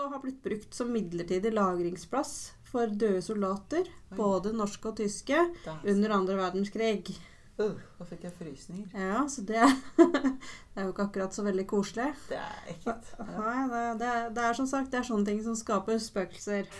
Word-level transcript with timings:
også 0.00 0.14
har 0.14 0.22
blitt 0.22 0.42
brukt 0.42 0.76
som 0.76 0.92
midlertidig 0.92 1.52
lagringsplass 1.52 2.52
for 2.70 2.86
døde 2.86 3.20
soldater, 3.22 3.88
Oi. 3.88 4.16
både 4.16 4.52
norske 4.56 4.88
og 4.88 4.96
tyske, 5.00 5.42
under 5.84 6.14
andre 6.16 6.38
verdenskrig. 6.38 7.16
uh, 7.60 7.74
da 7.98 8.06
fikk 8.08 8.24
jeg 8.24 8.32
frysninger. 8.38 8.94
Ja, 8.94 9.26
så 9.28 9.42
det, 9.44 9.60
det 9.98 10.80
er 10.80 10.86
jo 10.86 10.94
ikke 10.94 11.08
akkurat 11.10 11.34
så 11.34 11.44
veldig 11.44 11.66
koselig. 11.66 12.12
Det 12.30 12.38
er 12.38 12.72
ekkelt. 12.72 13.12
Ja. 13.18 13.28
Nei, 13.36 13.68
det, 13.74 13.84
det, 14.00 14.14
det 14.38 14.48
er 14.48 14.56
som 14.62 14.70
sagt 14.70 14.92
det 14.92 15.02
er 15.02 15.10
sånne 15.10 15.26
ting 15.28 15.44
som 15.44 15.58
skaper 15.58 16.00
spøkelser. 16.00 16.70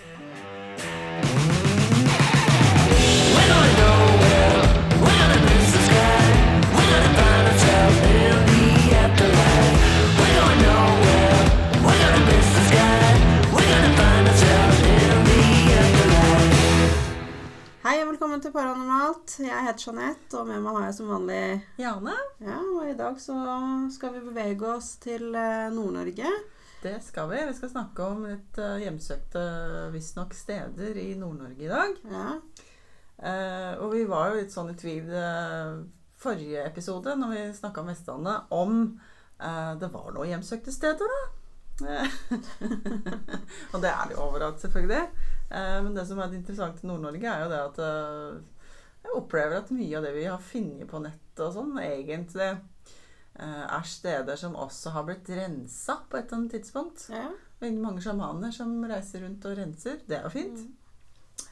Velkommen 18.20 18.42
til 18.44 18.52
Paranormalt. 18.52 19.32
Jeg 19.40 19.64
heter 19.64 19.80
Jeanette, 19.80 20.36
og 20.36 20.44
med 20.44 20.58
meg 20.60 20.74
har 20.76 20.82
jeg 20.90 20.96
som 20.98 21.06
vanlig 21.08 21.44
Jane, 21.80 22.16
Ja, 22.44 22.58
og 22.60 22.90
i 22.90 22.96
dag 22.98 23.14
så 23.16 23.36
skal 23.94 24.12
vi 24.12 24.20
bevege 24.26 24.66
oss 24.74 24.90
til 25.00 25.32
eh, 25.32 25.70
Nord-Norge. 25.72 26.32
det 26.82 26.98
skal 27.00 27.30
vi. 27.30 27.38
Vi 27.48 27.54
skal 27.56 27.70
snakke 27.72 28.04
om 28.04 28.26
litt 28.28 28.60
uh, 28.60 28.76
hjemsøkte 28.76 29.46
visstnok 29.94 30.36
steder 30.36 31.00
i 31.00 31.14
Nord-Norge 31.16 31.64
i 31.64 31.72
dag. 31.72 31.96
Ja. 32.12 32.26
Eh, 33.16 33.72
og 33.80 33.96
vi 33.96 34.04
var 34.12 34.28
jo 34.28 34.42
litt 34.42 34.52
sånn 34.52 34.74
i 34.74 34.76
tvil 34.76 35.08
eh, 35.16 35.80
forrige 36.20 36.68
episode, 36.68 37.16
når 37.16 37.32
vi 37.32 37.48
snakka 37.56 37.80
om 37.80 37.88
Vestlandet, 37.88 38.52
om 38.52 38.80
eh, 39.40 39.72
det 39.80 39.94
var 39.96 40.12
noen 40.12 40.34
hjemsøkte 40.34 40.76
steder, 40.76 41.08
da. 41.08 41.39
Eh, 41.88 42.06
og 43.72 43.82
det 43.82 43.90
er 43.90 44.08
det 44.08 44.16
jo 44.16 44.24
overalt, 44.24 44.60
selvfølgelig. 44.62 45.04
Eh, 45.50 45.76
men 45.84 45.94
det 45.96 46.06
som 46.08 46.20
er 46.20 46.34
interessant 46.36 46.82
i 46.82 46.88
Nord-Norge, 46.88 47.28
er 47.28 47.44
jo 47.44 47.52
det 47.52 47.60
at 47.68 47.80
eh, 47.84 48.64
jeg 49.04 49.16
opplever 49.16 49.60
at 49.60 49.72
mye 49.74 49.96
av 49.98 50.06
det 50.06 50.14
vi 50.16 50.26
har 50.28 50.42
funnet 50.44 50.90
på 50.90 51.00
nettet 51.02 51.46
og 51.46 51.54
sånn, 51.56 51.78
egentlig 51.80 52.52
er 53.40 53.84
steder 53.86 54.36
som 54.36 54.56
også 54.58 54.90
har 54.92 55.04
blitt 55.06 55.28
rensa 55.32 55.94
på 56.10 56.18
et 56.18 56.26
eller 56.26 56.36
annet 56.36 56.54
tidspunkt. 56.58 57.06
ja. 57.08 57.30
Veldig 57.60 57.80
mange 57.80 58.02
sjamaner 58.04 58.52
som 58.52 58.72
reiser 58.88 59.22
rundt 59.24 59.44
og 59.48 59.54
renser. 59.56 59.98
Det 60.08 60.16
er 60.16 60.26
jo 60.26 60.32
fint. 60.32 60.60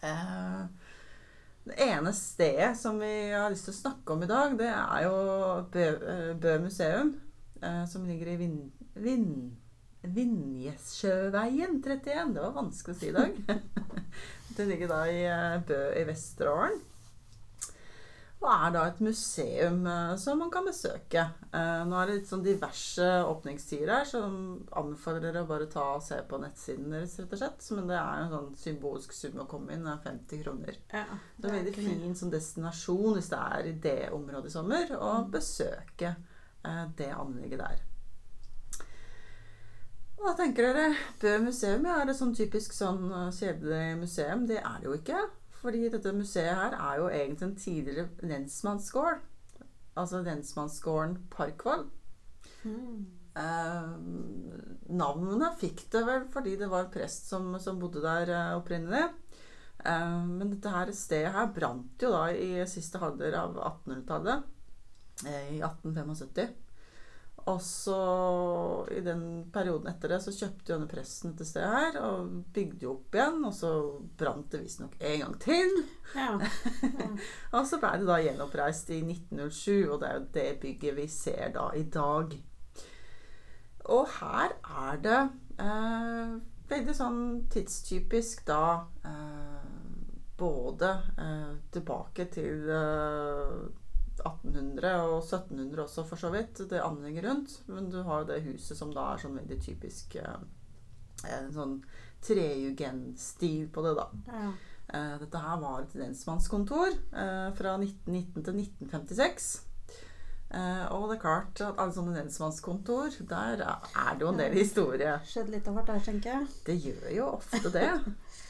Mm. 0.02 0.74
det 1.68 1.76
ene 1.86 2.12
stedet 2.16 2.70
som 2.80 2.98
vi 3.00 3.12
har 3.32 3.48
lyst 3.52 3.68
til 3.68 3.76
å 3.76 3.78
snakke 3.78 4.16
om 4.16 4.24
i 4.24 4.28
dag, 4.28 4.58
det 4.58 4.68
er 4.72 5.06
jo 5.06 5.14
Bø, 5.72 5.86
Bø 6.42 6.58
museum. 6.66 7.14
Som 7.88 8.04
ligger 8.10 8.34
i 8.34 8.36
Vind... 8.42 8.60
Vin, 8.98 9.30
Vinjesjøveien 10.02 11.80
31. 11.82 12.34
Det 12.34 12.42
var 12.44 12.54
vanskelig 12.56 12.94
å 12.96 13.00
si 13.00 13.08
i 13.10 13.16
dag. 13.16 13.40
Den 14.58 14.70
ligger 14.72 14.88
da 14.90 15.00
i 15.10 15.18
eh, 15.26 15.58
Bø 15.68 15.80
i 15.98 16.04
Vesterålen. 16.08 16.78
Og 18.38 18.46
er 18.54 18.70
da 18.70 18.84
et 18.86 19.00
museum 19.02 19.80
eh, 19.90 20.12
som 20.22 20.38
man 20.38 20.50
kan 20.54 20.66
besøke. 20.66 21.24
Eh, 21.50 21.80
nå 21.90 21.98
er 21.98 22.06
det 22.12 22.16
litt 22.20 22.30
sånn 22.30 22.44
diverse 22.46 23.08
åpningstider 23.26 23.90
her, 23.90 24.06
så 24.06 24.20
anbefaler 24.78 25.24
dere 25.26 25.42
å 25.42 25.48
bare 25.50 25.66
ta 25.72 25.88
og 25.96 26.04
se 26.06 26.20
på 26.30 26.38
nettsiden 26.42 26.94
deres, 26.94 27.16
rett 27.18 27.34
og 27.34 27.42
slett. 27.42 27.66
Men 27.74 27.90
det 27.90 27.98
er 27.98 28.22
en 28.22 28.30
sånn 28.36 28.48
symbolsk 28.62 29.14
sum 29.18 29.42
å 29.42 29.48
komme 29.50 29.74
inn. 29.74 29.82
Det 29.86 29.96
er 29.96 30.06
50 30.06 30.44
kroner. 30.46 30.78
ja. 30.94 31.04
Det 31.36 31.50
er 31.50 31.58
veldig 31.58 31.74
fin 31.80 32.14
som 32.18 32.30
destinasjon 32.34 33.18
hvis 33.18 33.30
det 33.34 33.42
er 33.58 33.70
i 33.72 33.76
det 33.90 33.98
området 34.14 34.52
i 34.52 34.56
sommer, 34.58 34.94
å 34.94 35.12
Mm. 35.24 35.30
besøke 35.34 36.14
det 36.98 37.10
anlegget 37.14 37.58
der. 37.66 37.84
Da 40.18 40.32
tenker 40.34 40.66
dere 40.66 40.86
Bø 41.22 41.34
museum, 41.44 41.84
ja, 41.86 42.00
er 42.00 42.08
det 42.08 42.16
sånn 42.18 42.34
typisk 42.36 42.74
sånn 42.74 43.06
eh, 43.10 43.28
kjedelig 43.34 43.98
museum? 44.00 44.46
Det 44.50 44.58
er 44.58 44.80
det 44.80 44.88
jo 44.88 44.96
ikke. 44.98 45.20
Fordi 45.58 45.88
dette 45.90 46.14
museet 46.14 46.54
her 46.54 46.74
er 46.76 46.98
jo 47.00 47.06
egentlig 47.10 47.46
en 47.48 47.54
tidligere 47.58 48.28
lensmannsgård. 48.30 49.22
Altså 49.98 50.22
lensmannsgården 50.26 51.16
Parkvoll. 51.32 51.86
Mm. 52.66 53.06
Eh, 53.38 53.88
navnet 54.98 55.58
fikk 55.60 55.84
det 55.92 56.02
vel 56.06 56.26
fordi 56.32 56.56
det 56.58 56.70
var 56.70 56.86
en 56.86 56.92
prest 56.94 57.28
som, 57.30 57.50
som 57.62 57.78
bodde 57.78 58.02
der 58.02 58.30
eh, 58.34 58.54
opprinnelig. 58.58 59.04
Eh, 59.84 60.14
men 60.26 60.54
dette 60.54 60.74
her 60.74 60.94
stedet 60.94 61.34
her 61.34 61.50
brant 61.54 62.02
jo 62.02 62.14
da 62.14 62.24
i 62.34 62.64
siste 62.70 63.02
halvdel 63.02 63.38
av 63.38 63.58
1800-tallet. 63.58 64.48
Eh, 65.26 65.54
I 65.58 65.60
1875. 65.62 66.67
Og 67.48 67.60
så 67.64 67.98
i 68.92 69.00
den 69.04 69.22
perioden 69.52 69.88
etter 69.88 70.12
det 70.12 70.18
så 70.24 70.34
kjøpte 70.34 70.72
jo 70.72 70.74
denne 70.74 70.90
presten 70.90 71.32
dette 71.32 71.46
stedet 71.48 71.70
her 71.72 71.98
og 72.02 72.34
bygde 72.54 72.84
jo 72.84 72.92
opp 72.96 73.16
igjen. 73.16 73.38
Og 73.48 73.54
så 73.56 73.70
brant 74.20 74.50
det 74.52 74.60
visstnok 74.64 74.98
en 75.00 75.24
gang 75.24 75.38
til. 75.42 75.72
Ja. 76.12 76.34
Og 77.56 77.64
så 77.68 77.80
ble 77.80 77.94
det 78.02 78.10
da 78.10 78.18
gjenoppreist 78.24 78.92
i 78.92 79.00
1907, 79.04 79.88
og 79.88 79.98
det 80.02 80.10
er 80.10 80.18
jo 80.18 80.28
det 80.36 80.46
bygget 80.62 80.96
vi 80.98 81.08
ser 81.12 81.54
da 81.56 81.70
i 81.76 81.86
dag. 81.88 82.36
Og 83.88 84.08
her 84.18 84.54
er 84.84 85.02
det 85.04 85.20
eh, 85.64 86.32
veldig 86.68 86.94
sånn 86.96 87.20
tidstypisk 87.52 88.44
da 88.48 88.62
eh, 89.08 89.68
både 90.38 90.90
eh, 91.18 91.52
tilbake 91.72 92.28
til 92.32 92.68
eh, 92.68 93.54
1800 94.24 94.94
og 95.04 95.18
1700 95.22 95.82
også, 95.84 96.04
for 96.08 96.20
så 96.20 96.30
vidt, 96.34 96.62
det 96.70 96.80
anlegget 96.82 97.24
rundt. 97.28 97.58
Men 97.68 97.90
du 97.92 98.00
har 98.02 98.22
jo 98.22 98.30
det 98.32 98.42
huset 98.46 98.78
som 98.78 98.92
da 98.94 99.12
er 99.12 99.22
sånn 99.22 99.38
veldig 99.38 99.58
typisk 99.64 100.16
eh, 100.20 100.40
en 101.28 101.52
sånn 101.54 101.78
trejugendstil 102.24 103.68
på 103.74 103.84
det, 103.86 103.94
da. 103.98 104.08
ja. 104.32 104.50
Eh, 104.88 105.14
Dette 105.20 105.40
her 105.44 105.58
var 105.60 105.82
et 105.84 105.94
lensmannskontor 106.00 106.88
eh, 106.94 107.48
fra 107.58 107.74
1919 107.76 108.44
til 108.46 108.60
1956. 108.62 109.48
Eh, 110.48 110.84
og 110.96 111.10
det 111.10 111.18
er 111.18 111.20
klart 111.20 111.60
at 111.60 111.76
alle 111.76 111.92
sånne 111.92 112.14
lensmannskontor, 112.16 113.18
der 113.28 113.60
er 113.66 114.14
det 114.16 114.24
jo 114.24 114.30
en 114.32 114.40
del 114.40 114.56
historie. 114.56 115.18
Skjedde 115.28 115.52
litt 115.58 115.68
av 115.68 115.76
hvert 115.76 115.90
der, 115.92 116.04
tenker 116.06 116.38
jeg. 116.38 116.48
Det 116.70 116.78
gjør 116.86 117.10
jo 117.18 117.30
ofte 117.36 117.74
det. 117.74 117.90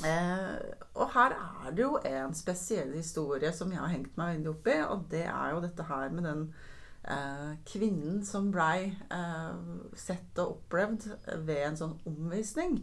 Eh, 0.00 0.74
og 0.94 1.10
her 1.14 1.34
er 1.36 1.72
det 1.74 1.84
jo 1.84 1.98
en 2.08 2.34
spesiell 2.36 2.92
historie 2.96 3.52
som 3.54 3.72
jeg 3.72 3.80
har 3.80 3.92
hengt 3.92 4.16
meg 4.16 4.36
veldig 4.36 4.52
opp 4.54 4.70
i, 4.72 4.78
og 4.86 5.04
det 5.12 5.26
er 5.26 5.52
jo 5.52 5.62
dette 5.64 5.86
her 5.88 6.14
med 6.14 6.26
den 6.28 6.46
eh, 7.04 7.52
kvinnen 7.68 8.22
som 8.26 8.50
blei 8.54 8.92
eh, 9.12 9.60
sett 9.98 10.42
og 10.42 10.56
opplevd 10.56 11.08
ved 11.46 11.62
en 11.66 11.80
sånn 11.84 11.96
omvisning. 12.08 12.80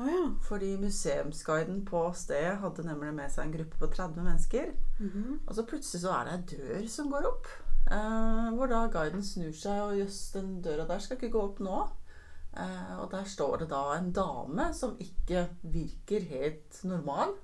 Oh, 0.00 0.06
ja. 0.08 0.26
Fordi 0.46 0.76
museumsguiden 0.80 1.82
på 1.84 2.04
stedet 2.16 2.60
hadde 2.62 2.86
nemlig 2.86 3.12
med 3.16 3.32
seg 3.32 3.48
en 3.48 3.56
gruppe 3.58 3.80
på 3.80 3.90
30 3.96 4.22
mennesker. 4.24 4.70
Mhm. 5.00 5.40
Og 5.46 5.54
så 5.56 5.66
plutselig 5.66 6.04
så 6.04 6.14
er 6.14 6.28
det 6.28 6.36
ei 6.36 6.56
dør 6.56 6.86
som 6.88 7.10
går 7.12 7.28
opp. 7.28 7.50
Eh, 7.90 8.54
hvor 8.54 8.70
da 8.70 8.86
guiden 8.92 9.24
snur 9.24 9.52
seg, 9.56 9.82
og 9.82 9.98
jøss, 9.98 10.30
den 10.36 10.60
døra 10.62 10.86
der 10.88 10.98
skal 10.98 11.16
ikke 11.18 11.32
gå 11.34 11.42
opp 11.42 11.60
nå. 11.64 11.80
Eh, 12.56 12.94
og 12.98 13.10
der 13.12 13.24
står 13.30 13.62
det 13.62 13.70
da 13.70 13.82
en 13.94 14.10
dame 14.12 14.70
som 14.74 14.96
ikke 14.98 15.46
virker 15.62 16.26
helt 16.32 16.80
normal. 16.84 17.36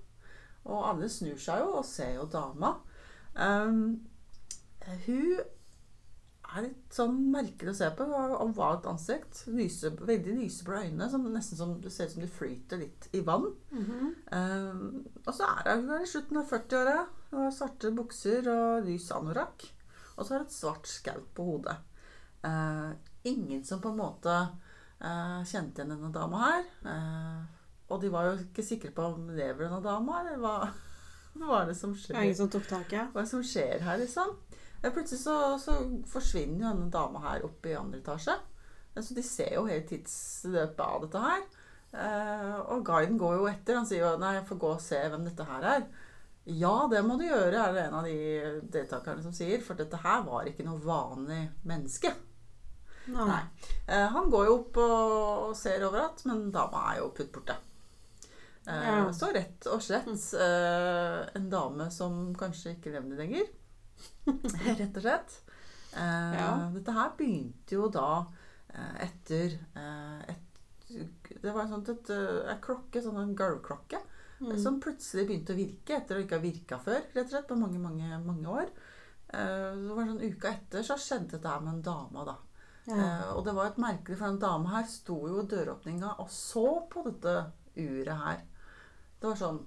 Og 0.66 0.88
alle 0.90 1.10
snur 1.12 1.38
seg 1.38 1.62
jo 1.62 1.76
og 1.78 1.86
ser 1.86 2.16
jo 2.16 2.26
dama. 2.30 2.74
Um, 3.36 4.00
hun 5.06 5.36
er 6.56 6.64
litt 6.64 6.94
sånn 6.94 7.18
merkelig 7.30 7.74
å 7.74 7.78
se 7.78 7.90
på. 7.94 8.06
Hun 8.08 8.16
har 8.16 8.34
ovalt 8.42 8.88
ansikt. 8.90 9.44
Lyse, 9.52 9.92
veldig 9.94 10.36
lyseblå 10.40 10.82
øyne. 10.88 11.08
Som 11.12 11.26
nesten 11.30 11.60
som 11.60 11.76
det 11.82 11.92
ser 11.94 12.10
ut 12.10 12.16
som 12.16 12.24
de 12.24 12.32
flyter 12.32 12.82
litt 12.82 13.08
i 13.14 13.22
vann. 13.26 13.48
Mhm. 13.70 14.12
Um, 14.32 14.84
og 15.24 15.32
så 15.34 15.50
er 15.62 15.74
hun 15.76 15.94
i 16.00 16.10
slutten 16.10 16.42
av 16.42 16.50
40-åra. 16.50 17.00
Hun 17.30 17.42
har 17.44 17.54
svarte 17.54 17.94
bukser 17.94 18.50
og 18.50 18.86
lys 18.88 19.10
anorakk. 19.14 19.68
Og 20.16 20.24
så 20.24 20.34
har 20.34 20.42
hun 20.42 20.48
et 20.48 20.58
svart 20.58 20.90
skaut 20.90 21.28
på 21.36 21.50
hodet. 21.50 21.78
Uh, 22.46 22.94
ingen 23.26 23.64
som 23.66 23.80
på 23.82 23.90
en 23.90 24.02
måte 24.02 24.34
eh, 25.00 25.44
kjente 25.46 25.82
igjen 25.82 25.92
denne 25.94 26.12
dama 26.14 26.42
her. 26.46 26.64
Eh, 26.92 27.44
og 27.90 28.00
de 28.02 28.10
var 28.10 28.30
jo 28.30 28.36
ikke 28.42 28.64
sikre 28.66 28.90
på 28.94 29.04
om 29.12 29.28
lever 29.30 29.66
denne 29.66 29.82
dama, 29.84 30.20
eller 30.22 30.40
hva, 30.42 30.54
hva 31.42 31.60
er 31.62 31.70
det 31.70 31.76
som 31.78 31.92
Det 31.94 32.02
skjer? 32.04 32.16
er 32.18 32.28
ingen 32.30 32.40
som 32.40 32.50
tak 32.50 32.92
ja. 32.96 33.06
Hva 33.12 33.20
er 33.22 33.28
det 33.28 33.32
som 33.34 33.44
skjer 33.46 33.84
her, 33.86 34.00
liksom? 34.02 34.34
Eh, 34.82 34.90
Plutselig 34.92 35.22
så, 35.22 35.36
så 35.62 35.78
forsvinner 36.10 36.64
jo 36.66 36.72
denne 36.74 36.90
dama 36.94 37.22
her 37.28 37.44
opp 37.46 37.66
i 37.66 37.76
andre 37.78 38.02
etasje. 38.02 38.34
Så 38.96 39.12
de 39.12 39.20
ser 39.22 39.52
jo 39.58 39.66
hele 39.68 39.84
tidsløpet 39.84 40.80
av 40.80 41.02
dette 41.04 41.20
her. 41.20 41.42
Eh, 41.92 42.54
og 42.72 42.84
guiden 42.88 43.18
går 43.20 43.34
jo 43.36 43.48
etter. 43.50 43.76
Han 43.76 43.86
sier 43.88 44.02
jo 44.06 44.12
nei, 44.20 44.34
jeg 44.38 44.46
får 44.48 44.60
gå 44.62 44.70
og 44.72 44.80
se 44.80 45.00
hvem 45.12 45.26
dette 45.28 45.44
her 45.48 45.66
er. 45.74 45.84
Ja, 46.46 46.86
det 46.88 47.02
må 47.04 47.16
du 47.18 47.24
gjøre, 47.26 47.58
er 47.58 47.74
det 47.74 47.82
en 47.88 47.96
av 47.98 48.06
de 48.06 48.62
deltakerne 48.72 49.20
som 49.24 49.34
sier. 49.36 49.60
For 49.66 49.76
dette 49.78 49.98
her 50.00 50.22
var 50.24 50.48
ikke 50.48 50.64
noe 50.64 50.80
vanlig 50.80 51.42
menneske. 51.68 52.12
Nei. 53.06 53.26
Nei. 53.28 53.42
Eh, 53.86 54.06
han 54.16 54.30
går 54.32 54.46
jo 54.48 54.54
opp 54.60 54.78
og, 54.82 55.02
og 55.50 55.56
ser 55.58 55.84
overalt, 55.86 56.24
men 56.26 56.48
dama 56.54 56.82
er 56.92 57.00
jo 57.02 57.10
putt 57.16 57.32
borte. 57.34 57.56
Eh, 58.66 58.86
Ja. 58.88 59.12
Så 59.14 59.28
rett 59.34 59.66
og 59.70 59.82
slett 59.84 60.08
eh, 60.34 61.20
en 61.38 61.50
dame 61.52 61.86
som 61.94 62.34
kanskje 62.38 62.74
ikke 62.76 62.94
levde 62.96 63.18
lenger. 63.20 63.46
rett 64.80 64.96
og 64.96 65.02
slett. 65.04 65.38
Eh, 65.94 66.34
Ja. 66.40 66.50
Dette 66.74 66.92
her 66.98 67.14
begynte 67.18 67.78
jo 67.78 67.86
da 67.94 68.08
eh, 68.74 69.06
etter 69.06 69.54
eh, 69.76 70.34
et 70.34 70.42
Det 71.42 71.50
var 71.54 71.64
en 71.64 71.70
sånn 71.76 71.86
et, 71.94 72.10
en 72.50 72.60
klokke, 72.62 73.00
sånn 73.02 73.22
en 73.22 73.36
gulvklokke, 73.38 74.02
Mm. 74.36 74.50
som 74.60 74.74
plutselig 74.84 75.22
begynte 75.30 75.54
å 75.54 75.56
virke 75.56 75.94
etter 75.96 76.18
å 76.18 76.20
ikke 76.20 76.36
ha 76.36 76.42
virka 76.42 76.76
før, 76.84 76.98
rett 77.14 77.22
og 77.24 77.30
slett, 77.30 77.46
på 77.48 77.56
mange, 77.56 77.78
mange, 77.80 78.18
mange 78.20 78.50
år. 78.52 78.66
Eh, 79.32 79.70
det 79.80 79.94
var 79.96 80.10
sånn 80.10 80.20
Uka 80.26 80.50
etter 80.50 80.84
så 80.84 80.98
skjedde 81.00 81.30
dette 81.38 81.48
her 81.48 81.62
med 81.64 81.72
en 81.78 81.80
dame, 81.86 82.24
da. 82.28 82.34
Ja. 82.86 82.96
Eh, 82.96 83.30
og 83.36 83.44
det 83.46 83.54
var 83.56 83.66
et 83.72 83.78
merkelig, 83.82 84.16
for 84.18 84.26
den 84.30 84.38
dama 84.42 84.76
her 84.76 84.84
sto 84.90 85.16
jo 85.26 85.40
i 85.42 85.46
døråpninga 85.50 86.12
og 86.22 86.28
så 86.30 86.66
på 86.90 87.02
dette 87.08 87.32
uret 87.76 88.20
her. 88.24 88.44
Det 89.20 89.30
var 89.32 89.40
sånn 89.40 89.64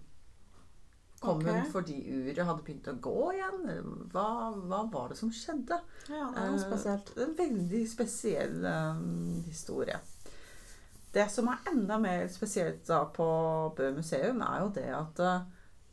Kom 1.19 1.41
hun 1.43 1.57
Ok. 1.59 1.65
fordi 1.73 1.97
uret 2.07 2.45
hadde 2.47 2.63
begynt 2.63 2.85
å 2.87 2.93
gå 3.03 3.33
igjen? 3.33 3.65
Hva, 4.13 4.53
hva 4.55 4.77
var 4.87 5.09
det 5.11 5.17
som 5.19 5.27
skjedde? 5.35 5.75
ja, 6.07 6.29
det 6.31 6.39
er 6.39 6.47
noe 6.53 6.55
Eh, 6.55 6.63
spesielt. 6.63 7.09
En 7.19 7.33
veldig 7.35 7.81
spesiell 7.91 8.63
eh, 8.63 9.01
historie. 9.49 9.99
Det 11.11 11.25
som 11.29 11.49
er 11.51 11.67
enda 11.73 11.97
mer 11.99 12.23
spesielt 12.31 12.85
da 12.87 13.01
på 13.11 13.27
Bø 13.75 13.91
museum, 13.97 14.39
er 14.41 14.61
jo 14.61 14.69
det 14.69 14.87
at 14.95 15.19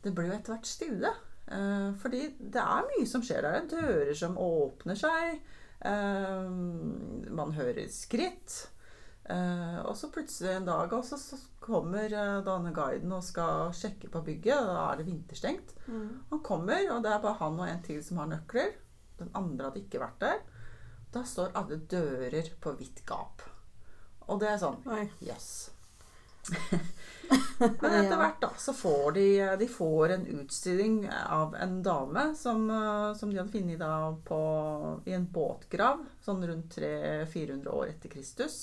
det 0.03 0.15
blir 0.15 0.29
jo 0.31 0.37
etter 0.37 0.53
hvert 0.55 0.65
stille. 0.71 1.11
Eh, 1.51 1.91
fordi 1.99 2.23
det 2.39 2.63
er 2.63 2.87
mye 2.87 3.05
som 3.11 3.21
skjer 3.21 3.41
der. 3.41 3.67
Dører 3.67 4.13
som 4.15 4.37
åpner 4.39 4.95
seg. 4.95 5.41
Eh, 5.85 6.49
man 7.37 7.53
hører 7.57 7.87
skritt. 7.93 8.57
Eh, 9.27 9.79
og 9.83 9.97
så 9.99 10.07
plutselig 10.13 10.53
en 10.55 10.67
dag 10.69 10.93
også, 10.95 11.17
så 11.19 11.39
kommer 11.59 12.07
eh, 12.07 12.37
denne 12.47 12.71
guiden 12.75 13.11
og 13.11 13.25
skal 13.27 13.73
sjekke 13.75 14.11
på 14.13 14.23
bygget. 14.23 14.69
Da 14.69 14.85
er 14.87 14.99
det 15.01 15.07
vinterstengt. 15.09 15.75
Mm. 15.87 16.09
Han 16.31 16.43
kommer, 16.45 16.85
og 16.95 17.03
det 17.03 17.13
er 17.13 17.23
bare 17.23 17.41
han 17.41 17.59
og 17.59 17.67
en 17.67 17.83
til 17.85 18.03
som 18.05 18.21
har 18.23 18.31
nøkler. 18.31 18.75
Den 19.19 19.33
andre 19.35 19.69
hadde 19.69 19.83
ikke 19.83 20.03
vært 20.03 20.21
der. 20.23 20.43
Da 21.13 21.23
står 21.27 21.55
alle 21.57 21.79
dører 21.89 22.53
på 22.61 22.75
vidt 22.79 23.03
gap. 23.07 23.43
Og 24.27 24.39
det 24.41 24.51
er 24.51 24.61
sånn 24.61 24.83
Jøss. 24.83 25.17
Yes. 25.23 25.76
Men 27.59 27.93
etter 27.97 28.17
hvert 28.19 28.41
da, 28.41 28.49
så 28.57 28.73
får 28.73 29.11
de, 29.17 29.25
de 29.59 29.67
får 29.67 30.13
en 30.15 30.25
utstilling 30.37 31.09
av 31.29 31.55
en 31.55 31.79
dame 31.83 32.29
som, 32.37 32.69
eh, 32.71 33.13
som 33.17 33.31
de 33.31 33.39
hadde 33.39 33.51
funnet 33.51 33.79
da 33.81 34.11
på, 34.27 34.39
i 35.09 35.15
en 35.17 35.25
båtgrav 35.33 36.05
sånn 36.23 36.45
rundt 36.47 36.77
300-400 36.77 37.73
år 37.73 37.87
etter 37.95 38.13
Kristus. 38.13 38.59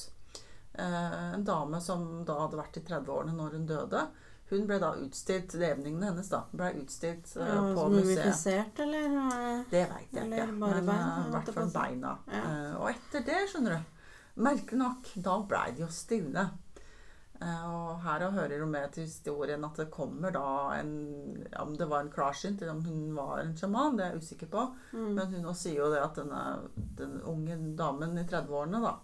Eh, 0.73 1.35
en 1.35 1.45
dame 1.45 1.81
som 1.81 2.25
da 2.25 2.39
hadde 2.45 2.61
vært 2.63 2.79
i 2.81 2.85
30-årene 2.87 3.37
når 3.37 3.59
hun 3.59 3.67
døde. 3.69 4.07
Hun 4.51 4.67
ble 4.69 4.77
da 4.79 4.91
utstilt, 5.01 5.55
levningene 5.59 6.11
hennes 6.11 6.29
da, 6.31 6.43
ble 6.53 6.73
utstilt 6.83 7.31
eh, 7.41 7.49
Ja, 7.49 7.63
på 7.77 7.89
museet. 7.93 8.81
eller? 8.85 9.65
Det 9.71 9.87
veit 9.91 10.13
jeg 10.15 10.31
ikke. 10.31 10.49
Men 10.53 10.91
i 10.93 11.31
hvert 11.33 11.55
fall 11.57 11.73
beina. 11.75 12.17
Ja. 12.31 12.43
Eh, 12.45 12.75
og 12.79 12.91
etter 12.95 13.25
det, 13.27 13.43
skjønner 13.53 13.79
du 13.81 13.91
Merkelig 14.35 14.79
nok, 14.81 15.09
da 15.23 15.37
blei 15.47 15.69
det 15.77 15.85
jo 15.85 15.89
stille. 15.95 16.43
Eh, 17.45 17.65
og 17.69 18.01
her 18.05 18.25
hører 18.33 18.63
hun 18.63 18.73
med 18.73 18.93
til 18.95 19.09
historien 19.09 19.65
at 19.67 19.77
det 19.77 19.91
kommer 19.93 20.33
da 20.33 20.47
en 20.79 20.93
Om 21.61 21.75
det 21.77 21.89
var 21.91 22.05
en 22.05 22.13
klarsynt, 22.13 22.63
eller 22.63 22.73
om 22.73 22.85
hun 22.85 23.17
var 23.17 23.43
en 23.43 23.57
sjaman, 23.57 23.99
det 23.99 24.07
er 24.07 24.15
jeg 24.15 24.25
usikker 24.25 24.51
på. 24.53 24.65
Mm. 24.93 25.11
Men 25.19 25.35
hun 25.35 25.59
sier 25.59 25.83
jo 25.83 25.91
det 25.93 26.03
at 26.03 26.21
denne, 26.21 26.43
den 27.01 27.21
unge 27.23 27.59
damen 27.77 28.19
i 28.19 28.25
30-årene 28.25 28.81
da 28.85 28.95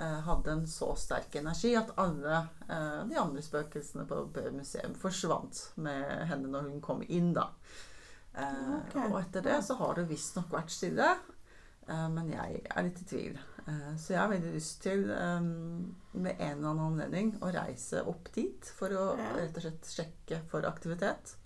eh, 0.00 0.18
hadde 0.28 0.56
en 0.56 0.66
så 0.70 0.92
sterk 0.96 1.36
energi 1.40 1.74
at 1.76 1.92
alle 2.00 2.40
eh, 2.68 3.02
de 3.10 3.20
andre 3.20 3.44
spøkelsene 3.44 4.06
på 4.08 4.24
museum 4.56 4.96
forsvant 4.98 5.62
med 5.76 6.26
henne 6.32 6.52
når 6.52 6.70
hun 6.70 6.84
kom 6.84 7.04
inn, 7.08 7.32
da. 7.36 7.50
Okay. 8.32 9.10
Og 9.10 9.18
etter 9.18 9.44
det 9.44 9.58
så 9.66 9.76
har 9.76 9.98
det 9.98 10.08
visstnok 10.08 10.54
vært 10.54 10.72
stille. 10.72 11.10
Men 11.84 12.30
jeg 12.32 12.62
er 12.64 12.86
litt 12.86 13.02
i 13.02 13.08
tvil. 13.10 13.34
Eh, 13.68 13.96
så 13.96 14.12
jeg 14.14 14.18
har 14.20 14.28
veldig 14.32 14.52
lyst 14.56 14.80
til, 14.82 15.04
eh, 15.10 15.40
med 15.40 16.34
en 16.40 16.58
eller 16.58 16.68
annen 16.72 16.86
anledning, 16.88 17.32
å 17.40 17.52
reise 17.54 18.02
opp 18.06 18.32
dit 18.34 18.64
for 18.78 18.88
å 18.90 19.04
Ja. 19.18 19.32
rett 19.36 19.56
og 19.56 19.62
slett 19.62 19.84
sjekke 19.86 20.40
for 20.50 20.62
aktivitet. 20.66 21.36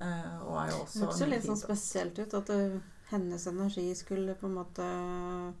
Eh, 0.00 0.38
og 0.44 0.56
er 0.62 0.70
jo 0.70 0.76
Det 0.78 0.86
også 0.86 1.00
hørtes 1.06 1.20
jo 1.20 1.26
litt 1.26 1.42
sånn 1.46 1.56
spesielt 1.62 2.18
ut 2.18 2.34
at 2.34 2.46
det, 2.46 2.82
hennes 3.10 3.46
energi 3.46 3.94
skulle 3.96 4.34
på 4.34 4.46
en 4.46 4.54
måte 4.54 5.54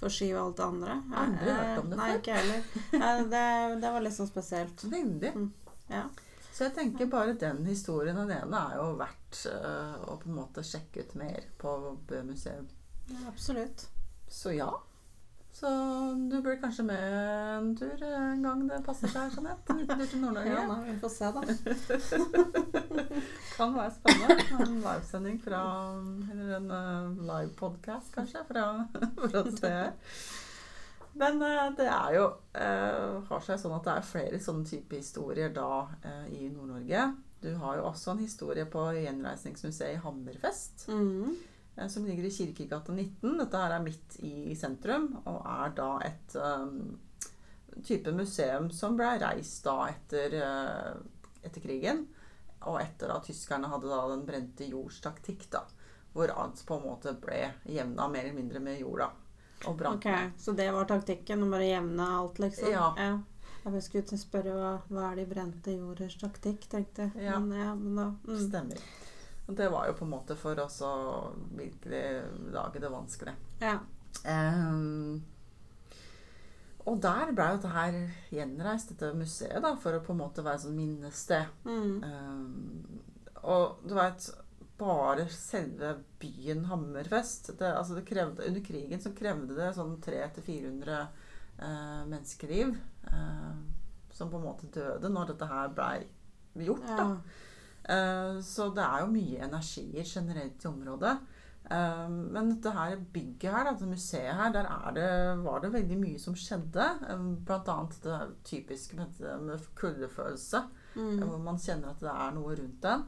forskyve 0.00 0.38
alt 0.38 0.56
det 0.56 0.64
andre. 0.66 0.96
Aldri 1.16 1.54
hørt 1.56 1.78
om 1.80 1.90
det 1.90 1.96
Nei, 1.98 2.10
før. 2.12 2.20
ikke 2.20 2.36
heller. 2.36 2.62
Det, 3.32 3.80
det 3.80 3.92
var 3.92 4.00
litt 4.04 4.12
sånn 4.16 4.28
spesielt. 4.30 4.84
Veldig. 4.92 5.32
Mm, 5.34 5.52
ja. 5.88 6.02
Så 6.52 6.64
jeg 6.66 6.74
tenker 6.76 7.06
bare 7.12 7.34
den 7.36 7.64
historien 7.68 8.16
alene 8.16 8.60
er 8.72 8.76
jo 8.76 8.96
verdt 8.96 9.42
eh, 9.50 9.96
å 10.08 10.18
på 10.20 10.28
en 10.30 10.36
måte 10.38 10.62
sjekke 10.64 11.00
ut 11.04 11.14
mer 11.20 11.44
på 11.60 11.72
Bø 12.08 12.22
museum. 12.24 12.68
ja, 13.08 13.16
absolutt. 13.28 13.88
Så 14.28 14.54
ja. 14.56 14.70
Så 15.56 15.68
du 16.30 16.42
blir 16.42 16.58
kanskje 16.60 16.84
med 16.84 17.04
en 17.56 17.76
tur 17.76 18.02
eh, 18.02 18.30
en 18.32 18.42
gang 18.44 18.64
det 18.68 18.82
passer 18.84 19.08
seg, 19.08 19.30
Jeanette? 19.32 19.72
En 19.72 19.86
tur 19.88 20.02
til 20.04 20.20
Nord-Norge. 20.20 20.50
Ja, 20.52 20.64
da, 20.68 20.76
vi 20.84 20.96
får 21.00 21.14
se, 21.14 21.30
da. 21.32 21.44
Kan 23.56 23.72
være 23.78 23.94
spennende. 23.94 24.36
En 24.60 24.74
livesending 24.82 25.38
fra 25.40 25.62
Eller 26.34 26.58
en 26.58 26.68
livepodkast, 26.68 27.30
live 27.30 27.54
podcast, 27.56 28.12
kanskje, 28.18 28.44
fra, 28.50 28.66
fra 29.22 29.42
et 29.46 29.56
sted 29.56 29.78
her. 29.78 29.96
Men 31.16 31.40
eh, 31.48 31.64
det 31.80 31.88
er 31.88 32.18
jo 32.18 32.28
eh, 32.52 33.16
har 33.30 33.48
seg 33.48 33.60
sånn 33.62 33.78
at 33.78 33.88
det 33.88 33.94
er 33.96 34.10
flere 34.12 34.44
sånne 34.44 34.68
type 34.68 35.00
historier 35.00 35.56
da 35.56 35.86
eh, 36.04 36.26
i 36.36 36.50
Nord-Norge. 36.52 37.08
Du 37.40 37.54
har 37.62 37.80
jo 37.80 37.88
også 37.88 38.12
en 38.12 38.24
historie 38.26 38.68
på 38.68 38.90
Gjenreisningsmuseet 38.98 39.96
i 39.96 40.02
Hammerfest. 40.04 40.90
Mm. 40.92 41.32
eh, 41.32 41.55
Som 41.88 42.06
ligger 42.08 42.24
i 42.24 42.30
Kirkegata 42.32 42.92
19. 42.92 43.38
Dette 43.38 43.60
her 43.60 43.74
er 43.76 43.82
midt 43.84 44.16
i 44.24 44.54
sentrum, 44.56 45.10
og 45.28 45.42
er 45.44 45.74
da 45.76 45.88
et 46.06 46.36
um, 46.40 46.96
type 47.84 48.12
museum 48.16 48.70
som 48.72 48.96
ble 48.96 49.10
reist 49.20 49.66
da 49.66 49.74
etter, 49.90 50.38
uh, 50.40 51.36
etter 51.44 51.60
krigen. 51.60 52.06
Og 52.66 52.80
etter 52.80 53.12
at 53.12 53.28
tyskerne 53.28 53.68
hadde 53.70 53.92
da 53.92 54.00
den 54.14 54.24
brente 54.26 54.66
jords 54.70 55.02
taktikk, 55.04 55.44
da. 55.52 55.66
Hvor 56.16 56.32
alt 56.32 56.64
på 56.64 56.78
en 56.78 56.86
måte 56.88 57.12
ble 57.20 57.42
jevna 57.68 58.08
mer 58.08 58.24
eller 58.24 58.38
mindre 58.40 58.62
med 58.64 58.80
jorda. 58.80 59.10
Og 59.64 59.76
brant. 59.76 60.06
Ok, 60.06 60.32
Så 60.40 60.52
det 60.52 60.70
var 60.72 60.88
taktikken? 60.88 61.44
Å 61.44 61.50
bare 61.52 61.68
jevne 61.68 62.06
alt, 62.18 62.40
liksom? 62.40 62.72
Ja. 62.72 63.18
Jeg 63.66 63.82
skulle 63.82 64.18
spørre 64.20 64.54
hva, 64.54 64.72
hva 64.88 65.10
er 65.10 65.20
de 65.20 65.26
brente 65.26 65.74
jorders 65.74 66.16
taktikk, 66.20 66.68
tenkte 66.70 67.08
jeg. 67.08 67.26
Ja. 67.26 67.40
Men, 67.42 67.58
ja, 67.58 67.74
men 67.74 67.98
da 67.98 68.06
mm. 68.14 68.40
Stemmer. 68.46 68.84
Og 69.46 69.54
det 69.56 69.68
var 69.70 69.86
jo 69.86 69.94
på 69.98 70.04
en 70.06 70.12
måte 70.12 70.36
for 70.38 70.58
oss 70.58 70.80
å 70.82 70.92
virkelig 71.54 72.04
lage 72.54 72.82
det 72.82 72.90
vanskelig. 72.90 73.34
Ja. 73.62 73.78
Um, 74.26 75.22
og 76.86 76.98
der 77.02 77.30
ble 77.34 77.46
dette 77.54 77.70
her 77.70 77.98
gjenreist, 78.34 78.90
dette 78.94 79.12
museet, 79.18 79.60
da, 79.62 79.74
for 79.78 79.94
å 79.94 80.02
på 80.02 80.14
en 80.14 80.22
måte 80.22 80.44
være 80.46 80.64
sånn 80.64 80.78
minnested. 80.78 81.46
Mm. 81.66 82.02
Um, 82.02 82.98
og 83.46 83.86
du 83.86 83.94
veit 83.94 84.26
bare 84.76 85.24
selve 85.32 85.94
byen 86.20 86.66
Hammerfest 86.68 87.54
det, 87.58 87.70
altså 87.70 87.96
det 87.96 88.04
krevde, 88.08 88.44
Under 88.44 88.60
krigen 88.60 89.00
så 89.00 89.14
krevde 89.16 89.56
det 89.56 89.70
sånn 89.72 89.94
300-400 90.04 90.98
eh, 91.00 92.02
menneskeliv 92.10 92.74
eh, 93.08 93.54
som 94.12 94.28
på 94.28 94.36
en 94.36 94.44
måte 94.44 94.68
døde 94.74 95.08
når 95.12 95.32
dette 95.32 95.48
her 95.48 95.72
blei 95.72 95.96
gjort. 96.66 96.84
da. 96.88 96.96
ja. 96.96 97.10
Eh, 97.14 97.44
Så 98.42 98.70
det 98.74 98.82
er 98.82 99.00
jo 99.04 99.06
mye 99.12 99.42
energier 99.46 100.04
generelt 100.04 100.64
i 100.64 100.68
området. 100.68 101.16
Eh, 101.70 102.08
Men 102.08 102.48
dette 102.54 102.70
her 102.74 102.96
bygget 103.12 103.52
her, 103.52 103.64
dette 103.72 103.86
museet 103.90 104.34
her, 104.34 104.50
der 104.54 104.66
er 104.70 104.92
det, 104.94 105.06
var 105.44 105.60
det 105.60 105.72
veldig 105.72 105.98
mye 106.00 106.18
som 106.18 106.34
skjedde. 106.34 106.86
Eh, 107.10 107.22
Blant 107.46 107.68
annet 107.68 107.96
det 108.02 108.18
typiske 108.44 108.96
med, 108.96 109.20
med 109.42 109.60
kuldefølelse, 109.74 110.64
Mm. 110.96 111.18
hvor 111.28 111.38
man 111.44 111.58
kjenner 111.60 111.90
at 111.90 112.00
det 112.00 112.08
er 112.08 112.30
noe 112.34 112.54
rundt 112.56 112.80
den. 112.82 113.02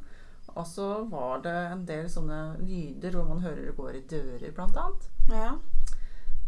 Og 0.54 0.66
så 0.66 0.88
var 1.10 1.40
det 1.44 1.54
en 1.72 1.84
del 1.86 2.06
sånne 2.10 2.58
lyder 2.60 3.12
hvor 3.16 3.24
man 3.28 3.40
hører 3.40 3.64
det 3.66 3.76
går 3.76 3.94
i 3.96 4.02
dører, 4.10 4.52
blant 4.54 4.76
annet. 4.76 5.08
ja. 5.30 5.54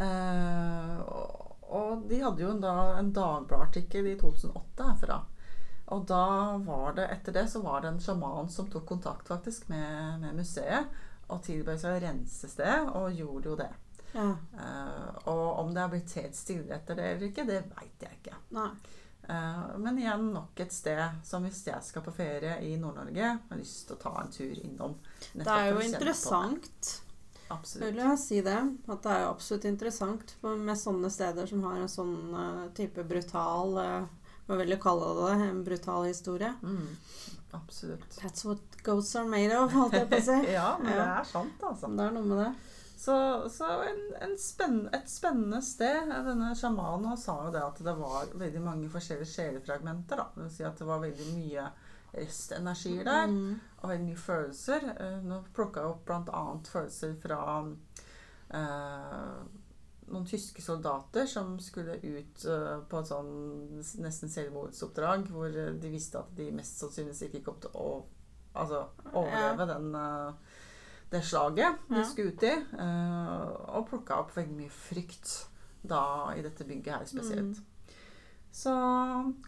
Eh, 0.00 1.00
og, 1.00 1.56
og 1.70 2.04
de 2.08 2.20
hadde 2.22 2.42
jo 2.42 2.50
en, 2.54 2.60
da, 2.62 2.75
en 2.99 3.10
dagbladartikkel 3.12 4.06
i 4.12 4.16
2008 4.20 4.87
herfra. 4.90 5.18
Og 5.90 6.06
da 6.09 6.56
var 6.64 6.97
det, 6.99 7.09
etter 7.16 7.35
det 7.35 7.47
så 7.50 7.62
var 7.64 7.82
det 7.82 7.92
en 7.92 8.02
sjaman 8.02 8.50
som 8.52 8.68
tok 8.70 8.87
kontakt 8.88 9.28
faktisk 9.28 9.68
med, 9.73 10.20
med 10.23 10.38
museet 10.38 10.90
og 11.30 11.42
tilbød 11.47 11.78
seg 11.78 11.97
å 11.97 12.02
rense 12.02 12.50
stedet, 12.50 12.90
og 12.99 13.14
gjorde 13.14 13.52
jo 13.52 13.59
det. 13.59 13.70
ja. 14.12 14.30
Uh, 14.54 15.11
og 15.30 15.61
om 15.62 15.75
det 15.75 15.82
er 15.82 15.92
blitt 15.92 16.14
helt 16.18 16.35
stille 16.35 16.75
etter 16.75 16.99
det 16.99 17.12
eller 17.12 17.28
ikke, 17.28 17.47
det 17.47 17.61
veit 17.70 18.06
jeg 18.06 18.18
ikke. 18.18 18.38
Eh, 19.30 19.76
men 19.78 19.99
igjen 19.99 20.32
nok 20.35 20.61
et 20.61 20.73
sted 20.75 21.20
som 21.25 21.44
hvis 21.47 21.62
jeg 21.66 21.87
skal 21.87 22.02
på 22.02 22.14
ferie 22.14 22.56
i 22.66 22.73
Nord-Norge, 22.80 23.37
har 23.50 23.61
lyst 23.61 23.87
til 23.87 23.99
å 23.99 24.02
ta 24.02 24.14
en 24.23 24.32
tur 24.35 24.56
innom. 24.64 24.97
Det 25.32 25.47
er 25.47 25.70
jo 25.70 25.85
interessant. 25.85 26.97
Absolutt. 27.50 27.85
Vil 27.88 28.00
jeg 28.02 28.18
si 28.23 28.40
det. 28.47 28.59
At 28.87 29.04
det 29.04 29.12
er 29.12 29.25
jo 29.25 29.30
absolutt 29.32 29.66
interessant 29.70 30.35
med 30.42 30.78
sånne 30.78 31.11
steder 31.11 31.50
som 31.50 31.62
har 31.66 31.78
en 31.78 31.92
sånn 31.92 32.16
eh, 32.42 32.66
type 32.78 33.04
brutal 33.06 33.78
Hva 34.50 34.57
vil 34.59 34.73
du 34.75 34.76
kalle 34.83 35.11
det? 35.21 35.35
En 35.47 35.61
brutal 35.64 36.09
historie. 36.11 36.50
Mm, 36.66 36.97
absolutt. 37.54 38.16
That's 38.19 38.42
what 38.45 38.59
ghosts 38.83 39.14
are 39.21 39.28
made 39.30 39.54
of, 39.54 39.71
holdt 39.78 39.95
jeg 39.95 40.09
på 40.11 40.19
å 40.19 40.25
si. 40.26 40.38
ja, 40.59 40.73
men 40.83 40.90
det 40.90 41.04
er 41.07 41.28
sant, 41.30 41.62
altså. 41.62 41.87
Det 41.95 42.09
er 42.09 42.16
noe 42.19 42.26
med 42.26 42.42
det. 42.42 42.50
Så, 43.00 43.14
så 43.49 43.69
en, 43.88 44.00
en 44.26 44.35
spenn, 44.37 44.80
et 44.92 45.07
spennende 45.09 45.62
sted. 45.64 46.11
Denne 46.26 46.50
sjamanen 46.59 47.14
sa 47.16 47.38
jo 47.47 47.52
det 47.54 47.62
at 47.64 47.78
det 47.87 47.95
var 47.97 48.26
veldig 48.42 48.61
mange 48.66 48.90
forskjellige 48.92 49.30
sjelefragmenter. 49.30 50.21
da. 50.21 50.26
Det 50.35 50.42
vil 50.49 50.52
si 50.59 50.66
at 50.69 50.83
det 50.83 50.88
var 50.90 51.00
veldig 51.07 51.30
mye 51.38 51.69
restenergier 52.11 53.04
der, 53.07 53.30
Mm. 53.30 53.54
og 53.80 53.88
veldig 53.88 54.09
mye 54.11 54.19
følelser. 54.21 54.85
Eh, 55.00 55.16
Nå 55.30 55.38
plukka 55.57 55.80
jeg 55.85 55.95
opp 55.95 56.04
bl.a. 56.11 56.42
følelser 56.75 57.14
fra 57.23 57.40
eh, 58.50 59.40
noen 60.11 60.26
tyske 60.29 60.62
soldater 60.62 61.26
som 61.31 61.55
skulle 61.62 61.99
ut 62.02 62.45
eh, 62.45 62.79
på 62.90 63.00
et 63.00 63.11
sånn 63.11 63.31
nesten 64.02 64.33
selvmordsoppdrag, 64.33 65.29
hvor 65.33 65.50
eh, 65.50 65.75
de 65.81 65.93
visste 65.93 66.21
at 66.21 66.33
de 66.38 66.50
mest 66.55 66.83
sannsynligvis 66.83 67.29
ikke 67.29 67.45
kom 67.47 67.61
til 67.62 67.79
å 67.79 67.88
altså, 68.59 68.85
overleve 69.12 69.69
den, 69.71 69.90
eh, 70.00 70.61
det 71.11 71.23
slaget 71.26 71.88
de 71.90 72.05
skulle 72.07 72.35
ut 72.37 72.45
i. 72.47 72.52
og 73.75 73.88
plukka 73.88 74.21
opp 74.23 74.37
veldig 74.37 74.55
mye 74.61 74.71
frykt 74.71 75.33
da 75.83 76.05
i 76.37 76.45
dette 76.45 76.67
bygget 76.69 76.95
her 76.95 77.09
spesielt. 77.11 77.59
Så 78.55 78.71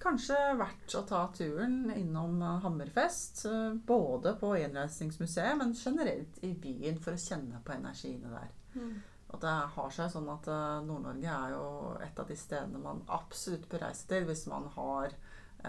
kanskje 0.03 0.39
verdt 0.59 0.97
å 0.99 1.05
ta 1.07 1.21
turen 1.35 1.93
innom 1.95 2.43
Hammerfest. 2.65 3.45
Både 3.87 4.35
på 4.41 4.57
Gjenreisningsmuseet, 4.59 5.55
men 5.59 5.75
generelt 5.79 6.43
i 6.43 6.51
byen 6.55 6.99
for 7.03 7.15
å 7.15 7.23
kjenne 7.29 7.63
på 7.63 7.77
energiene 7.77 8.35
der. 8.35 8.51
Mm. 8.75 8.93
Og 9.33 9.41
det 9.41 9.53
har 9.75 9.93
seg 9.97 10.11
sånn 10.13 10.29
at 10.33 10.49
eh, 10.53 10.81
Nord-Norge 10.87 11.37
er 11.37 11.55
jo 11.55 11.67
et 12.05 12.19
av 12.21 12.29
de 12.29 12.37
stedene 12.37 12.83
man 12.83 13.01
absolutt 13.13 13.65
bør 13.71 13.87
reise 13.87 14.05
til 14.11 14.27
hvis 14.29 14.45
man 14.53 14.69
har 14.77 15.15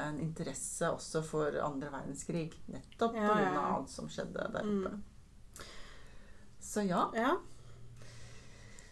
en 0.03 0.19
interesse 0.19 0.89
også 0.89 1.21
for 1.25 1.55
andre 1.61 1.91
verdenskrig. 1.93 2.49
Nettopp 2.73 3.15
pga. 3.15 3.23
ja, 3.23 3.49
ja. 3.53 3.65
alt 3.75 3.91
som 3.93 4.09
skjedde 4.11 4.47
der 4.55 4.67
oppe. 4.67 4.93
Mm. 4.93 5.09
Så 6.63 6.85
ja, 6.87 7.05
Ja, 7.13 7.37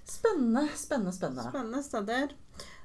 spennende, 0.05 0.67
spennende, 0.75 1.11
spennende. 1.11 1.49
spennende 1.49 1.83
steder. 1.83 2.35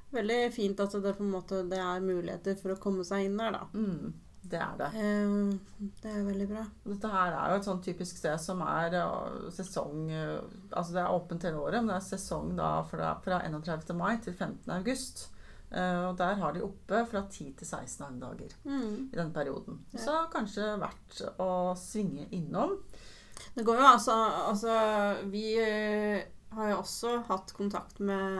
Veldig 0.09 0.53
fint 0.55 0.79
at 0.79 0.95
det 1.03 1.17
måte 1.19 1.63
det 1.67 1.79
er 1.83 2.03
muligheter 2.03 2.55
for 2.59 2.73
å 2.73 2.79
komme 2.81 3.03
seg 3.05 3.27
inn 3.27 3.35
der, 3.39 3.51
da. 3.51 3.65
Mm, 3.75 4.13
det 4.51 4.59
er 4.63 4.75
det. 4.79 4.87
Eh, 4.95 5.87
Det 6.01 6.11
er 6.11 6.23
veldig 6.27 6.47
bra. 6.49 6.63
Dette 6.85 7.11
her 7.13 7.33
er 7.37 7.49
jo 7.53 7.59
et 7.61 7.67
sånn 7.67 7.81
typisk 7.85 8.17
sted 8.19 8.39
som 8.39 8.61
er 8.65 8.95
uh, 9.01 9.49
sesong 9.53 10.05
uh, 10.11 10.39
Altså 10.71 10.93
det 10.95 11.01
er 11.03 11.15
åpent 11.15 11.43
hele 11.47 11.59
året, 11.63 11.81
men 11.83 11.87
det 11.93 11.97
er 12.01 12.05
sesong 12.17 12.55
da 12.57 12.69
fra, 12.89 13.13
fra 13.23 13.41
31. 13.45 13.93
mai 13.97 14.17
til 14.23 14.33
15. 14.33 14.71
august. 14.77 15.27
Uh, 15.71 16.07
og 16.09 16.17
der 16.21 16.37
har 16.39 16.53
de 16.55 16.61
oppe 16.63 17.01
fra 17.11 17.21
10 17.27 17.51
til 17.59 17.67
16 17.67 18.19
dager 18.21 18.53
Mm. 18.63 19.09
i 19.11 19.15
den 19.19 19.33
perioden. 19.35 19.81
Ja. 19.93 19.99
Så 19.99 20.15
kanskje 20.31 20.69
verdt 20.79 21.21
å 21.43 21.75
svinge 21.75 22.27
innom. 22.31 22.77
Det 23.53 23.65
går 23.67 23.77
jo 23.81 23.85
altså 23.91 24.13
Altså, 24.47 24.73
vi 25.29 25.43
eh, 25.59 26.23
har 26.55 26.69
jo 26.71 26.77
også 26.79 27.17
hatt 27.27 27.51
kontakt 27.53 27.99
med 27.99 28.37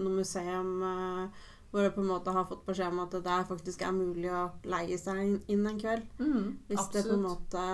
noe 0.00 0.16
museum 0.16 0.72
eh, 0.82 1.28
hvor 1.70 1.82
jeg 1.84 1.94
på 1.94 2.00
en 2.02 2.08
måte 2.10 2.32
har 2.34 2.44
fått 2.48 2.64
beskjed 2.66 2.90
om 2.92 2.98
at 3.04 3.10
det 3.14 3.22
der 3.24 3.44
faktisk 3.46 3.82
er 3.86 3.92
mulig 3.94 4.30
å 4.34 4.50
leie 4.64 4.96
seg 4.98 5.20
inn- 5.48 5.66
en 5.70 5.78
kveld. 5.78 6.06
Hvis 6.68 6.88
det 6.92 7.04
på 7.06 7.14
en 7.14 7.22
måte 7.28 7.64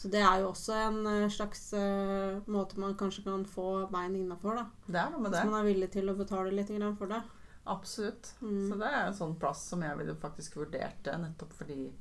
Så 0.00 0.08
det 0.08 0.22
er 0.24 0.40
jo 0.40 0.48
også 0.48 0.72
en 0.88 1.06
eh, 1.06 1.28
slags 1.28 1.74
uh, 1.76 2.38
måte 2.48 2.78
man 2.80 2.94
kanskje 2.96 3.22
kan 3.26 3.42
få 3.44 3.86
bein 3.92 4.14
innafor, 4.16 4.56
da. 4.56 4.64
Det 4.86 4.96
er 4.96 5.10
noe 5.12 5.20
med 5.20 5.30
Hvis 5.34 5.42
det. 5.42 5.50
man 5.50 5.60
er 5.60 5.66
villig 5.74 5.90
til 5.92 6.08
å 6.08 6.14
betale 6.16 6.54
litt 6.56 6.72
for 6.96 7.06
det. 7.06 7.18
Absolutt. 7.66 8.30
Mm. 8.40 8.70
Så 8.70 8.78
det 8.80 8.88
er 8.88 9.02
en 9.10 9.18
sånn 9.18 9.34
plass 9.38 9.60
som 9.68 9.82
jeg 9.84 9.98
ville 9.98 10.14
faktisk 10.16 10.56
vurdert 10.56 11.02
det, 11.04 11.18
nettopp 11.20 11.52
fordi 11.52 11.92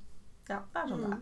Ja, 0.48 0.62
det 0.74 0.80
er 0.80 0.88
sånn 0.88 1.02
det 1.04 1.10
Mm. 1.10 1.14
er. 1.14 1.20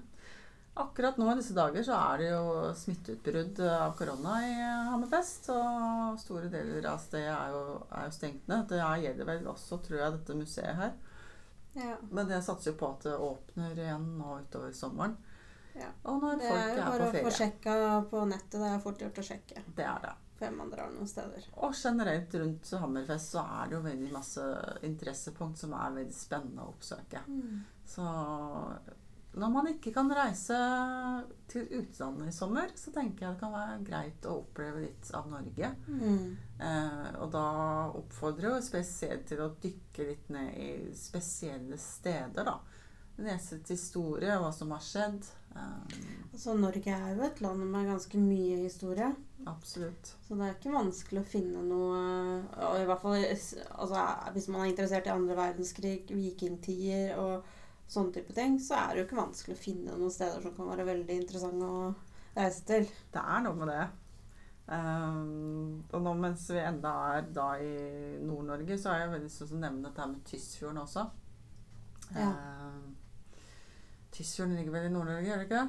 Akkurat 0.77 1.17
nå 1.17 1.27
i 1.31 1.37
disse 1.39 1.55
dager 1.57 1.85
så 1.85 1.97
er 1.97 2.21
det 2.21 2.27
jo 2.29 2.71
smitteutbrudd 2.77 3.61
av 3.65 3.95
korona 3.97 4.35
i 4.45 4.51
Hammerfest. 4.91 5.49
Og 5.53 6.19
store 6.21 6.51
deler 6.53 6.85
av 6.91 6.99
stedet 7.01 7.33
er 7.33 7.55
jo, 7.55 7.63
er 7.89 8.09
jo 8.09 8.15
stengt 8.17 8.49
ned. 8.51 8.67
Det 8.69 8.81
gjelder 8.81 9.29
vel 9.31 9.49
også, 9.49 9.79
tror 9.85 10.03
jeg, 10.03 10.17
dette 10.19 10.37
museet 10.37 10.77
her. 10.77 10.93
Ja. 11.77 11.95
Men 12.09 12.29
jeg 12.33 12.45
satser 12.45 12.71
jo 12.71 12.77
på 12.79 12.91
at 12.93 13.07
det 13.07 13.15
åpner 13.21 13.73
igjen 13.77 14.05
nå 14.19 14.37
utover 14.43 14.71
sommeren. 14.73 15.17
Ja. 15.77 15.89
Og 16.09 16.21
når 16.21 16.39
Det 16.41 16.51
folk 16.51 16.61
er 16.61 16.67
på 16.67 16.69
ferie. 16.69 16.77
Det 16.77 16.83
er, 16.83 16.93
bare 16.93 17.09
å 17.09 17.25
få 17.25 17.33
sjekka 17.39 17.75
på 18.11 18.23
nettet. 18.31 18.59
Det 18.61 18.69
er 18.69 18.85
fort 18.85 19.03
gjort 19.05 19.21
å 19.21 19.25
sjekke. 19.31 19.65
Det 19.77 19.85
er 19.85 20.05
det. 20.05 20.13
Før 20.37 20.53
man 20.53 20.69
drar 20.69 20.93
noen 20.93 21.09
steder. 21.09 21.49
Og 21.65 21.73
generelt 21.73 22.33
rundt 22.37 22.71
Hammerfest 22.81 23.33
så 23.33 23.41
er 23.57 23.69
det 23.69 23.77
jo 23.77 23.81
veldig 23.85 24.11
masse 24.13 24.45
interessepunkt 24.85 25.57
som 25.57 25.73
er 25.73 25.95
veldig 25.95 26.13
spennende 26.13 26.65
å 26.65 26.73
oppsøke. 26.75 27.23
Så 27.89 28.05
når 29.37 29.51
man 29.53 29.67
ikke 29.69 29.91
kan 29.95 30.09
reise 30.13 30.57
til 31.51 31.67
utlandet 31.79 32.31
i 32.31 32.35
sommer, 32.35 32.71
så 32.75 32.91
tenker 32.95 33.25
jeg 33.25 33.35
det 33.35 33.41
kan 33.41 33.53
være 33.53 33.77
greit 33.87 34.25
å 34.27 34.39
oppleve 34.41 34.83
litt 34.83 35.11
av 35.17 35.29
Norge. 35.31 35.69
Mm. 35.87 36.37
Eh, 36.59 37.09
og 37.21 37.29
da 37.35 37.45
oppfordrer 37.99 38.57
jeg 38.57 38.67
spesielt 38.67 39.27
til 39.29 39.43
å 39.45 39.51
dykke 39.63 40.07
litt 40.09 40.31
ned 40.33 40.57
i 40.57 40.71
spesielle 40.97 41.77
steder, 41.81 42.47
da. 42.47 42.57
Lese 43.17 43.57
litt 43.57 43.71
historie, 43.73 44.35
hva 44.37 44.51
som 44.53 44.73
har 44.75 44.83
skjedd. 44.85 45.29
Eh, 45.55 45.99
Altså, 46.37 46.53
Norge 46.53 46.91
er 46.93 47.15
jo 47.15 47.23
et 47.25 47.39
land 47.41 47.63
med 47.65 47.87
ganske 47.89 48.19
mye 48.21 48.59
historie. 48.67 49.07
absolutt. 49.47 50.11
Så 50.27 50.35
det 50.35 50.43
er 50.45 50.57
ikke 50.57 50.73
vanskelig 50.75 51.21
å 51.23 51.29
finne 51.31 51.61
noe 51.65 52.01
og 52.67 52.75
I 52.81 52.85
hvert 52.85 53.01
fall 53.01 53.15
altså, 53.23 54.01
hvis 54.35 54.49
man 54.51 54.65
er 54.65 54.73
interessert 54.73 55.07
i 55.07 55.13
andre 55.13 55.37
verdenskrig, 55.39 56.03
vikingtider 56.11 57.15
og 57.21 57.47
sånne 57.87 58.13
type 58.15 58.35
ting, 58.35 58.57
så 58.59 58.81
er 58.81 58.89
det 58.91 59.01
jo 59.01 59.07
ikke 59.07 59.21
vanskelig 59.21 59.55
å 59.55 59.61
finne 59.61 59.95
noen 59.95 60.13
steder 60.13 60.43
som 60.43 60.55
kan 60.57 60.69
være 60.73 60.87
veldig 60.87 61.21
interessante 61.21 61.69
å 61.71 61.87
reise 62.37 62.65
til. 62.67 62.89
Det 63.13 63.23
er 63.23 63.45
noe 63.45 63.57
med 63.61 63.71
det. 63.71 63.85
Um, 64.67 65.85
og 65.95 66.01
nå 66.03 66.13
mens 66.19 66.43
vi 66.51 66.59
enda 66.59 66.91
er 67.13 67.29
da 67.31 67.47
i 67.63 67.71
Nord-Norge, 68.19 68.75
så 68.75 68.91
har 68.91 69.05
jeg 69.05 69.13
veldig 69.13 69.29
lyst 69.29 69.43
til 69.43 69.55
å 69.55 69.63
nevne 69.63 69.87
dette 69.87 70.07
med 70.11 70.23
Tysfjorden 70.27 70.81
også. 70.83 71.05
Ja. 72.17 72.31
Um, 72.33 72.95
Tysfjorden 74.11 74.57
ligger 74.59 74.75
vel 74.75 74.89
i 74.89 74.93
Nord-Norge, 74.95 75.29
gjør 75.29 75.43
det 75.43 75.47
ikke? 75.47 75.67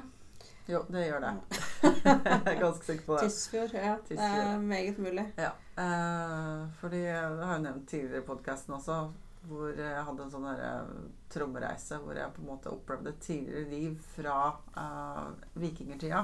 Jo, 0.69 0.83
det 0.91 1.07
gjør 1.07 1.23
det. 1.23 1.31
jeg 1.95 2.35
er 2.35 2.59
ganske 2.59 2.85
sikker 2.85 3.07
på 3.07 3.15
det. 3.15 3.29
Tysfjord, 3.31 3.73
ja. 3.79 3.95
Det 4.09 4.19
er 4.27 4.61
meget 4.61 4.99
mulig. 5.01 5.25
Ja, 5.39 5.55
Uh, 5.79 6.67
fordi 6.75 6.97
jeg 7.05 7.19
har 7.39 7.53
jo 7.55 7.63
nevnt 7.63 7.85
tidligere 7.87 8.19
i 8.19 8.25
podkasten 8.27 8.73
også, 8.75 8.95
hvor 9.49 9.73
jeg 9.75 10.05
hadde 10.07 10.23
en 10.25 10.31
sånn 10.31 10.47
der, 10.47 10.61
eh, 10.69 11.09
trommereise 11.33 11.99
hvor 12.03 12.17
jeg 12.17 12.33
på 12.35 12.41
en 12.43 12.49
måte 12.53 12.71
opplevde 12.71 13.09
et 13.13 13.21
tidligere 13.25 13.69
liv 13.69 13.99
fra 14.15 14.37
uh, 14.77 15.27
vikingtida. 15.59 16.23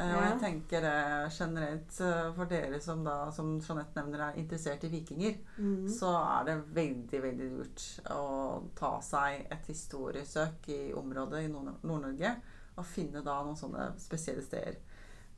Og 0.00 0.22
jeg 0.22 0.36
tenker 0.40 0.84
det 0.84 1.32
generelt 1.34 1.96
eh, 2.06 2.28
for 2.36 2.48
dere 2.48 2.78
som 2.80 3.02
da, 3.04 3.16
som 3.34 3.56
Jeanette 3.60 3.98
nevner, 3.98 4.22
er 4.28 4.38
interessert 4.40 4.84
i 4.86 4.90
vikinger, 4.92 5.34
Mm. 5.58 5.88
så 5.92 6.12
er 6.16 6.44
det 6.46 6.54
veldig, 6.76 7.22
veldig 7.22 7.48
lurt 7.56 7.82
å 8.14 8.62
ta 8.78 8.92
seg 9.04 9.46
et 9.52 9.66
historiesøk 9.68 10.68
i 10.72 10.78
området 10.96 11.42
i 11.44 11.50
Nord- 11.52 11.82
Nord-Norge, 11.84 12.30
og 12.78 12.86
finne 12.86 13.20
da 13.26 13.42
noen 13.44 13.58
sånne 13.58 13.90
spesielle 14.00 14.42
steder. 14.46 14.78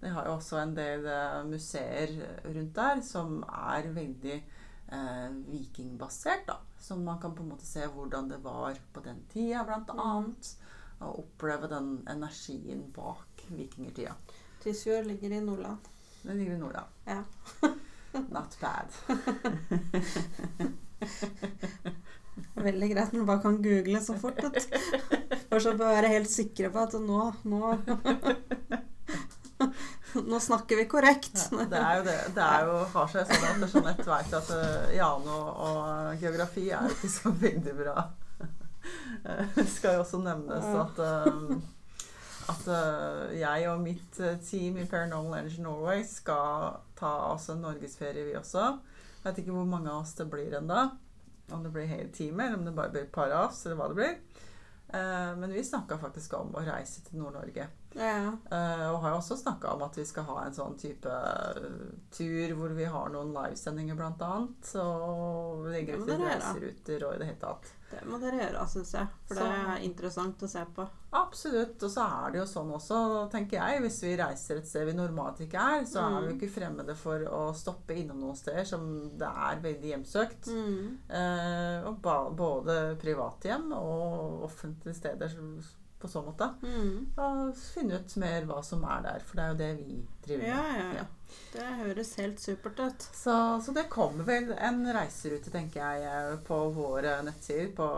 De 0.02 0.10
har 0.10 0.26
jo 0.28 0.36
også 0.36 0.60
en 0.60 0.74
del 0.76 1.06
eh, 1.06 1.40
museer 1.48 2.12
rundt 2.44 2.74
der 2.76 3.00
som 3.06 3.40
er 3.48 3.88
veldig 3.94 4.36
eh, 4.92 5.30
vikingbasert, 5.48 6.46
da. 6.46 6.56
Så 6.80 6.96
man 6.96 7.18
kan 7.22 7.34
på 7.34 7.42
en 7.42 7.48
måte 7.54 7.66
se 7.66 7.86
hvordan 7.86 8.28
det 8.30 8.38
var 8.44 8.78
på 8.92 9.00
den 9.04 9.24
tida, 9.32 9.64
blant 9.64 9.88
Mm. 9.92 10.00
annet. 10.00 10.54
Og 11.02 11.18
oppleve 11.24 11.66
den 11.68 12.04
energien 12.06 12.84
bak 12.94 13.42
vikingtida. 13.50 14.12
Tysfjord 14.62 15.06
ligger 15.06 15.32
i 15.32 15.40
Nordland. 15.40 15.78
Den 16.22 16.38
ligger 16.38 16.54
i 16.54 16.58
Nordland. 16.58 16.86
Ja. 17.06 17.22
Not 18.30 18.58
bad. 18.60 18.92
Veldig 22.62 22.88
greit 22.92 23.12
når 23.12 23.18
man 23.22 23.26
bare 23.28 23.42
kan 23.42 23.58
google 23.64 24.00
så 24.04 24.14
fort. 24.20 24.38
Bare 25.50 25.60
så 25.60 25.72
bør 25.76 25.90
være 25.98 26.08
helt 26.14 26.30
sikre 26.32 26.70
på 26.72 26.78
at 26.86 26.94
nå 27.00 27.32
Nå, 27.44 27.72
nå 30.32 30.40
snakker 30.40 30.80
vi 30.80 30.88
korrekt. 30.88 31.36
Ja, 31.52 31.66
det 31.68 31.78
er 31.78 32.00
jo 32.00 32.04
det. 32.08 32.16
Det 32.36 32.48
er 32.48 32.66
jo, 32.68 32.80
har 32.94 33.12
seg 33.12 33.28
sånn 33.28 33.64
at 33.66 33.74
Jeanette 33.76 34.08
vet 34.08 34.34
at 34.38 34.50
uh, 34.56 34.90
Jano 34.96 35.38
og 35.68 36.22
geografi 36.22 36.70
er 36.70 36.88
jo 36.88 36.96
ikke 36.96 37.12
så 37.12 37.32
veldig 37.42 37.76
bra. 37.76 37.96
Eh, 39.24 39.44
Det 39.54 39.66
skal 39.70 39.98
jo 39.98 40.04
også 40.04 40.22
nevnes 40.22 40.66
at, 40.66 40.98
uh, 40.98 41.52
at 42.52 42.64
uh, 42.66 43.28
jeg 43.36 43.68
og 43.70 43.84
mitt 43.84 44.20
eh, 44.20 44.38
team 44.42 44.80
i 44.80 44.86
Paranormal 44.88 45.42
Energy 45.42 45.62
Norway 45.62 46.02
skal 46.08 46.80
ta 46.98 47.12
oss 47.32 47.50
en 47.52 47.62
norgesferie, 47.62 48.26
vi 48.26 48.38
også. 48.38 48.64
Jeg 49.20 49.28
vet 49.28 49.42
ikke 49.44 49.54
hvor 49.54 49.68
mange 49.68 49.90
av 49.90 50.02
oss 50.02 50.16
det 50.18 50.26
blir 50.30 50.58
ennå. 50.58 50.88
Om 51.52 51.66
det 51.66 51.74
blir 51.74 51.90
hele 51.90 52.10
teamet, 52.14 52.48
eller 52.48 52.58
om 52.58 52.66
det 52.66 52.74
bare 52.74 52.94
blir 52.94 53.06
et 53.06 53.14
par 53.14 53.30
av 53.30 53.50
oss, 53.50 53.62
eller 53.66 53.78
hva 53.78 53.90
det 53.92 54.00
blir. 54.00 54.16
Uh, 54.92 55.38
Men 55.38 55.52
vi 55.52 55.64
snakka 55.64 56.00
faktisk 56.00 56.34
om 56.40 56.54
å 56.56 56.64
reise 56.66 57.04
til 57.06 57.20
Nord-Norge. 57.22 57.68
Ja. 57.94 58.32
Uh, 58.50 58.86
og 58.94 59.00
har 59.02 59.10
jo 59.14 59.18
også 59.20 59.36
snakka 59.40 59.74
om 59.76 59.82
at 59.86 59.96
vi 59.98 60.04
skal 60.08 60.24
ha 60.30 60.38
en 60.46 60.54
sånn 60.56 60.78
type 60.80 61.10
eh, 61.12 61.68
tur 62.14 62.54
hvor 62.56 62.72
vi 62.76 62.84
har 62.88 63.12
noen 63.12 63.34
livesendinger, 63.36 63.94
blant 63.98 64.22
annet. 64.22 64.72
Og 64.80 65.66
legger 65.72 66.00
ut 66.00 66.08
litt 66.08 66.24
reiseruter 66.24 67.06
og 67.08 67.14
i 67.14 67.22
det 67.22 67.30
hele 67.32 67.42
tatt. 67.42 67.72
Det 67.92 68.06
må 68.08 68.16
dere 68.22 68.38
gjøre, 68.40 68.62
syns 68.72 68.94
jeg. 68.96 69.08
For 69.28 69.36
det 69.36 69.46
er 69.52 69.82
interessant 69.84 70.40
å 70.42 70.48
se 70.48 70.62
på. 70.76 70.86
Absolutt. 71.12 71.82
Og 71.84 71.90
så 71.92 72.06
er 72.08 72.32
det 72.32 72.38
jo 72.40 72.46
sånn 72.48 72.70
også, 72.72 73.00
tenker 73.34 73.58
jeg, 73.58 73.82
hvis 73.84 73.98
vi 74.06 74.14
reiser 74.16 74.62
et 74.62 74.70
sted 74.70 74.86
vi 74.88 74.94
normalt 74.96 75.42
ikke 75.44 75.60
er, 75.60 75.84
så 75.84 76.00
er 76.06 76.16
vi 76.22 76.32
Mm. 76.32 76.38
ikke 76.38 76.48
fremmede 76.54 76.94
for 76.96 77.20
å 77.28 77.42
stoppe 77.52 77.92
innom 78.00 78.22
noen 78.24 78.36
steder 78.38 78.64
som 78.64 78.88
det 79.20 79.28
er 79.28 79.60
veldig 79.60 79.92
hjemsøkt. 79.92 80.48
Mm. 80.48 80.96
Uh, 81.12 81.90
og 81.90 82.00
både 82.40 82.96
privathjem 83.02 83.68
og 83.76 84.42
offentlige 84.48 84.96
steder 84.96 85.28
som- 85.28 85.60
på 86.02 86.10
så 86.10 86.22
måte. 86.26 86.50
Mm. 86.66 87.06
Og 87.22 87.52
finne 87.56 88.00
ut 88.02 88.16
mer 88.22 88.46
hva 88.50 88.60
som 88.66 88.82
er 88.84 89.02
der, 89.08 89.24
for 89.26 89.38
det 89.38 89.44
er 89.44 89.52
jo 89.54 89.60
det 89.62 89.72
vi 89.80 89.98
driver 90.26 90.46
Ja, 90.50 90.62
med. 90.62 90.80
ja, 90.82 91.02
ja. 91.02 91.08
Det 91.52 91.66
høres 91.82 92.14
helt 92.20 92.40
supert 92.40 92.80
ut. 92.80 93.06
Så, 93.12 93.34
så 93.64 93.74
det 93.76 93.84
kommer 93.92 94.24
vel 94.24 94.52
en 94.56 94.82
reiserute, 94.94 95.52
tenker 95.52 95.82
jeg, 95.82 96.06
eh, 96.08 96.36
på 96.46 96.58
våre 96.76 97.18
nettsider, 97.26 97.70
på 97.76 97.88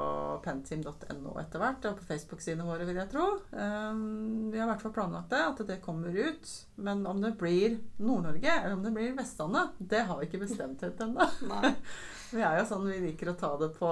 pentim.no 0.45 1.37
etter 1.43 1.63
hvert, 1.63 1.87
og 1.91 2.01
på 2.01 2.09
Facebook-sidene 2.09 2.67
våre, 2.67 2.87
vil 2.89 2.99
jeg 2.99 3.13
tro. 3.13 3.29
Um, 3.53 4.51
vi 4.51 4.59
har 4.59 4.67
i 4.67 4.73
hvert 4.73 4.83
fall 4.83 4.97
planlagt 4.97 5.31
det, 5.35 5.45
at 5.53 5.63
det 5.69 5.83
kommer 5.85 6.15
ut. 6.15 6.57
Men 6.75 7.07
om 7.07 7.23
det 7.23 7.37
blir 7.39 7.79
Nord-Norge, 8.03 8.59
eller 8.59 8.75
om 8.75 8.83
det 8.83 8.95
blir 8.97 9.15
Vestlandet, 9.19 9.79
det 9.79 10.03
har 10.09 10.19
vi 10.19 10.29
ikke 10.29 10.43
bestemt 10.47 10.83
helt 10.83 11.07
ennå. 11.07 11.31
Vi 12.35 12.43
er 12.43 12.57
jo 12.59 12.65
sånn 12.67 12.87
vi 12.89 12.97
liker 12.99 13.31
å 13.31 13.37
ta 13.39 13.53
det 13.61 13.69
på 13.77 13.89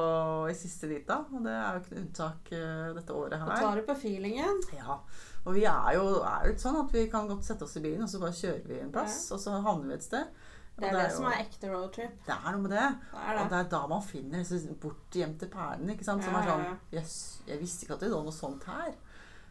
i 0.50 0.54
siste 0.56 0.88
lita, 0.90 1.20
og 1.30 1.44
det 1.44 1.52
er 1.54 1.76
jo 1.76 1.82
ikke 1.82 1.92
noe 1.92 2.02
unntak 2.02 2.49
uh, 2.56 2.88
dette 2.96 3.14
året 3.14 3.44
Og 3.44 3.52
Du 3.52 3.61
tar 3.61 3.78
det 3.78 3.84
på 3.87 3.99
feelingen. 4.02 4.62
Ja, 4.75 4.96
og 5.44 5.54
vi 5.54 5.64
er 5.64 5.92
jo, 5.96 6.06
er 6.22 6.44
jo 6.46 6.52
litt 6.52 6.62
sånn 6.62 6.76
at 6.84 6.92
vi 6.94 7.06
kan 7.11 7.28
godt 7.28 7.44
sette 7.44 7.64
oss 7.66 7.76
i 7.76 7.82
bilen, 7.84 8.02
og 8.04 8.08
så 8.12 8.20
bare 8.22 8.37
kjører 8.38 8.66
vi 8.68 8.80
en 8.80 8.92
plass, 8.94 9.30
og 9.34 9.40
så 9.42 9.56
havner 9.64 9.88
vi 9.88 9.94
et 9.94 10.04
sted. 10.06 10.26
Det 10.78 10.88
er 10.88 10.94
det, 10.96 11.02
jo- 11.11 11.16
som 11.16 11.26
er 11.28 11.40
ekte 11.42 11.68
roadtrip. 11.72 12.12
Det 12.26 12.32
er 12.34 12.50
noe 12.54 12.62
med 12.62 12.70
det. 12.72 12.84
Det 13.12 13.18
er 13.20 13.37
Og 13.37 13.42
det. 13.42 13.50
det 13.50 13.58
er 13.58 13.70
da 13.75 13.80
man 13.90 14.02
finner 14.02 14.38
disse 14.38 14.75
bortgjemte 14.80 15.49
perlene, 15.52 15.92
ikke 15.96 16.04
sant. 16.06 16.25
Som 16.25 16.32
Ja, 16.32 16.40
er 16.40 16.49
sånn 16.49 16.78
Jøss, 16.92 17.02
yes, 17.02 17.42
jeg 17.46 17.61
visste 17.61 17.84
ikke 17.84 17.94
at 17.99 18.00
det 18.00 18.11
lå 18.11 18.22
noe 18.25 18.32
sånt 18.32 18.64
her. 18.64 18.94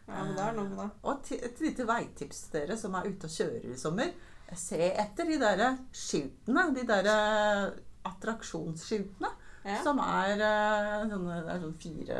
Ja, 0.08 0.24
men 0.24 0.34
det 0.34 0.42
er 0.42 0.52
noe 0.56 0.68
med 0.68 0.78
det. 0.78 0.90
Og 1.04 1.30
et 1.38 1.60
lite 1.62 1.86
veitips 1.86 2.40
til 2.50 2.60
dere 2.66 2.76
som 2.76 2.94
er 2.98 3.06
ute 3.06 3.24
og 3.30 3.36
kjører 3.36 3.70
i 3.70 3.76
sommer. 3.78 4.12
Se 4.58 4.76
etter 4.90 5.24
de 5.30 5.38
derre 5.38 5.68
skiltene. 5.92 6.74
De 6.74 6.82
derre 6.84 7.72
attraksjonsskiltene. 8.04 9.30
Ja. 9.64 9.76
Som 9.84 10.00
er 10.02 10.40
eh, 10.42 11.04
sånne, 11.06 11.36
det 11.46 11.52
er 11.54 11.60
sånne 11.62 11.78
fire, 11.78 12.16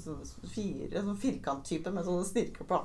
sånne 0.00 0.48
fire 0.54 1.02
sånn 1.04 1.18
firkanttype 1.20 1.92
med 1.92 2.06
sånne 2.08 2.24
snirker 2.24 2.64
på. 2.70 2.78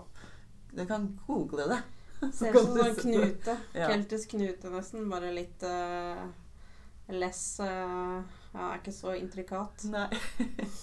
Dere 0.71 0.87
kan 0.87 1.19
google 1.27 1.67
det. 1.71 1.81
Ser 2.33 2.53
ut 2.55 2.61
som 2.61 2.77
sånn 2.77 2.95
knute. 2.99 3.57
Ja. 3.73 3.89
Keltisk 3.89 4.35
knute, 4.35 4.69
nesten. 4.71 5.09
Bare 5.11 5.31
litt 5.33 5.65
uh, 5.65 6.21
less 7.11 7.43
uh, 7.63 8.21
Ja, 8.53 8.69
ikke 8.77 8.93
så 8.93 9.15
intrikat. 9.17 9.85
Nei. 9.91 10.07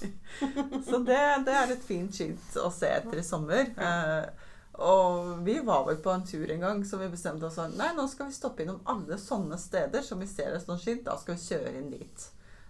så 0.88 1.00
det, 1.04 1.22
det 1.46 1.56
er 1.62 1.74
et 1.74 1.84
fint 1.84 2.14
skilt 2.14 2.58
å 2.60 2.70
se 2.74 2.90
etter 3.00 3.20
i 3.20 3.26
sommer. 3.26 3.70
Uh, 3.78 4.48
og 4.78 5.38
vi 5.46 5.58
var 5.66 5.84
vel 5.88 5.98
på 6.02 6.10
en 6.14 6.26
tur 6.26 6.50
en 6.54 6.60
gang 6.62 6.84
så 6.86 7.00
vi 7.00 7.08
bestemte 7.10 7.48
oss 7.48 7.56
for 7.58 7.72
Nei, 7.74 7.90
nå 7.96 8.04
skal 8.06 8.28
vi 8.28 8.36
stoppe 8.36 8.62
innom 8.62 8.78
alle 8.86 9.18
sånne 9.18 9.58
steder 9.58 10.04
som 10.06 10.22
vi 10.22 10.28
ser 10.30 10.54
et 10.54 10.64
sånt 10.64 10.82
skilt. 10.84 11.04
Da 11.08 11.16
skal 11.18 11.34
vi 11.38 11.48
kjøre 11.48 11.74
inn 11.80 11.90
dit. 11.94 12.28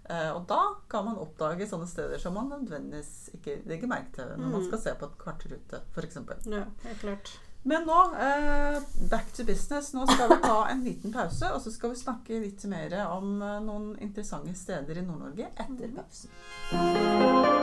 Eh, 0.09 0.31
og 0.35 0.47
da 0.49 0.59
kan 0.89 1.05
man 1.05 1.17
oppdage 1.21 1.67
sånne 1.69 1.87
steder 1.87 2.17
som 2.17 2.33
man 2.33 2.49
nødvendigvis 2.49 3.29
ikke 3.37 3.59
legger 3.69 3.87
merke 3.87 4.11
til 4.15 4.25
når 4.37 4.47
man 4.51 4.61
Mm. 4.61 4.67
skal 4.67 4.79
se 4.79 4.93
på 4.99 5.05
en 5.05 5.19
kartrute, 5.19 5.81
f.eks. 5.93 6.15
Ja, 6.49 6.63
helt 6.83 6.99
klart. 7.03 7.39
Men 7.65 7.85
nå, 7.85 8.13
eh, 8.15 8.79
back 9.11 9.33
to 9.35 9.43
business. 9.43 9.93
Nå 9.93 10.05
skal 10.07 10.29
vi 10.29 10.41
ta 10.41 10.65
en 10.71 10.83
liten 10.83 11.11
pause, 11.13 11.51
og 11.53 11.61
så 11.61 11.71
skal 11.71 11.89
vi 11.91 11.95
snakke 11.99 12.39
litt 12.41 12.63
mer 12.65 12.95
om 13.11 13.41
eh, 13.41 13.59
noen 13.59 13.97
interessante 13.99 14.55
steder 14.55 14.97
i 14.97 15.01
Nord-Norge 15.05 15.47
etter 15.57 15.87
Mhm. 15.87 15.95
pausen. 15.95 17.58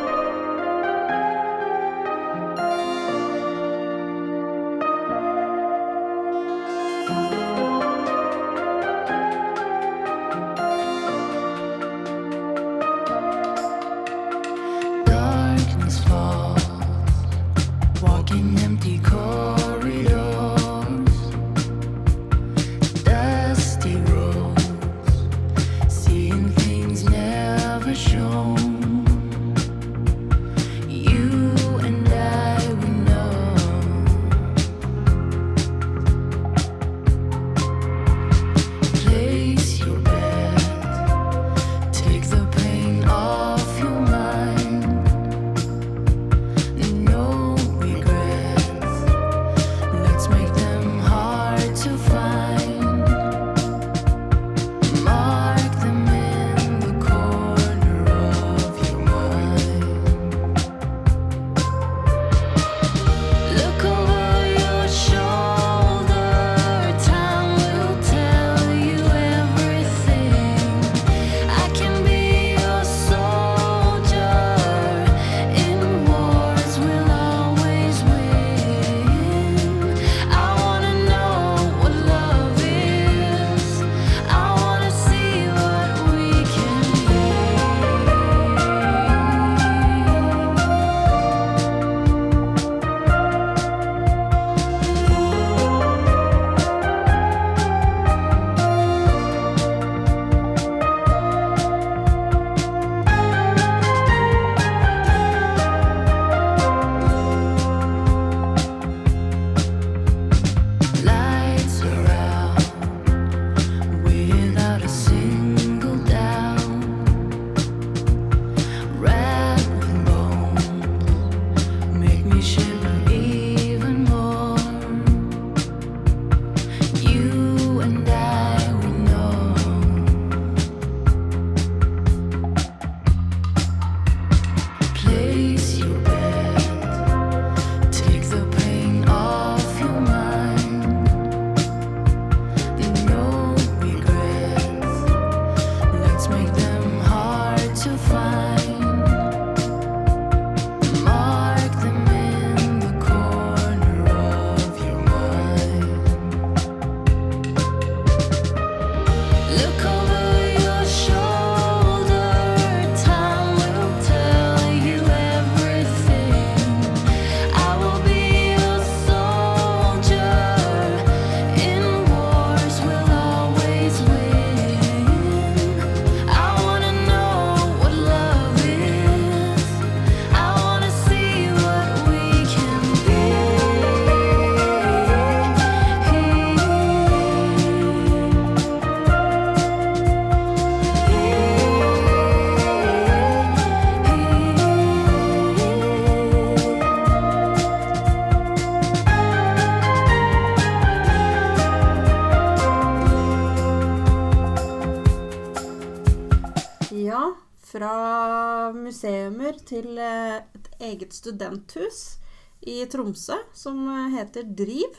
Eget 210.86 211.12
studenthus 211.16 212.18
i 212.66 212.80
Tromsø 212.90 213.36
som 213.54 213.84
heter 214.14 214.46
Driv. 214.56 214.96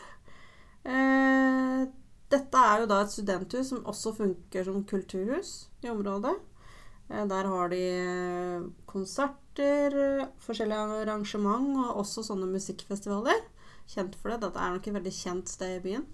Eh, 0.87 1.87
dette 2.31 2.61
er 2.69 2.83
jo 2.83 2.89
da 2.91 3.01
et 3.03 3.11
studenthus 3.13 3.71
som 3.71 3.83
også 3.87 4.13
funker 4.15 4.67
som 4.67 4.83
kulturhus 4.87 5.67
i 5.83 5.89
området. 5.91 6.35
Eh, 7.09 7.25
Der 7.27 7.49
har 7.51 7.69
de 7.73 7.81
eh, 7.81 8.67
konserter, 8.85 10.27
forskjellige 10.43 11.01
arrangement 11.03 11.75
og 11.83 12.03
også 12.03 12.23
sånne 12.29 12.47
musikkfestivaler. 12.51 13.41
Kjent 13.87 14.15
for 14.19 14.31
det. 14.31 14.41
Dette 14.43 14.59
er 14.59 14.75
nok 14.75 14.87
et 14.87 14.97
veldig 14.99 15.15
kjent 15.15 15.49
sted 15.49 15.77
i 15.77 15.83
byen. 15.83 16.07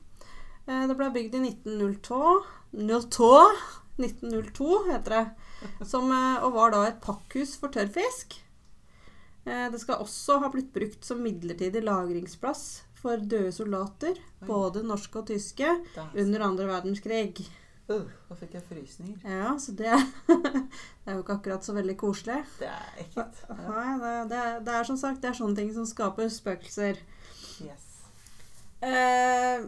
Det 0.64 0.96
ble 0.96 1.10
bygd 1.12 1.34
i 1.36 1.40
1902. 1.50 2.20
02, 2.72 3.32
1902 4.00 4.68
heter 4.88 5.16
det. 5.18 5.24
Som, 5.90 6.08
og 6.14 6.54
var 6.56 6.72
da 6.72 6.86
et 6.88 7.02
pakkhus 7.04 7.58
for 7.60 7.74
tørrfisk. 7.74 8.38
Eh, 9.46 9.68
Det 9.74 9.80
skal 9.82 10.00
også 10.04 10.40
ha 10.44 10.50
blitt 10.54 10.72
brukt 10.74 11.04
som 11.06 11.20
midlertidig 11.24 11.82
lagringsplass 11.84 12.84
for 13.04 13.18
døde 13.20 13.52
soldater, 13.52 14.16
Oi. 14.16 14.48
både 14.48 14.84
norske 14.88 15.20
og 15.20 15.28
tyske, 15.28 15.68
Der. 15.96 16.10
under 16.16 16.46
andre 16.48 16.68
verdenskrig. 16.70 17.44
Uh, 17.90 18.06
da 18.30 18.36
fikk 18.40 18.54
jeg 18.56 18.64
frysninger. 18.64 19.18
Ja, 19.28 19.50
så 19.60 19.74
det, 19.76 19.92
det 20.32 21.10
er 21.12 21.18
jo 21.18 21.24
ikke 21.26 21.36
akkurat 21.36 21.66
så 21.68 21.74
veldig 21.76 21.98
koselig. 22.00 22.38
Det 22.62 22.70
er 22.72 23.02
ekkelt. 23.04 23.42
Ja. 23.50 23.58
Nei, 23.68 23.98
det, 24.00 24.14
det, 24.32 24.38
er- 24.40 24.62
det 24.64 24.74
er 24.78 24.88
som 24.88 24.98
sagt 25.02 25.20
det 25.22 25.34
er 25.34 25.36
sånne 25.42 25.58
ting 25.60 25.74
som 25.76 25.86
skaper 25.90 26.32
spøkelser. 26.32 27.02
Yes. 27.60 27.90
Eh, 28.84 29.66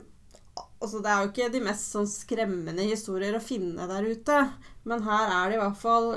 altså 0.80 1.02
det 1.04 1.12
er 1.12 1.22
jo 1.26 1.30
ikke 1.34 1.50
de 1.58 1.62
mest 1.68 1.92
sånn 1.92 2.08
skremmende 2.08 2.88
historier 2.88 3.36
å 3.36 3.44
finne 3.44 3.88
der 3.92 4.08
ute, 4.08 4.40
men 4.88 5.04
her 5.08 5.32
er 5.42 5.50
det 5.52 5.60
i 5.60 5.62
hvert 5.66 5.80
fall 5.84 6.10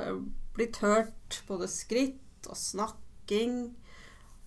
blitt 0.54 0.78
hørt 0.82 1.42
både 1.50 1.66
skritt 1.70 2.46
og 2.48 2.56
snakking. 3.28 3.76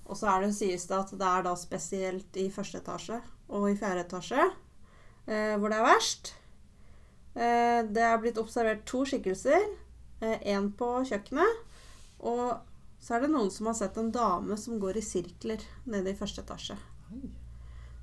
Og 0.06 0.17
så 0.17 0.28
er 0.28 0.41
det, 0.41 0.56
sies 0.56 0.88
det 0.88 0.98
at 0.98 1.12
det 1.12 1.28
er 1.28 1.44
da 1.44 1.56
spesielt 1.56 2.38
i 2.38 2.50
første 2.52 2.82
etasje 2.82 3.22
og 3.52 3.70
i 3.70 3.78
fjerde 3.78 4.06
etasje 4.06 4.41
eh, 5.28 5.58
hvor 5.58 5.70
det 5.70 5.78
er 5.78 5.86
verst. 5.86 6.34
Eh, 7.36 7.84
det 7.88 8.02
er 8.04 8.20
blitt 8.20 8.38
observert 8.38 8.86
to 8.86 9.06
skikkelser. 9.06 9.70
Én 10.22 10.67
på 10.78 10.86
kjøkkenet, 11.10 11.62
og 12.30 12.60
så 13.02 13.15
er 13.15 13.24
det 13.24 13.32
noen 13.32 13.48
som 13.50 13.72
har 13.72 13.74
sett 13.74 13.96
en 13.98 14.12
dame 14.13 14.54
som 14.54 14.78
går 14.78 15.00
i 15.00 15.02
sirkler 15.02 15.63
nede 15.89 16.12
i 16.12 16.20
første 16.20 16.44
etasje. 16.44 16.76
Oi. 17.10 17.32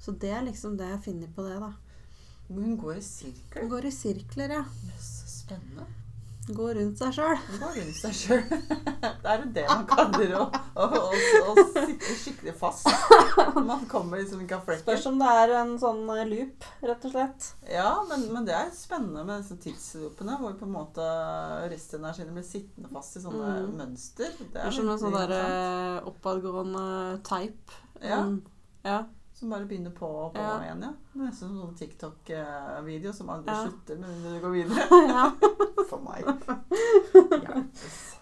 Så 0.03 0.17
det 0.19 0.33
er 0.35 0.43
liksom 0.43 0.75
det 0.81 0.89
jeg 0.91 1.05
finner 1.05 1.31
på 1.31 1.47
det, 1.47 1.61
da. 1.63 1.71
Hun 2.49 2.75
går 2.81 2.99
i 2.99 3.07
sirkler? 3.07 3.63
Hun 3.63 3.71
går 3.71 3.87
i 3.87 3.95
sirkler, 3.95 4.59
ja. 4.59 4.65
Så 4.99 5.31
spennende. 5.31 5.87
Går 6.57 6.75
rundt 6.79 6.99
seg 7.01 7.13
sjøl. 7.13 7.41
Gå 7.61 7.69
rundt 7.75 7.97
seg 7.99 8.15
sjøl. 8.17 8.43
Det 9.23 9.29
er 9.35 9.43
jo 9.43 9.49
det 9.53 9.65
man 9.69 9.83
kaller 9.91 10.31
å, 10.39 10.45
å, 10.79 10.85
å, 10.87 11.51
å 11.53 11.65
sitte 11.75 12.15
skikkelig 12.17 12.55
fast. 12.57 12.87
Man 13.67 13.83
kommer 13.91 14.23
liksom 14.23 14.41
ikke 14.45 14.57
av 14.57 14.63
flekken. 14.65 14.85
Spørs 14.87 15.05
om 15.11 15.19
det 15.21 15.29
er 15.43 15.53
en 15.59 15.75
sånn 15.83 16.01
eh, 16.15 16.23
loop, 16.31 16.65
rett 16.89 17.05
og 17.05 17.13
slett. 17.13 17.49
Ja, 17.69 17.91
men, 18.09 18.25
men 18.33 18.47
det 18.49 18.55
er 18.57 18.71
spennende 18.75 19.27
med 19.29 19.43
disse 19.43 19.59
tidsloopene, 19.67 20.39
hvor 20.41 20.57
på 20.61 20.65
en 20.69 20.73
måte 20.79 21.09
restenergiene 21.75 22.33
blir 22.39 22.47
sittende 22.49 22.89
fast 22.95 23.19
i 23.21 23.25
sånne 23.27 23.53
Mm. 23.59 23.75
mønster. 23.79 24.33
Det 24.39 24.49
Det 24.55 24.65
er 24.65 24.75
som 24.75 24.89
en 24.93 24.99
sånn 25.01 25.15
der 25.19 25.35
eh, 25.37 25.99
oppadgående 26.09 26.87
teip. 27.27 27.77
Ja. 28.01 28.23
Mm, 28.25 28.41
ja. 28.87 29.03
Som 29.39 29.51
bare 29.53 29.67
begynner 29.71 29.93
på 29.95 30.07
og 30.09 30.33
på 30.35 30.41
Ja. 30.43 30.57
igjen, 30.65 30.81
ja. 30.83 30.93
Nesten 31.15 31.49
som 31.49 31.59
sånn 31.61 31.77
TikTok-video 31.79 33.13
som 33.15 33.29
aldri 33.31 33.53
Ja. 33.55 33.61
slutter 33.69 33.99
med 34.01 34.09
mindre 34.11 34.33
du 34.35 34.41
går 34.43 34.53
videre. 34.57 34.83
ja. 35.15 35.31
For 35.89 36.01
meg. 36.03 36.25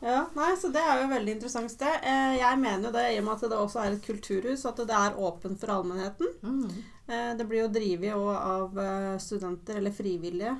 Ja. 0.03 0.27
Nei, 0.37 0.51
så 0.61 0.69
det 0.73 0.83
er 0.83 0.99
jo 1.01 1.07
et 1.07 1.15
veldig 1.15 1.33
interessant 1.39 1.71
sted. 1.73 1.97
Eh, 2.05 2.37
Jeg 2.39 2.59
mener 2.61 2.89
jo 2.91 2.93
det 2.93 3.07
i 3.15 3.19
og 3.19 3.25
med 3.25 3.33
at 3.35 3.47
det 3.51 3.59
også 3.59 3.81
er 3.83 3.97
et 3.97 4.05
kulturhus, 4.05 4.67
at 4.69 4.77
det 4.77 4.91
er 4.99 5.17
åpent 5.17 5.59
for 5.59 5.73
allmennheten. 5.73 6.35
Mm. 6.43 6.69
Eh, 7.09 7.33
Det 7.41 7.49
blir 7.49 7.63
jo 7.65 7.73
drevet 7.73 8.13
av 8.37 8.79
eh, 8.79 9.17
studenter 9.19 9.77
eller 9.81 9.91
frivillige 9.97 10.57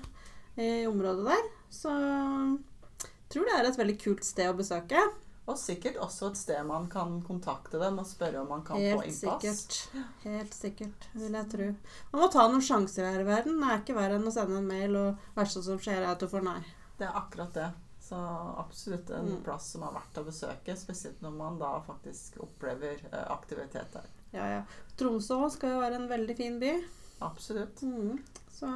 i 0.57 0.87
området 0.89 1.27
der. 1.29 1.45
Så 1.71 1.93
jeg 1.93 3.29
tror 3.29 3.45
det 3.45 3.55
er 3.59 3.69
et 3.69 3.77
veldig 3.79 3.99
kult 4.01 4.25
sted 4.25 4.49
å 4.49 4.57
besøke. 4.57 5.05
Og 5.47 5.55
sikkert 5.59 5.97
også 6.03 6.33
et 6.33 6.39
sted 6.41 6.65
man 6.67 6.89
kan 6.91 7.21
kontakte 7.23 7.79
dem 7.79 8.01
og 8.03 8.07
spørre 8.09 8.41
om 8.41 8.49
man 8.51 8.65
kan 8.67 8.77
få 8.81 9.03
innpass. 9.07 9.21
sikkert. 9.21 10.05
Helt 10.25 10.55
sikkert, 10.55 11.07
vil 11.15 11.33
jeg 11.39 11.49
tro. 11.53 11.69
Man 12.13 12.23
må 12.25 12.29
ta 12.33 12.49
noen 12.51 12.65
sjanser 12.67 13.07
her 13.13 13.21
i 13.23 13.27
verden. 13.29 13.61
Det 13.63 13.69
er 13.71 13.79
ikke 13.85 13.95
verre 13.95 14.19
enn 14.19 14.27
å 14.27 14.33
sende 14.35 14.59
en 14.59 14.67
mail, 14.67 14.97
og 14.97 15.13
det 15.15 15.37
verste 15.39 15.63
som 15.63 15.79
skjer, 15.79 16.03
er 16.03 16.11
at 16.17 16.19
du 16.19 16.27
får 16.33 16.43
nei. 16.49 16.59
Det 16.99 17.07
er 17.07 17.15
akkurat 17.21 17.53
det. 17.55 17.69
Så 18.07 18.19
absolutt 18.59 19.11
en 19.11 19.27
Mm. 19.37 19.43
plass 19.45 19.71
som 19.73 19.83
er 19.83 19.95
verdt 19.95 20.19
å 20.19 20.25
besøke, 20.27 20.77
spesielt 20.77 21.21
når 21.23 21.33
man 21.37 21.59
da 21.59 21.81
faktisk 21.81 22.37
opplever 22.43 23.01
eh, 23.13 23.25
aktivitet 23.31 23.93
der. 23.93 24.05
Ja, 24.33 24.47
ja. 24.49 24.63
Tromsø 24.97 25.49
skal 25.51 25.71
jo 25.77 25.81
være 25.81 25.95
en 26.03 26.09
veldig 26.09 26.37
fin 26.37 26.59
by. 26.61 26.85
Absolutt. 27.23 27.83
Mm. 27.83 28.19
Så 28.51 28.67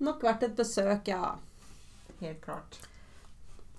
nok 0.00 0.22
verdt 0.22 0.42
et 0.42 0.56
besøk, 0.56 1.08
ja. 1.08 1.36
Helt 2.20 2.40
klart. 2.44 2.78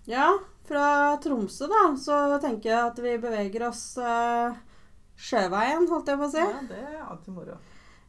Ja, 0.10 0.32
fra 0.66 1.18
Tromsø 1.22 1.68
da, 1.70 1.84
så 2.00 2.18
tenker 2.42 2.72
jeg 2.72 2.82
at 2.90 3.00
vi 3.04 3.16
beveger 3.22 3.68
oss 3.68 3.84
eh, 4.02 4.56
sjøveien, 5.22 5.88
holdt 5.92 6.10
jeg 6.10 6.20
på 6.22 6.28
å 6.28 6.32
si. 6.34 6.42
Ja, 6.46 6.62
det 6.70 6.80
er 6.82 7.04
alltid 7.06 7.36
moro. 7.36 7.58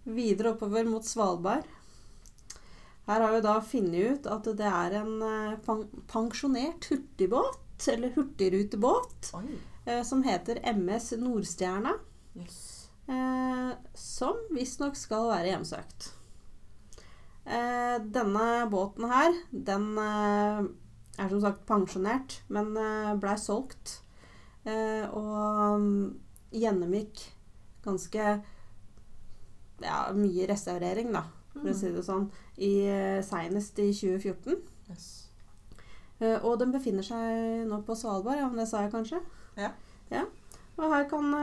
Videre 0.05 0.55
oppover 0.55 0.88
mot 0.88 1.07
Svalbard. 1.07 1.66
Her 3.07 3.20
har 3.24 3.33
vi 3.35 3.40
da 3.44 3.57
funnet 3.66 4.14
ut 4.22 4.26
at 4.31 4.48
det 4.59 4.68
er 4.70 4.96
en 5.02 5.12
eh, 5.26 5.74
pensjonert 6.12 6.88
hurtigbåt, 6.92 7.88
eller 7.90 8.12
hurtigrutebåt, 8.16 9.33
eh, 9.87 10.02
som 10.07 10.22
heter 10.26 10.62
MS 10.72 11.12
Nordstjerna, 11.20 11.96
Yes. 12.38 12.88
eh, 13.11 13.72
som 13.98 14.38
visstnok 14.57 14.94
skal 14.96 15.26
være 15.33 15.50
hjemsøkt. 15.50 16.12
Eh, 17.44 17.98
denne 18.14 18.46
båten 18.70 19.11
her, 19.11 19.35
den 19.50 19.90
eh, 19.98 20.62
er 21.18 21.29
som 21.29 21.42
sagt 21.42 21.66
pensjonert, 21.68 22.40
men 22.53 22.72
eh, 22.79 23.12
blei 23.20 23.37
solgt. 23.40 23.98
Eh, 24.64 25.05
og 25.11 25.81
mm, 25.83 26.09
gjennomgikk 26.55 27.25
ganske 27.83 28.27
ja, 29.83 29.96
mye 30.14 30.46
restaurering, 30.48 31.11
da, 31.14 31.25
for 31.57 31.72
å 31.72 31.77
si 31.77 31.90
det 31.92 32.05
sånn, 32.07 32.29
i, 32.57 32.72
eh, 32.87 33.18
senest 33.27 33.81
i 33.83 33.90
2014. 33.90 34.61
Jøss. 34.92 35.09
Eh, 36.22 36.38
og 36.38 36.61
den 36.62 36.75
befinner 36.75 37.07
seg 37.07 37.66
nå 37.68 37.83
på 37.87 37.96
Svalbard, 37.98 38.38
ja, 38.38 38.48
men 38.48 38.62
det 38.62 38.68
sa 38.70 38.85
jeg 38.85 38.94
kanskje? 38.94 39.18
Ja. 39.59 39.72
ja. 40.12 40.29
Og 40.79 40.87
her 40.94 41.09
kan 41.11 41.35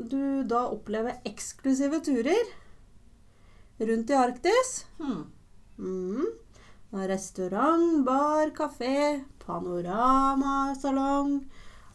du 0.00 0.42
da 0.48 0.66
oppleve 0.72 1.14
eksklusive 1.28 2.00
turer 2.04 2.50
rundt 3.80 4.10
i 4.10 4.18
Arktis. 4.18 4.72
Hmm. 4.98 5.24
Mm. 5.80 6.26
Restaurant, 6.90 8.04
bar, 8.04 8.50
kafé, 8.50 9.24
panoramasalong. 9.44 11.36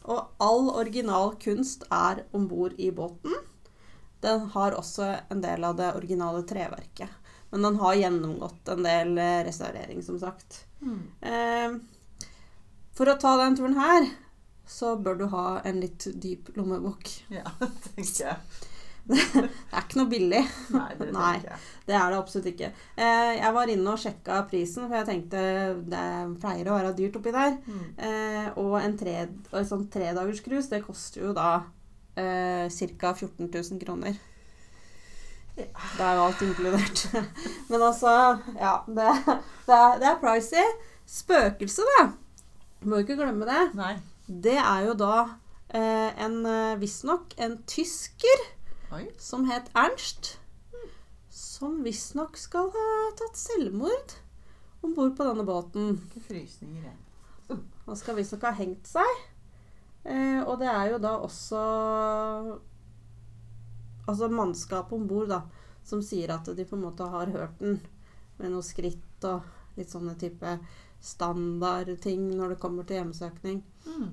Og 0.06 0.28
all 0.38 0.70
original 0.70 1.34
kunst 1.42 1.84
er 1.92 2.24
om 2.32 2.46
bord 2.48 2.72
i 2.80 2.90
båten. 2.94 3.34
Den 4.24 4.46
har 4.54 4.76
også 4.78 5.10
en 5.30 5.42
del 5.44 5.64
av 5.64 5.76
det 5.76 5.92
originale 5.98 6.42
treverket. 6.48 7.10
Men 7.50 7.62
den 7.62 7.76
har 7.82 7.94
gjennomgått 7.94 8.68
en 8.72 8.82
del 8.86 9.18
eh, 9.18 9.42
restaurering, 9.46 10.02
som 10.02 10.18
sagt. 10.18 10.64
Mm. 10.80 11.02
Eh, 11.20 11.76
for 12.96 13.12
å 13.12 13.18
ta 13.20 13.36
den 13.42 13.56
turen 13.58 13.76
her, 13.78 14.08
så 14.66 14.96
bør 14.96 15.20
du 15.20 15.26
ha 15.30 15.60
en 15.68 15.80
litt 15.82 16.08
dyp 16.14 16.56
lommebok. 16.56 17.10
Ja, 17.28 17.52
tenker 17.92 18.30
jeg. 18.30 18.36
Det 19.14 19.76
er 19.76 19.84
ikke 19.84 20.00
noe 20.00 20.10
billig. 20.10 20.42
Nei, 20.74 20.88
det 20.98 21.08
Nei. 21.16 21.36
Det 21.86 21.94
er 21.94 22.10
det 22.10 22.18
absolutt 22.18 22.48
ikke. 22.50 22.70
Eh, 22.98 23.32
jeg 23.38 23.54
var 23.54 23.70
inne 23.70 23.92
og 23.92 24.02
sjekka 24.02 24.40
prisen, 24.50 24.88
for 24.88 24.98
jeg 24.98 25.08
tenkte 25.10 25.42
det 25.86 26.04
pleier 26.42 26.70
å 26.70 26.78
være 26.78 26.94
dyrt 26.98 27.18
oppi 27.20 27.34
der. 27.34 27.58
Mm. 27.66 27.84
Eh, 28.08 28.48
og 28.62 28.78
en 28.80 28.96
tre, 28.98 29.16
og 29.52 29.60
et 29.60 29.70
sånt 29.70 29.90
tredagerscruise, 29.94 30.70
det 30.72 30.82
koster 30.86 31.28
jo 31.28 31.34
da 31.36 31.50
eh, 32.18 32.66
ca. 32.98 33.12
14 33.14 33.46
000 33.46 33.84
kroner. 33.84 34.18
Ja. 35.56 35.70
Da 35.96 36.10
er 36.10 36.18
jo 36.18 36.26
alt 36.26 36.42
inkludert. 36.44 37.06
Men 37.70 37.80
altså, 37.80 38.12
ja. 38.58 38.74
Det, 38.86 39.08
det, 39.24 39.78
er, 39.78 39.96
det 40.02 40.10
er 40.10 40.20
pricy. 40.20 40.66
Spøkelse, 41.06 41.86
da. 41.94 42.10
Må 42.86 43.00
ikke 43.02 43.16
glemme 43.18 43.46
det. 43.48 43.62
Nei. 43.78 43.94
Det 44.26 44.58
er 44.58 44.88
jo 44.88 44.96
da 44.98 45.14
eh, 45.70 46.10
en 46.26 46.40
eh, 46.50 46.76
visstnok 46.80 47.36
en 47.38 47.60
tysker 47.70 48.44
Oi. 48.94 49.08
som 49.18 49.44
het 49.50 49.70
Ernst. 49.74 50.36
Som 51.28 51.80
visstnok 51.82 52.36
skal 52.38 52.70
ha 52.70 52.84
tatt 53.18 53.38
selvmord 53.38 54.14
om 54.86 54.94
bord 54.94 55.16
på 55.18 55.26
denne 55.26 55.44
båten. 55.46 55.96
Ikke 56.06 56.22
frysninger 56.28 56.84
igjen. 56.84 57.64
Han 57.86 57.98
skal 57.98 58.16
visstnok 58.18 58.46
ha 58.46 58.52
hengt 58.54 58.86
seg. 58.86 59.24
Eh, 60.06 60.38
og 60.44 60.60
det 60.62 60.70
er 60.70 60.92
jo 60.92 61.02
da 61.02 61.16
også 61.18 61.60
Altså 64.06 64.28
mannskapet 64.30 64.94
om 64.94 65.08
bord, 65.10 65.32
da, 65.32 65.40
som 65.82 65.98
sier 65.98 66.30
at 66.30 66.46
de 66.46 66.62
på 66.62 66.76
en 66.76 66.84
måte 66.84 67.08
har 67.10 67.32
hørt 67.34 67.56
den 67.58 67.80
med 68.38 68.52
noen 68.52 68.62
skritt 68.62 69.24
og 69.26 69.42
litt 69.74 69.90
sånne 69.90 70.14
type 70.20 70.52
standardting 71.02 72.28
når 72.36 72.54
det 72.54 72.60
kommer 72.62 72.86
til 72.86 73.00
hjemsøkning. 73.00 73.64
Mm. 73.82 74.12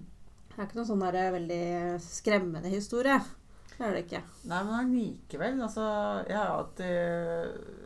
Det 0.49 0.57
er 0.57 0.65
ikke 0.65 0.79
noen 0.79 0.89
sånn 0.89 1.05
der 1.05 1.35
veldig 1.35 1.61
skremmende 2.01 2.73
historie. 2.73 3.19
Det 3.77 3.85
er 3.87 3.95
det 3.97 4.03
ikke. 4.05 4.21
Nei, 4.51 4.59
men 4.67 4.75
allikevel. 4.79 5.61
Altså, 5.65 5.87
jeg 6.29 6.37
har 6.37 6.53
alltid 6.57 7.81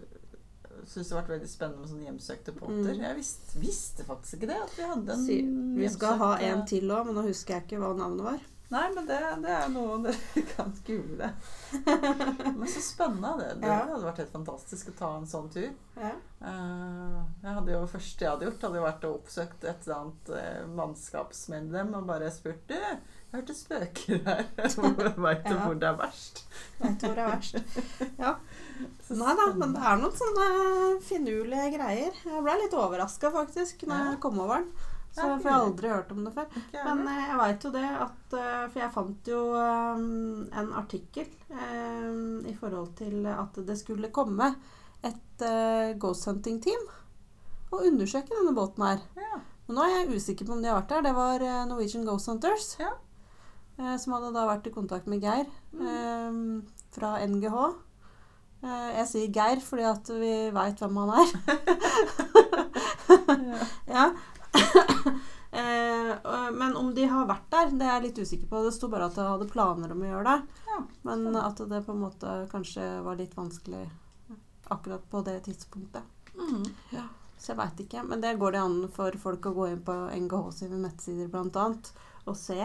syntes 0.87 1.09
det 1.09 1.15
har 1.15 1.21
vært 1.23 1.31
veldig 1.33 1.49
spennende 1.51 1.81
med 1.83 1.89
sånne 1.91 2.05
hjemsøkte 2.07 2.53
potter. 2.55 2.91
Mm. 2.95 3.01
Jeg 3.03 3.15
visste, 3.17 3.59
visste 3.59 4.05
faktisk 4.07 4.37
ikke 4.37 4.51
det. 4.53 4.59
At 4.63 4.75
vi 4.77 4.85
hadde 4.91 5.15
en 5.17 5.25
Si- 5.25 5.41
Vi 5.81 5.89
skal 5.91 6.17
ha 6.21 6.29
en 6.37 6.61
eh, 6.61 6.67
til 6.69 6.91
òg, 6.95 7.09
men 7.09 7.17
nå 7.17 7.25
husker 7.27 7.57
jeg 7.57 7.65
ikke 7.67 7.81
hva 7.81 7.89
navnet 7.97 8.23
var. 8.29 8.45
Nei, 8.69 8.83
men 8.91 9.05
det, 9.07 9.17
det 9.45 9.51
er 9.55 9.69
noe 9.71 9.97
dere 10.05 10.41
kan 10.49 10.73
google. 10.87 11.29
Men 12.57 12.67
så 12.67 12.81
spennende. 12.83 13.29
Det, 13.39 13.61
det 13.61 13.69
Ja. 13.69 13.77
hadde 13.87 14.03
vært 14.03 14.17
helt 14.19 14.33
fantastisk 14.33 14.89
å 14.91 14.95
ta 14.99 15.11
en 15.17 15.27
sånn 15.31 15.47
tur. 15.53 15.69
Ja. 15.95 16.09
Eh, 16.43 17.21
jeg 17.45 17.53
hadde 17.59 17.71
jo, 17.77 17.85
første 17.87 18.25
jeg 18.25 18.31
hadde 18.33 18.49
gjort, 18.49 18.65
hadde 18.67 18.81
vært 18.83 19.07
å 19.07 19.13
oppsøkt 19.21 19.63
et 19.71 19.87
eller 19.87 20.01
annet 20.01 20.33
eh, 20.41 20.65
mannskapsmedlem 20.81 21.95
og 21.95 22.09
bare 22.11 22.27
spurt 22.35 22.67
Du, 22.67 22.75
hørte 23.37 23.55
spøker 23.57 24.19
her. 24.25 24.43
Veit 25.25 25.45
du 25.47 25.53
Ja. 25.53 25.61
hvor 25.63 25.77
det 25.79 25.87
er 25.89 25.97
verst? 26.01 26.43
Veit 26.81 27.01
hvor 27.05 27.15
det 27.15 27.23
er 27.23 27.31
verst. 27.31 27.55
Ja. 28.19 28.35
Nei 29.17 29.33
da, 29.39 29.47
men 29.57 29.73
det 29.77 29.81
er 29.87 29.97
noen 30.01 30.17
sånne 30.19 30.47
finurlige 31.07 31.71
greier. 31.77 32.13
Jeg 32.27 32.43
ble 32.45 32.57
litt 32.61 32.75
overraska 32.77 33.31
faktisk 33.33 33.87
når 33.87 33.97
Ja. 34.03 34.11
jeg 34.11 34.21
kom 34.27 34.39
over 34.43 34.61
den. 34.61 34.69
Så, 35.17 35.23
for 35.41 35.47
jeg 35.49 35.53
har 35.55 35.63
aldri 35.65 35.89
hørt 35.89 36.11
om 36.13 36.19
det 36.27 36.33
før. 36.35 36.49
Men 36.85 36.99
eh, 37.09 37.21
jeg 37.31 37.37
veit 37.39 37.63
jo 37.65 37.69
det 37.73 37.85
at 38.05 38.33
eh, 38.37 38.65
For 38.69 38.79
jeg 38.83 38.91
fant 38.93 39.29
jo 39.31 39.39
eh, 39.57 40.01
en 40.61 40.67
artikkel 40.77 41.31
i 42.45 42.53
forhold 42.59 42.91
til 42.99 43.25
at 43.31 43.57
det 43.65 43.77
skulle 43.79 44.11
komme 44.13 44.51
et 45.07 45.43
ghost 46.01 46.27
hunting-team 46.29 46.83
og 47.71 47.81
undersøke 47.87 48.29
denne 48.35 48.53
båten 48.57 48.83
her. 48.85 49.01
ja. 49.17 49.39
Men 49.67 49.75
nå 49.75 49.83
er 49.83 49.95
jeg 49.97 50.15
usikker 50.21 50.45
på 50.47 50.53
om 50.55 50.61
de 50.63 50.69
har 50.69 50.77
vært 50.79 50.93
der. 50.93 51.01
Det 51.09 51.15
var 51.17 51.43
Norwegian 51.67 52.05
Ghost 52.07 52.29
Hunters. 52.31 52.67
Ja. 52.79 52.93
Eh, 53.79 53.97
Som 54.01 54.15
hadde 54.17 54.33
da 54.35 54.45
vært 54.49 54.67
i 54.69 54.73
kontakt 54.75 55.07
med 55.09 55.23
Geir 55.23 55.45
eh, 55.47 56.39
fra 56.97 57.15
NGH. 57.25 57.67
Eh, 58.63 58.89
Jeg 58.99 59.07
sier 59.11 59.33
Geir 59.33 59.61
fordi 59.63 59.87
at 59.89 60.11
vi 60.17 60.33
veit 60.55 60.81
hvem 60.83 61.01
han 61.03 61.15
er. 61.21 61.27
ja. 63.97 64.09
Eh, 65.57 66.51
Men 66.53 66.75
om 66.77 66.89
de 66.93 67.05
har 67.09 67.25
vært 67.25 67.47
der, 67.49 67.69
det 67.79 67.85
er 67.87 67.93
jeg 67.95 68.03
litt 68.03 68.19
usikker 68.19 68.49
på. 68.51 68.59
Det 68.65 68.73
sto 68.75 68.89
bare 68.91 69.07
at 69.07 69.15
de 69.17 69.23
hadde 69.25 69.47
planer 69.49 69.93
om 69.93 70.03
å 70.03 70.09
gjøre 70.09 70.25
det. 70.35 70.65
Ja, 70.67 70.79
Men 71.07 71.23
at 71.39 71.61
det 71.71 71.79
på 71.87 71.95
en 71.95 72.03
måte 72.03 72.33
kanskje 72.51 72.83
var 73.05 73.17
litt 73.17 73.33
vanskelig 73.33 73.85
akkurat 74.69 75.07
på 75.09 75.21
det 75.25 75.39
tidspunktet. 75.47 76.03
Mm. 76.37 76.67
Så 77.39 77.53
jeg 77.53 77.59
veit 77.61 77.81
ikke. 77.85 78.03
Men 78.05 78.21
det 78.21 78.35
går 78.37 78.53
det 78.57 78.61
an 78.61 78.77
for 78.93 79.17
folk 79.21 79.47
å 79.49 79.55
gå 79.55 79.69
inn 79.71 79.81
på 79.87 79.95
NGH 80.13 80.43
sine 80.59 80.81
nettsider 80.83 81.31
annet 81.39 81.91
og 82.27 82.35
se. 82.37 82.59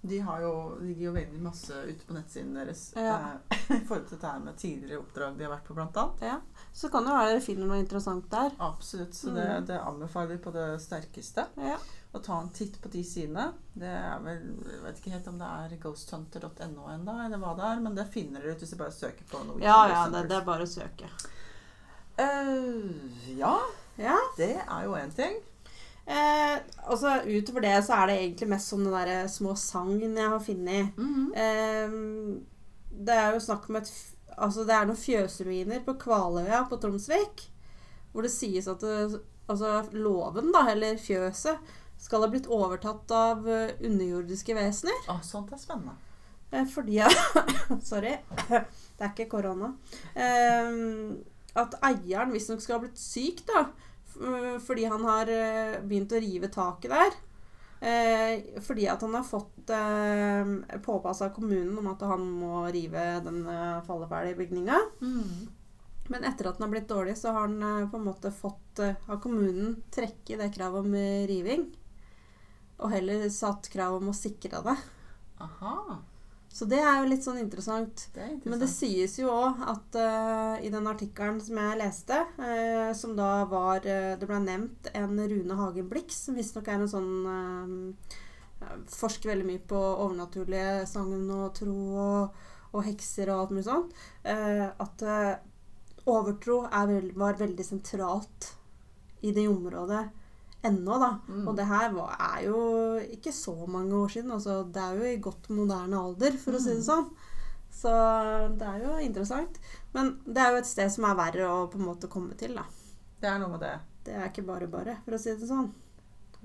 De 0.00 0.20
har 0.22 0.40
jo, 0.44 0.50
ligger 0.80 1.08
jo 1.08 1.12
veldig 1.12 1.40
masse 1.42 1.74
ute 1.88 2.04
på 2.06 2.14
nettsiden 2.14 2.54
deres 2.54 2.92
Ja. 2.96 3.16
eh, 3.50 3.56
i 3.76 3.84
forhold 3.84 4.06
til 4.08 4.16
dette 4.16 4.30
her 4.30 4.38
med 4.44 4.56
tidligere 4.56 5.00
oppdrag 5.02 5.36
de 5.38 5.44
har 5.44 5.50
vært 5.56 5.64
på, 5.66 5.74
blant 5.74 5.96
annet. 5.96 6.42
Så 6.72 6.88
kan 6.92 7.04
det 7.04 7.12
være 7.16 7.32
dere 7.32 7.42
finner 7.42 7.66
noe 7.66 7.80
interessant 7.82 8.28
der. 8.30 8.52
Absolutt. 8.62 9.14
Så 9.18 9.34
det, 9.34 9.46
Mm. 9.48 9.66
det 9.66 9.80
anbefaler 9.80 10.28
vi 10.36 10.38
på 10.44 10.52
det 10.54 10.66
sterkeste. 10.80 11.46
Ja. 11.56 11.78
Å 12.14 12.22
ta 12.24 12.38
en 12.40 12.48
titt 12.56 12.78
på 12.80 12.88
de 12.88 13.02
sidene. 13.04 13.48
Det 13.74 13.90
er 13.90 14.20
vel 14.24 14.38
Jeg 14.70 14.80
vet 14.84 15.00
ikke 15.02 15.10
helt 15.16 15.26
om 15.28 15.38
det 15.42 15.48
er 15.48 15.74
ghosthunter.no 15.82 16.86
ennå, 16.94 17.18
eller 17.26 17.38
hva 17.42 17.56
det 17.58 17.64
er, 17.72 17.80
men 17.84 17.94
det 17.98 18.06
finner 18.14 18.40
dere 18.40 18.54
ut 18.54 18.62
hvis 18.62 18.70
dere 18.70 18.84
bare 18.86 18.96
søker 18.96 19.24
på 19.28 19.42
noe. 19.44 19.60
Ja, 19.60 19.80
ja, 19.90 20.06
det, 20.14 20.28
det 20.30 20.36
er 20.38 20.46
bare 20.46 20.62
å 20.64 20.70
søke. 20.70 21.10
Uh, 22.18 23.36
ja, 23.38 23.58
Ja. 23.98 24.16
det 24.36 24.54
er 24.62 24.84
jo 24.84 24.94
én 24.96 25.12
ting. 25.14 25.36
Eh, 26.08 26.54
altså, 26.88 27.18
utover 27.28 27.66
det 27.66 27.74
så 27.84 27.98
er 27.98 28.08
det 28.08 28.20
egentlig 28.22 28.48
mest 28.54 28.72
sånne 28.72 28.92
der 28.94 29.26
små 29.28 29.52
sagn 29.60 30.00
jeg 30.06 30.30
har 30.32 30.40
funnet. 30.40 31.02
Eh, 31.36 31.98
det 33.08 33.18
er 33.18 33.34
jo 33.36 33.42
snakk 33.44 33.68
om 33.68 33.82
et 33.82 33.92
Altså, 34.38 34.62
det 34.62 34.70
er 34.70 34.84
noen 34.86 34.98
fjøsruiner 34.98 35.80
på 35.82 35.96
Kvaløya 35.98 36.60
på 36.70 36.76
Tromsvik. 36.78 37.40
Hvor 38.12 38.22
det 38.22 38.30
sies 38.30 38.68
at 38.70 38.84
det, 38.84 39.18
altså, 39.50 39.80
låven, 39.92 40.52
da, 40.54 40.62
eller 40.70 41.00
fjøset, 41.02 41.58
skal 41.98 42.22
ha 42.22 42.28
blitt 42.30 42.46
overtatt 42.46 43.10
av 43.10 43.48
eh, 43.50 43.72
underjordiske 43.82 44.54
vesener. 44.54 45.00
Å, 45.10 45.18
sånt 45.26 45.50
er 45.50 45.58
spennende. 45.58 45.96
Eh, 46.52 46.68
Fordi 46.70 47.00
Sorry. 47.90 48.14
Det 48.98 49.06
er 49.06 49.10
ikke 49.10 49.28
korona. 49.34 49.72
Eh, 50.14 50.70
at 51.58 51.74
eieren 51.90 52.32
visstnok 52.34 52.62
skal 52.62 52.78
ha 52.78 52.84
blitt 52.86 53.02
syk, 53.02 53.42
da. 53.50 53.66
F- 54.20 54.62
Fordi 54.66 54.84
han 54.90 55.04
har 55.04 55.28
eh, 55.32 55.78
begynt 55.86 56.12
å 56.12 56.20
rive 56.20 56.48
taket 56.52 56.90
der. 56.90 57.16
Eh, 57.80 58.60
fordi 58.66 58.88
at 58.90 59.00
han 59.06 59.14
har 59.14 59.22
fått 59.26 59.70
eh, 59.70 60.78
påpass 60.82 61.22
av 61.22 61.30
kommunen 61.36 61.76
om 61.78 61.86
at 61.92 62.00
han 62.10 62.24
må 62.40 62.64
rive 62.74 63.04
den 63.22 63.44
eh, 63.46 63.78
falleferdige 63.86 64.38
bygninga. 64.40 64.80
Men 66.08 66.24
etter 66.24 66.48
at 66.48 66.56
den 66.58 66.64
har 66.64 66.72
blitt 66.72 66.88
dårlig, 66.90 67.14
så 67.20 67.30
har 67.36 67.46
han 67.46 67.62
eh, 67.62 67.88
på 67.92 68.00
en 68.00 68.06
måte 68.08 68.30
fått 68.34 68.78
eh, 68.82 68.94
Har 69.06 69.20
kommunen 69.22 69.76
trekke 69.94 70.38
det 70.40 70.50
kravet 70.56 70.80
om 70.86 70.94
eh, 70.98 71.26
riving. 71.30 71.68
Og 72.78 72.90
heller 72.94 73.28
satt 73.34 73.68
krav 73.70 73.96
om 74.00 74.10
å 74.10 74.16
sikre 74.16 74.60
det. 74.64 74.74
Aha. 75.42 76.00
Så 76.58 76.66
det 76.66 76.80
er 76.82 76.96
jo 76.98 77.06
litt 77.06 77.22
sånn 77.22 77.38
interessant. 77.38 78.08
Det 78.10 78.24
interessant. 78.24 78.48
Men 78.50 78.62
det 78.64 78.68
sies 78.72 79.12
jo 79.20 79.30
òg 79.30 79.60
at 79.70 79.98
uh, 80.00 80.56
i 80.58 80.70
den 80.74 80.88
artikkelen 80.90 81.38
som 81.42 81.60
jeg 81.62 81.78
leste, 81.78 82.18
uh, 82.40 82.90
som 82.98 83.12
da 83.18 83.44
var 83.46 83.84
uh, 83.86 84.16
Det 84.18 84.26
ble 84.26 84.40
nevnt 84.42 84.88
en 84.90 85.20
Rune 85.20 85.58
Hagen 85.60 85.86
Blix, 85.90 86.24
som 86.26 86.38
visstnok 86.38 86.70
er 86.72 86.82
en 86.82 86.90
sånn 86.90 87.94
Forsker 88.90 89.30
veldig 89.30 89.46
mye 89.46 89.62
på 89.70 89.78
overnaturlige 89.78 90.82
sagn 90.90 91.28
og 91.30 91.52
tro 91.54 91.76
og, 91.94 92.40
og 92.72 92.82
hekser 92.88 93.30
og 93.30 93.44
alt 93.44 93.52
mulig 93.54 93.68
sånt. 93.68 93.92
at 94.26 95.04
overtro 96.10 96.64
er 96.66 96.88
vel, 96.90 97.06
var 97.14 97.38
veldig 97.38 97.66
sentralt 97.68 98.48
i 99.22 99.30
det 99.36 99.46
området 99.46 100.08
ennå, 100.64 100.98
da. 100.98 101.10
Mm. 101.28 101.46
Og 101.48 101.56
det 101.56 101.66
her 101.66 101.92
var, 101.94 102.16
er 102.18 102.44
jo 102.48 102.60
ikke 103.14 103.32
så 103.32 103.54
mange 103.70 103.94
år 103.94 104.08
siden. 104.08 104.30
Altså, 104.34 104.62
det 104.72 104.82
er 104.82 104.94
jo 104.98 105.04
i 105.12 105.20
godt 105.22 105.50
moderne 105.50 106.00
alder, 106.00 106.38
for 106.38 106.52
å 106.52 106.60
si 106.60 106.70
det 106.74 106.82
Mm. 106.82 106.88
sånn. 106.90 107.10
Så 107.78 107.90
det 108.58 108.66
er 108.66 108.80
jo 108.82 108.96
interessant. 108.98 109.58
Men 109.94 110.18
det 110.26 110.38
er 110.42 110.50
jo 110.50 110.58
et 110.62 110.66
sted 110.66 110.90
som 110.90 111.04
er 111.04 111.14
verre 111.14 111.46
å 111.46 111.70
på 111.70 111.78
en 111.78 111.86
måte 111.86 112.08
komme 112.10 112.34
til, 112.36 112.54
da. 112.54 112.64
Det 113.20 113.28
er 113.28 113.38
noe 113.38 113.50
med 113.54 113.60
det. 113.60 113.78
Det 114.04 114.14
er 114.14 114.28
ikke 114.30 114.46
bare 114.46 114.66
bare, 114.66 114.96
for 115.04 115.14
å 115.14 115.18
si 115.20 115.34
det 115.36 115.46
sånn. 115.48 115.70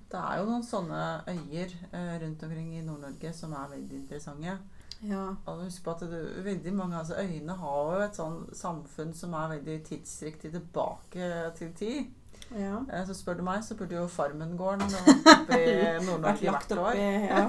Det 0.10 0.20
er 0.20 0.38
jo 0.40 0.46
noen 0.46 0.64
sånne 0.66 1.24
øyer 1.28 1.72
eh, 1.92 2.20
rundt 2.22 2.44
omkring 2.44 2.74
i 2.78 2.82
Nord-Norge 2.86 3.34
som 3.34 3.54
er 3.54 3.70
veldig 3.72 3.96
interessante. 4.04 4.60
Ja. 5.02 5.36
Og 5.48 5.64
husk 5.66 5.84
på 5.84 5.92
at 5.92 6.04
det, 6.10 6.44
veldig 6.46 6.74
mange 6.74 6.98
altså 6.98 7.18
Øyene 7.20 7.56
har 7.60 7.96
jo 7.96 8.02
et 8.06 8.16
sånn 8.16 8.38
samfunn 8.56 9.14
som 9.14 9.34
er 9.34 9.58
veldig 9.58 9.78
tidsriktig 9.90 10.52
tilbake 10.54 11.30
til 11.58 11.74
tid. 11.74 12.12
Ja. 12.58 12.80
Eh, 12.92 13.06
så 13.08 13.14
spør 13.18 13.38
du 13.40 13.44
meg, 13.48 13.64
så 13.66 13.76
burde 13.80 13.96
jo 13.98 14.08
Farmen-gården 14.08 14.90
oppe 15.34 15.60
i 15.60 16.06
Nord-Norge 16.06 16.50
hvert 16.54 16.76
år. 16.78 16.94
i 17.00 17.28
Ja. 17.28 17.46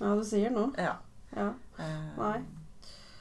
ja, 0.00 0.14
du 0.14 0.24
sier 0.24 0.50
noe. 0.54 0.72
Ja. 0.78 0.96
Ja. 1.36 1.48
Eh, 1.78 2.18
Nei. 2.18 2.36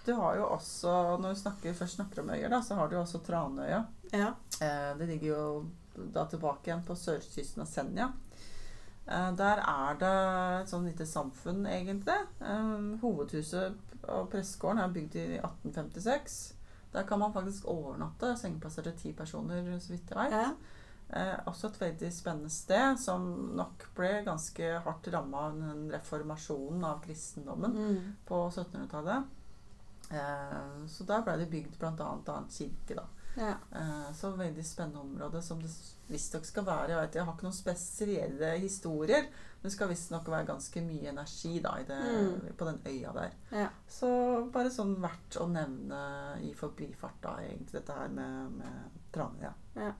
Du 0.05 0.13
har 0.19 0.35
jo 0.37 0.45
også, 0.53 0.91
når 1.17 1.33
du 1.33 1.39
snakker, 1.39 1.73
først 1.73 1.95
snakker 1.97 2.21
om 2.21 2.29
øyer, 2.29 2.49
da, 2.49 2.59
så 2.61 2.75
har 2.77 2.87
du 2.91 2.95
jo 2.95 3.01
også 3.01 3.23
Tranøya. 3.25 3.83
ja. 4.13 4.33
Eh, 4.61 4.91
det 4.99 5.07
ligger 5.09 5.27
jo 5.31 5.65
da 6.13 6.25
tilbake 6.29 6.69
igjen 6.69 6.83
på 6.85 6.95
sørkysten 6.95 7.63
av 7.63 7.67
Senja. 7.71 8.11
Der 9.05 9.59
er 9.61 9.97
det 10.01 10.13
et 10.63 10.71
sånn 10.71 10.87
lite 10.89 11.05
samfunn, 11.05 11.65
egentlig. 11.69 12.15
Hovedhuset 13.03 13.75
og 14.09 14.31
prestegården 14.31 14.81
er 14.81 14.93
bygd 14.95 15.15
i 15.21 15.25
1856. 15.37 16.54
Der 16.95 17.03
kan 17.09 17.19
man 17.19 17.33
faktisk 17.35 17.67
overnatte. 17.67 18.33
Sengeplasser 18.39 18.85
til 18.87 18.95
ti 19.01 19.13
personer, 19.17 19.67
så 19.83 19.91
vidt 19.93 20.09
jeg 20.09 20.17
veit. 20.23 20.31
ja. 20.39 20.49
Eh, 21.15 21.37
også 21.45 21.67
et 21.69 21.75
veldig 21.81 22.07
spennende 22.11 22.49
sted, 22.49 22.97
som 22.97 23.25
nok 23.55 23.83
ble 23.95 24.23
ganske 24.25 24.71
hardt 24.81 25.05
ramma 25.13 25.43
av 25.51 25.59
den 25.59 25.83
reformasjonen 25.93 26.83
av 26.83 27.03
kristendommen 27.03 27.75
Mm. 27.77 28.15
på 28.25 28.39
1700-tallet. 28.49 29.27
Eh, 30.11 30.87
så 30.87 31.05
der 31.05 31.21
ble 31.25 31.37
det 31.43 31.49
bygd 31.51 31.77
bl.a. 31.79 32.37
en 32.37 32.49
kirke. 32.49 32.95
da. 32.95 33.05
Ja. 33.37 33.55
Eh, 33.75 34.11
så 34.15 34.31
veldig 34.37 34.63
spennende 34.65 35.01
område 35.01 35.41
som 35.41 35.59
det 35.61 35.71
visstnok 36.07 36.45
skal 36.45 36.65
være. 36.67 36.89
Jeg, 36.93 36.99
vet, 37.01 37.15
jeg 37.19 37.25
har 37.25 37.33
ikke 37.35 37.47
noen 37.47 37.57
spesielle 37.57 38.51
historier, 38.61 39.25
men 39.29 39.65
det 39.69 39.73
skal 39.73 39.89
visstnok 39.89 40.27
være 40.29 40.45
ganske 40.51 40.81
mye 40.85 41.09
energi 41.11 41.59
da, 41.63 41.75
i 41.81 41.87
det, 41.89 41.99
Mm. 42.05 42.55
på 42.57 42.65
den 42.69 42.79
øya 42.85 43.13
der. 43.13 43.31
Ja. 43.51 43.67
Så 43.89 44.09
bare 44.53 44.69
sånn 44.71 44.95
verdt 45.01 45.37
å 45.41 45.47
nevne 45.49 46.01
i 46.45 46.53
forbifart, 46.53 47.17
da, 47.23 47.37
egentlig, 47.41 47.79
dette 47.81 47.93
her 47.97 48.07
med, 48.13 48.51
med 48.59 48.99
Tranøya. 49.15 49.53
Ja. 49.75 49.91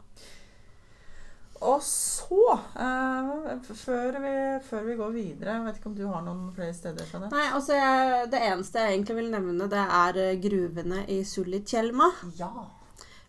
Og 1.65 1.79
så, 1.81 2.59
eh, 2.75 3.59
før, 3.63 4.17
vi, 4.21 4.31
før 4.69 4.81
vi 4.83 4.95
går 4.99 5.11
videre 5.15 5.53
Jeg 5.55 5.63
vet 5.63 5.77
ikke 5.79 5.87
om 5.87 5.95
du 5.95 6.01
har 6.11 6.21
noen 6.25 6.49
flere 6.53 6.73
steder? 6.75 7.07
Jeanette? 7.07 7.31
Nei, 7.31 7.45
altså 7.55 7.77
jeg, 7.79 8.25
Det 8.33 8.41
eneste 8.43 8.81
jeg 8.83 8.97
egentlig 8.97 9.15
vil 9.21 9.29
nevne, 9.31 9.69
det 9.71 9.85
er 10.01 10.19
eh, 10.19 10.33
gruvene 10.43 11.05
i 11.15 11.21
Sulitjelma. 11.23 12.09
Ja. 12.37 12.51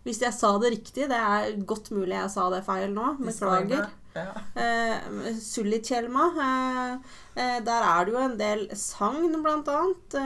Hvis 0.07 0.21
jeg 0.23 0.35
sa 0.37 0.53
det 0.63 0.71
riktig, 0.71 1.09
det 1.11 1.19
er 1.19 1.57
godt 1.67 1.91
mulig 1.91 2.15
jeg 2.15 2.31
sa 2.31 2.47
det 2.53 2.63
feil 2.67 2.93
nå, 2.95 3.17
beklager. 3.19 3.89
Ja. 4.15 4.31
Uh, 4.55 5.27
Sulitjelma. 5.43 6.29
Uh, 6.37 7.17
uh, 7.37 7.59
der 7.67 7.87
er 7.89 8.07
det 8.07 8.15
jo 8.15 8.23
en 8.23 8.37
del 8.39 8.63
sagn, 8.79 9.35
blant 9.43 9.69
annet, 9.69 10.17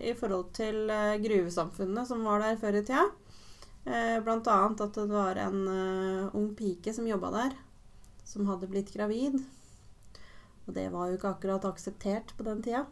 i 0.00 0.14
forhold 0.16 0.48
til 0.56 0.88
gruvesamfunnet 1.20 2.08
som 2.08 2.24
var 2.24 2.40
der 2.46 2.56
før 2.60 2.80
i 2.80 2.84
tida. 2.88 3.06
Blant 4.24 4.48
annet 4.50 4.82
at 4.84 4.96
det 4.96 5.06
var 5.12 5.38
en 5.40 5.60
ung 6.36 6.50
pike 6.56 6.92
som 6.94 7.08
jobba 7.08 7.30
der, 7.36 7.54
som 8.28 8.48
hadde 8.48 8.68
blitt 8.72 8.92
gravid. 8.92 9.38
Og 10.66 10.74
det 10.76 10.88
var 10.92 11.08
jo 11.08 11.16
ikke 11.16 11.32
akkurat 11.34 11.64
akseptert 11.68 12.32
på 12.36 12.44
den 12.46 12.60
tida. 12.64 12.86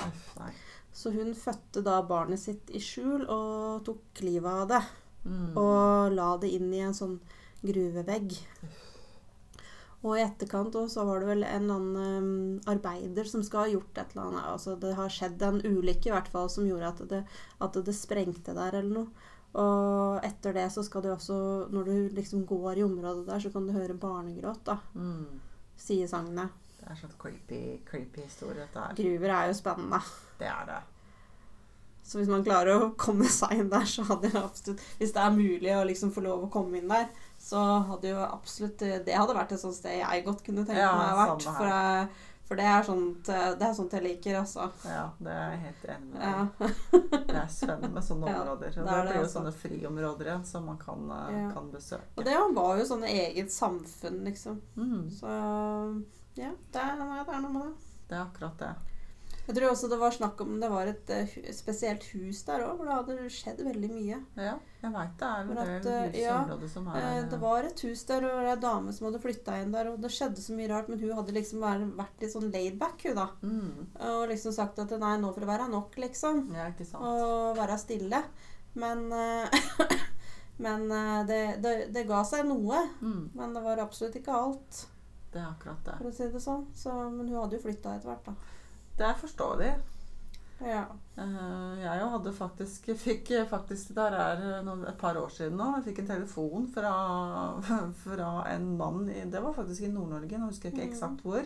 Så 0.93 1.13
hun 1.15 1.35
fødte 1.37 1.85
da 1.87 2.01
barnet 2.09 2.41
sitt 2.43 2.73
i 2.75 2.81
skjul 2.83 3.25
og 3.25 3.85
tok 3.87 4.25
livet 4.25 4.65
av 4.65 4.73
det. 4.77 4.81
Mm. 5.29 5.55
Og 5.61 6.17
la 6.17 6.29
det 6.43 6.53
inn 6.57 6.73
i 6.75 6.83
en 6.85 6.97
sånn 6.97 7.19
gruvevegg. 7.63 8.37
Og 10.07 10.15
i 10.15 10.23
etterkant 10.23 10.77
også, 10.79 11.01
så 11.01 11.07
var 11.09 11.23
det 11.23 11.31
vel 11.33 11.43
en 11.47 11.73
annen 11.75 12.21
um, 12.23 12.61
arbeider 12.71 13.27
som 13.27 13.43
skal 13.43 13.65
ha 13.65 13.73
gjort 13.73 13.99
et 13.99 14.13
eller 14.15 14.29
annet. 14.29 14.45
Altså 14.53 14.77
det 14.79 14.93
har 14.95 15.11
skjedd 15.11 15.43
en 15.43 15.59
ulykke 15.65 16.11
i 16.11 16.15
hvert 16.15 16.31
fall 16.31 16.47
som 16.53 16.69
gjorde 16.69 16.93
at 16.93 17.03
det, 17.11 17.25
at 17.67 17.81
det 17.89 17.97
sprengte 17.99 18.55
der 18.55 18.79
eller 18.79 19.03
noe. 19.03 19.27
Og 19.59 20.21
etter 20.27 20.55
det 20.55 20.69
så 20.71 20.85
skal 20.87 21.03
du 21.03 21.11
også, 21.11 21.39
når 21.75 21.89
du 21.89 22.15
liksom 22.15 22.45
går 22.47 22.79
i 22.79 22.85
området 22.87 23.27
der, 23.27 23.43
så 23.43 23.51
kan 23.51 23.67
du 23.67 23.75
høre 23.75 23.97
barnegråt, 23.99 24.61
da. 24.69 24.77
Mm. 24.95 25.41
Sier 25.79 26.11
sagnet. 26.11 26.55
Det 26.79 26.87
er 26.93 27.01
sånn 27.01 27.17
creepy, 27.19 27.63
creepy 27.89 28.23
historie, 28.23 28.61
dette 28.61 28.85
her. 28.85 28.95
Gruver 28.99 29.35
er 29.35 29.51
jo 29.51 29.59
spennende. 29.59 29.99
Det 30.39 30.47
er 30.53 30.69
det. 30.69 30.79
Så 32.09 32.17
hvis 32.23 32.31
man 32.33 32.41
klarer 32.47 32.73
å 32.81 32.87
komme 32.97 33.29
seg 33.29 33.59
inn 33.61 33.69
der, 33.69 33.85
så 33.85 34.01
hadde 34.09 34.31
jeg 34.31 34.41
absolutt 34.41 34.81
Hvis 34.97 35.13
det 35.13 35.21
er 35.27 35.35
mulig 35.37 35.75
å 35.77 35.85
liksom 35.85 36.13
få 36.15 36.23
lov 36.25 36.47
å 36.47 36.51
komme 36.55 36.79
inn 36.81 36.89
der, 36.89 37.11
så 37.39 37.61
hadde 37.91 38.15
jo 38.15 38.23
absolutt 38.25 38.81
Det 39.05 39.13
hadde 39.13 39.37
vært 39.37 39.53
et 39.53 39.61
sånt 39.61 39.77
sted 39.77 39.99
jeg 40.01 40.25
godt 40.25 40.41
kunne 40.47 40.65
tenke 40.65 40.81
Ja, 40.81 40.95
meg 40.97 41.13
å 41.13 41.19
vært. 41.21 41.45
For, 41.59 41.69
jeg, 41.69 42.09
for 42.49 42.57
det 42.63 42.65
er 42.73 42.87
sånt 42.89 43.29
Det 43.29 43.67
er 43.69 43.77
sånt 43.77 43.93
jeg 43.99 44.07
liker, 44.07 44.39
altså. 44.41 44.71
Ja, 44.89 45.05
det 45.21 45.35
er 45.37 45.53
jeg 45.53 45.61
helt 45.67 45.85
enig 45.93 46.09
med 46.15 46.25
deg. 46.25 46.33
Ja. 46.33 47.13
Det 47.29 47.39
er 47.43 47.53
spennende 47.53 47.93
med 47.99 48.07
sånne 48.09 48.31
områder. 48.33 48.73
Og 48.73 48.81
er 48.81 48.89
det 48.89 48.97
det, 48.97 49.05
blir 49.05 49.19
jo 49.21 49.25
altså. 49.27 49.35
sånne 49.37 49.55
friområder 49.61 50.31
igjen 50.33 50.47
som 50.49 50.65
man 50.73 50.79
kan, 50.81 51.05
eh, 51.13 51.37
Ja. 51.37 51.47
kan 51.59 51.69
besøke. 51.77 52.09
Og 52.17 52.25
det 52.25 52.39
var 52.57 52.81
jo 52.81 52.89
sånne 52.89 53.13
eget 53.21 53.53
samfunn, 53.53 54.23
liksom. 54.25 54.63
Mm, 54.81 55.03
Så 55.13 55.29
ja, 56.41 56.55
det 56.73 56.81
er, 56.89 56.97
det 56.97 57.35
er 57.37 57.43
noe 57.45 57.53
med 57.53 57.67
det. 57.69 57.75
det 58.09 58.17
er 58.17 58.25
akkurat 58.25 58.59
det. 58.65 58.73
Jeg 59.49 59.57
tror 59.57 59.71
også 59.71 59.89
det 59.89 59.99
var 60.01 60.13
snakk 60.13 60.41
om 60.45 60.59
det 60.61 60.69
var 60.69 60.91
et 60.91 61.11
uh, 61.15 61.37
spesielt 61.57 62.05
hus 62.13 62.43
der 62.45 62.67
òg, 62.67 62.75
hvor 62.77 62.89
det 62.89 62.97
hadde 62.99 63.31
skjedd 63.33 63.63
veldig 63.65 63.89
mye. 63.95 64.19
Ja, 64.37 64.57
jeg 64.83 64.93
veit 64.95 65.15
det 65.23 65.29
er 65.29 65.41
en 65.41 65.49
det 65.49 65.57
del 65.57 65.71
eh, 65.73 66.03
hus 66.05 66.19
i 66.19 66.25
ja, 66.27 66.35
området 66.43 66.69
som 66.75 66.91
er 66.93 67.07
uh, 67.07 67.23
Det 67.33 67.41
var 67.43 67.69
et 67.71 67.85
hus 67.89 68.05
der, 68.11 68.27
og 68.27 68.29
det 68.29 68.37
var 68.43 68.51
ei 68.53 68.61
dame 68.67 68.93
som 68.95 69.09
hadde 69.09 69.23
flytta 69.25 69.57
inn 69.63 69.73
der, 69.73 69.89
og 69.89 70.05
det 70.05 70.13
skjedde 70.13 70.45
så 70.45 70.59
mye 70.59 70.69
rart, 70.75 70.93
men 70.93 71.01
hun 71.01 71.17
hadde 71.17 71.37
liksom 71.39 71.65
vært, 71.65 72.21
litt 72.21 72.35
sånn 72.37 72.53
laid 72.53 72.77
back, 72.83 73.01
hun 73.09 73.17
da. 73.19 73.27
mm, 73.41 73.89
Og 74.11 74.21
liksom 74.35 74.55
sagt 74.55 74.85
at 74.85 74.93
nei, 75.01 75.17
nå 75.23 75.33
får 75.33 75.47
det 75.47 75.51
være 75.55 75.73
nok, 75.73 75.97
liksom. 76.05 76.45
Ja, 76.55 76.69
ikke 76.75 76.87
sant. 76.89 77.09
Og 77.09 77.57
være 77.59 77.81
stille. 77.81 78.23
Men 78.79 79.09
uh, 79.11 79.97
Men 80.59 80.91
eh, 80.93 81.27
det, 81.27 81.57
det, 81.63 81.87
det 81.95 82.07
ga 82.09 82.25
seg 82.27 82.47
noe. 82.49 82.83
Mm, 83.01 83.31
Men 83.39 83.55
det 83.55 83.63
var 83.63 83.79
absolutt 83.83 84.17
ikke 84.19 84.35
alt, 84.35 84.85
det 85.33 85.39
er 85.39 85.51
akkurat 85.53 85.85
det. 85.87 85.97
for 86.01 86.11
å 86.11 86.15
si 86.17 86.27
det 86.33 86.43
sånn. 86.43 86.65
Så, 86.75 86.95
men 87.15 87.29
hun 87.29 87.39
hadde 87.45 87.59
jo 87.59 87.63
flytta 87.63 87.95
etter 87.95 88.11
hvert, 88.11 88.27
da. 88.27 88.55
Det 88.99 89.07
er 89.07 89.15
forståelig. 89.21 89.71
Ja. 90.61 90.85
Eh, 91.17 91.75
jeg 91.85 92.01
jo 92.01 92.07
hadde 92.17 92.33
faktisk 92.35 92.89
fikk 92.99 93.29
faktisk 93.51 93.93
Der 93.95 94.15
er 94.19 94.41
et 94.91 94.99
par 94.99 95.15
år 95.21 95.29
siden 95.31 95.57
nå. 95.61 95.69
Jeg 95.77 95.85
fikk 95.85 95.99
en 96.03 96.09
telefon 96.13 96.67
fra, 96.75 96.93
fra 98.05 98.31
en 98.55 98.77
mann 98.77 99.05
i, 99.09 99.21
Det 99.31 99.43
var 99.45 99.55
faktisk 99.55 99.87
i 99.87 99.93
Nord-Norge, 99.93 100.39
nå 100.39 100.51
husker 100.51 100.69
jeg 100.71 100.75
ikke 100.79 100.87
Mm. 100.89 100.93
eksakt 100.93 101.23
hvor. 101.23 101.45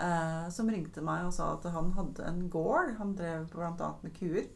eh, 0.00 0.48
som 0.50 0.68
ringte 0.72 1.02
meg 1.04 1.26
og 1.26 1.32
sa 1.36 1.52
at 1.54 1.70
han 1.70 1.92
hadde 1.92 2.24
en 2.26 2.48
gård. 2.50 2.94
Han 2.98 3.14
drev 3.14 3.46
bl.a. 3.52 3.92
med 4.02 4.14
kuer. 4.18 4.46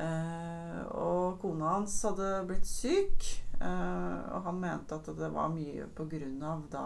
Eh, 0.00 0.80
og 0.96 1.38
kona 1.42 1.74
hans 1.76 2.02
hadde 2.06 2.28
blitt 2.48 2.66
syk, 2.66 3.26
eh, 3.60 4.18
og 4.32 4.42
han 4.46 4.60
mente 4.62 4.94
at 4.96 5.06
det 5.18 5.28
var 5.34 5.50
mye 5.52 5.86
på 5.94 6.06
grunn 6.08 6.42
av 6.42 6.62
da 6.72 6.84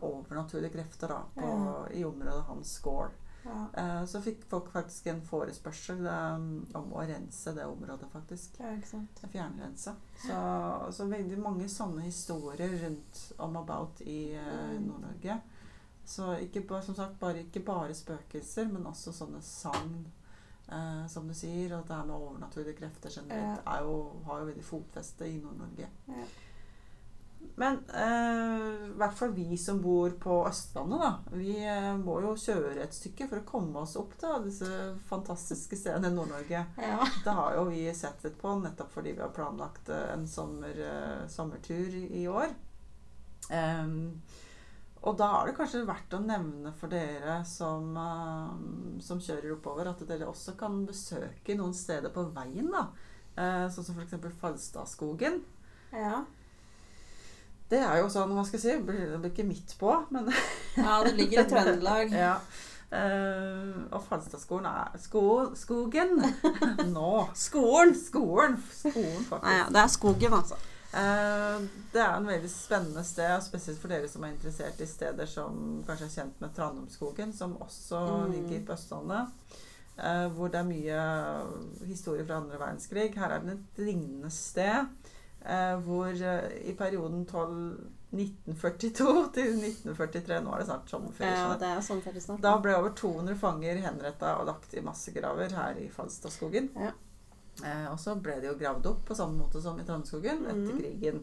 overnaturlige 0.00 0.72
krefter 0.76 1.08
da, 1.08 1.22
på, 1.34 1.48
Ja. 1.48 1.88
i 1.98 2.04
området 2.04 2.44
hans 2.46 2.78
gård. 2.78 3.10
ja. 3.44 3.66
Eh, 3.74 4.04
Så 4.06 4.20
fikk 4.22 4.44
folk 4.44 4.68
faktisk 4.72 5.06
en 5.06 5.22
forespørsel 5.22 6.06
eh, 6.06 6.34
om 6.78 6.92
å 6.92 7.06
rense 7.08 7.52
det 7.54 7.64
området, 7.66 8.08
faktisk. 8.12 8.60
Ja, 8.60 8.70
ikke 8.76 8.86
sant. 8.88 9.22
Fjernrense. 9.32 9.94
Så, 10.26 10.92
så 10.92 11.06
veldig 11.10 11.38
mange 11.38 11.68
sånne 11.68 12.02
historier 12.06 12.68
rundt 12.84 13.32
om 13.38 13.56
about 13.56 14.00
i 14.00 14.34
eh, 14.34 14.78
Mm. 14.78 14.86
Nord-Norge. 14.86 15.40
Så 16.04 16.32
ikke, 16.42 16.82
som 16.82 16.94
sagt, 16.94 17.18
bare, 17.20 17.42
ikke 17.44 17.60
bare 17.64 17.94
spøkelser, 17.94 18.68
men 18.72 18.86
også 18.86 19.12
sånne 19.12 19.40
sagn. 19.42 20.06
Eh, 20.72 21.06
som 21.08 21.26
du 21.28 21.34
sier, 21.34 21.74
og 21.76 21.86
det 21.88 21.94
her 21.96 22.04
med 22.04 22.14
overnaturlige 22.16 22.76
krefter 22.78 23.10
generelt 23.10 23.60
er 23.66 23.82
jo, 23.82 24.12
har 24.24 24.38
jo 24.40 24.46
veldig 24.46 24.64
fotfeste 24.64 25.26
i 25.28 25.38
Nord-Norge. 25.42 25.88
Ja. 26.08 26.24
Men 27.60 27.82
i 27.92 28.72
i 28.92 29.04
hvert 29.04 29.18
fall 29.18 29.32
vi 29.32 29.56
som 29.58 29.80
bor 29.82 30.10
på 30.20 30.34
Østlandet, 30.48 31.00
da. 31.00 31.36
Vi 31.36 31.54
uh, 31.64 31.96
må 31.98 32.18
jo 32.22 32.34
kjøre 32.38 32.84
et 32.84 32.94
stykke 32.94 33.26
for 33.30 33.40
å 33.40 33.46
komme 33.48 33.82
oss 33.82 33.96
opp 33.98 34.12
til 34.20 34.44
disse 34.44 34.68
fantastiske 35.08 35.78
stedene 35.80 36.12
i 36.12 36.14
Nord-Norge. 36.16 36.60
Ja. 36.76 37.08
Det 37.24 37.34
har 37.38 37.56
jo 37.56 37.66
vi 37.70 37.86
sett 37.96 38.22
litt 38.26 38.38
på, 38.40 38.52
nettopp 38.60 38.92
fordi 38.94 39.16
vi 39.16 39.24
har 39.24 39.32
planlagt 39.34 39.90
uh, 39.90 40.12
en 40.12 40.26
sommer, 40.28 40.76
eh, 40.76 41.24
sommertur 41.32 41.96
i 42.04 42.26
år. 42.30 42.54
Um, 43.50 44.20
og 45.02 45.16
da 45.18 45.28
er 45.40 45.48
det 45.48 45.56
kanskje 45.56 45.82
verdt 45.86 46.14
å 46.14 46.20
nevne 46.22 46.70
for 46.78 46.92
dere 46.92 47.40
som, 47.48 47.88
eh, 47.98 49.00
som 49.02 49.22
kjører 49.22 49.56
oppover, 49.56 49.90
at 49.90 50.04
dere 50.06 50.28
også 50.30 50.54
kan 50.58 50.84
besøke 50.86 51.56
noen 51.58 51.74
steder 51.74 52.14
på 52.14 52.28
veien. 52.36 52.70
da. 52.70 52.86
Eh, 53.34 53.66
sånn 53.68 53.88
som 53.88 53.98
f.eks. 53.98 54.38
Falstadskogen. 54.38 55.42
ja. 55.92 56.22
Det 57.70 57.78
er 57.80 57.96
jo 58.02 58.08
sånn, 58.12 58.32
hva 58.36 58.42
skal 58.44 58.58
jeg 58.58 58.64
si, 58.66 58.72
det 58.76 58.84
blir 58.86 59.14
blir 59.22 59.30
ikke 59.32 59.46
midt 59.48 59.74
på, 59.80 59.94
men 60.10 60.28
Ja, 60.76 60.98
det 61.04 61.14
ligger 61.16 61.42
i 61.44 61.48
Trøndelag. 61.52 62.12
ja. 62.12 62.36
Uh, 62.92 63.86
og 63.96 64.02
Falstadskogen 64.04 64.66
er 64.68 64.98
sko, 65.00 65.22
Skogen! 65.56 66.18
Nå! 66.92 67.12
Skolen! 67.34 67.94
Skolen! 67.96 68.58
Skolen, 68.68 69.22
faktisk. 69.24 69.46
Nei, 69.46 69.54
ja, 69.62 69.68
det 69.72 69.80
er 69.80 69.88
skogen, 69.94 70.34
altså. 70.36 70.58
Uh, 70.92 71.62
det 71.94 72.02
er 72.04 72.18
en 72.18 72.28
veldig 72.28 72.50
spennende 72.52 73.00
sted, 73.08 73.32
spesielt 73.46 73.80
for 73.80 73.88
dere 73.94 74.10
som 74.12 74.26
er 74.28 74.34
interessert 74.34 74.82
i 74.84 74.88
steder 74.90 75.24
som 75.30 75.80
kanskje 75.88 76.10
er 76.10 76.14
kjent 76.18 76.44
med 76.44 76.52
Tranumskogen, 76.58 77.32
som 77.32 77.56
også 77.64 78.02
Mm. 78.26 78.34
ligger 78.36 78.66
på 78.68 78.76
Østlandet. 78.76 79.32
Uh, 79.96 80.28
hvor 80.36 80.52
det 80.52 80.60
er 80.60 80.68
mye 80.68 81.00
historie 81.88 82.26
fra 82.28 82.42
andre 82.42 82.60
verdenskrig. 82.60 83.08
Her 83.16 83.38
er 83.38 83.40
det 83.48 83.56
et 83.56 83.82
lignende 83.88 84.28
sted. 84.30 84.84
Eh, 85.44 85.76
hvor 85.84 86.08
eh, 86.08 86.68
i 86.70 86.74
perioden 86.78 87.26
12, 87.26 87.88
1942 88.12 89.12
til 89.36 89.54
1943 89.58 90.40
Nå 90.44 90.52
er 90.52 90.58
det 90.62 90.66
snart 90.68 90.90
sommerferie. 90.90 91.36
Ja, 91.38 91.54
det 91.58 91.70
er 91.70 91.80
snart. 92.20 92.42
Da 92.44 92.56
ble 92.60 92.74
over 92.76 92.92
200 92.98 93.36
fanger 93.40 93.80
henretta 93.86 94.34
og 94.40 94.46
lagt 94.50 94.74
i 94.76 94.82
massegraver 94.84 95.54
her 95.56 95.78
i 95.80 95.88
Falstadskogen. 95.88 96.68
Ja. 96.76 96.90
Eh, 97.64 97.86
og 97.92 97.98
så 98.00 98.14
ble 98.20 98.38
de 98.40 98.48
jo 98.50 98.56
gravd 98.60 98.86
opp 98.90 99.04
på 99.08 99.14
samme 99.16 99.38
måte 99.40 99.60
som 99.62 99.78
i 99.80 99.84
Trondskogen 99.84 100.44
etter 100.46 100.72
Mhm. 100.72 100.78
krigen. 100.80 101.22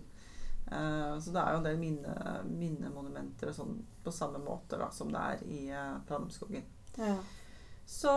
Eh, 0.71 1.13
så 1.19 1.31
det 1.33 1.41
er 1.41 1.51
jo 1.53 1.57
en 1.57 1.63
del 1.65 1.77
minne, 1.81 2.15
minnemonumenter 2.45 3.49
og 3.49 3.55
sånn 3.55 3.79
på 4.03 4.11
samme 4.13 4.37
måte 4.43 4.77
da, 4.77 4.89
som 4.93 5.09
det 5.11 5.19
er 5.19 5.43
i 5.49 5.69
eh, 5.69 5.95
Trondskogen. 6.07 6.63
Ja. 6.97 7.15
Så 7.89 8.11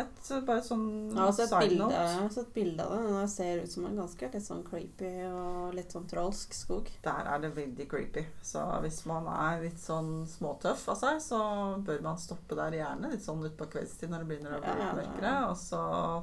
et 0.00 0.28
bare 0.48 0.62
sånn 0.64 1.12
ja, 1.12 1.26
så 1.28 1.44
et 1.44 1.50
side 1.50 1.58
bilde, 1.60 1.82
note. 1.82 1.96
har 2.16 2.30
sett 2.32 2.48
bilde 2.54 2.84
av 2.84 2.94
det. 2.94 3.00
Den 3.12 3.28
ser 3.28 3.58
ut 3.60 3.72
som 3.74 3.84
en 3.84 3.98
ganske 4.00 4.30
litt 4.32 4.44
sånn 4.46 4.62
creepy 4.64 5.10
og 5.28 5.74
litt 5.76 5.92
sånn 5.92 6.06
trolsk 6.08 6.56
skog. 6.56 6.88
Der 7.04 7.28
er 7.28 7.42
det 7.42 7.50
veldig 7.58 7.86
creepy. 7.90 8.22
Så 8.42 8.62
hvis 8.82 9.02
man 9.10 9.28
er 9.28 9.60
litt 9.66 9.82
sånn 9.82 10.24
småtøff 10.32 10.86
av 10.94 10.96
seg, 11.02 11.20
så 11.22 11.40
bør 11.84 12.00
man 12.06 12.22
stoppe 12.22 12.56
der 12.56 12.78
gjerne 12.80 13.12
litt 13.12 13.26
sånn 13.26 13.44
utpå 13.50 13.68
kveldstid 13.76 14.14
når 14.14 14.24
det 14.24 14.30
begynner 14.32 14.56
å 14.56 14.62
bli 14.64 14.72
Ja, 14.72 14.78
ja, 14.80 14.86
ja. 14.88 14.96
mørkere, 15.02 15.34
og 15.50 15.60
så 15.60 15.82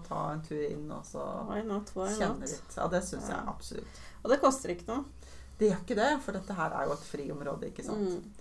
ta 0.10 0.24
en 0.34 0.42
tur 0.50 0.66
inn 0.66 0.90
og 0.90 1.06
så 1.06 1.28
not? 1.70 1.94
Kjenne 1.94 2.50
litt. 2.50 2.74
Ja, 2.80 2.90
det 2.90 3.04
syns 3.06 3.30
jeg 3.30 3.52
absolutt. 3.54 4.02
Og 4.24 4.34
det 4.34 4.42
koster 4.42 4.74
ikke 4.74 4.90
noe. 4.90 5.06
Det 5.60 5.70
gjør 5.70 5.86
ikke 5.86 6.00
det, 6.02 6.10
for 6.26 6.36
dette 6.36 6.58
her 6.58 6.74
er 6.76 6.90
jo 6.90 6.98
et 6.98 7.06
friområde, 7.08 7.70
ikke 7.70 7.86
sant. 7.86 8.18
Mm. 8.18 8.35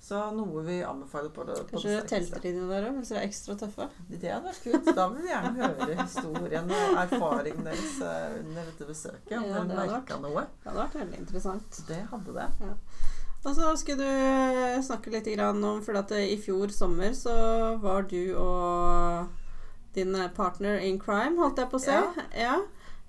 Så 0.00 0.18
noe 0.32 0.62
vi 0.64 0.78
anbefaler 0.86 1.32
på 1.34 1.44
det, 1.44 1.56
på 1.68 1.74
Kanskje 1.74 1.94
det 1.96 2.04
telter 2.08 2.44
der 2.70 2.86
òg, 2.88 2.98
hvis 3.00 3.10
dere 3.12 3.20
er 3.24 3.26
ekstra 3.26 3.56
tøffe? 3.58 3.88
Det 4.08 4.30
hadde 4.30 4.46
vært 4.46 4.62
kult. 4.64 4.90
Da 4.96 5.08
vil 5.10 5.24
vi 5.24 5.32
gjerne 5.32 5.52
høre 5.58 5.96
historien 5.98 6.70
og 6.70 7.00
erfaringen 7.02 7.66
deres 7.66 7.98
eh, 8.06 8.38
under 8.44 8.70
dette 8.70 8.88
besøket. 8.88 9.34
Om 9.34 9.48
Ja, 9.50 9.64
dere 9.66 9.90
merka 9.90 10.20
noe. 10.22 10.46
Det 10.46 10.70
hadde 10.70 10.84
vært 10.84 10.96
veldig 11.02 11.20
interessant. 11.24 11.82
Det 11.90 12.00
hadde 12.12 12.36
det. 12.38 12.48
Og 13.44 13.52
så 13.54 13.74
skulle 13.80 14.06
du 14.06 14.80
snakke 14.86 15.12
litt 15.14 15.28
om 15.40 15.82
For 15.86 15.98
at 15.98 16.10
i 16.16 16.38
fjor 16.42 16.72
sommer 16.74 17.12
så 17.14 17.34
var 17.82 18.08
du 18.10 18.34
og 18.38 19.28
din 19.94 20.14
partner 20.36 20.78
in 20.78 20.98
crime, 21.00 21.38
holdt 21.40 21.58
jeg 21.58 21.70
på 21.70 21.78
å 21.78 21.82
si. 21.82 21.94
Ja. 21.94 22.26
Ja. 22.38 22.56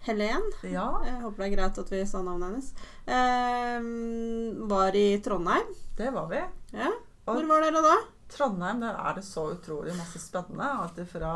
Helen. 0.08 0.46
Ja, 0.64 1.02
Jeg 1.04 1.20
håper 1.22 1.44
det 1.44 1.48
er 1.50 1.56
greit 1.58 1.80
at 1.82 1.90
vi 1.92 2.06
sa 2.08 2.22
navnet 2.24 2.50
hennes. 2.50 2.70
Eh, 3.06 4.66
var 4.72 4.96
i 4.96 5.20
Trondheim. 5.22 5.76
det 5.98 6.14
var 6.16 6.30
vi. 6.32 6.40
Ja. 6.76 6.92
Hvor 7.26 7.46
var 7.50 7.62
dere 7.66 7.82
da? 7.86 7.96
Trondheim, 8.30 8.82
der 8.84 8.98
er 8.98 9.16
det 9.18 9.24
så 9.26 9.48
utrolig 9.56 9.94
masse 9.98 10.20
spennende. 10.22 10.66
Alt 10.84 11.00
fra 11.10 11.32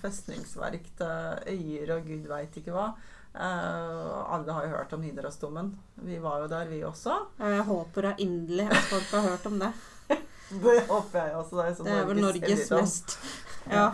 festningsverk 0.00 0.86
til 0.98 1.52
øyer 1.52 1.92
og 1.96 2.06
gud 2.08 2.28
veit 2.30 2.56
ikke 2.56 2.72
hva. 2.72 2.86
Uh, 3.32 4.32
alle 4.34 4.52
har 4.52 4.66
jo 4.66 4.72
hørt 4.74 4.92
om 4.92 5.00
Nidarosdomen. 5.04 5.70
Vi 6.04 6.18
var 6.20 6.42
jo 6.42 6.48
der, 6.52 6.68
vi 6.68 6.82
også. 6.84 7.14
Jeg 7.40 7.64
håper 7.68 8.08
da 8.08 8.14
inderlig 8.20 8.66
at 8.68 8.88
folk 8.90 9.12
har 9.16 9.28
hørt 9.30 9.46
om 9.48 9.58
det. 9.62 9.72
Det 10.52 10.82
håper 10.84 11.16
jeg 11.16 11.36
også. 11.36 11.56
Det 11.56 11.64
er, 11.64 11.84
Det 11.84 11.92
er 11.96 12.08
vel 12.10 12.18
Norges 12.20 12.70
mest 12.70 13.14
Ja. 13.72 13.86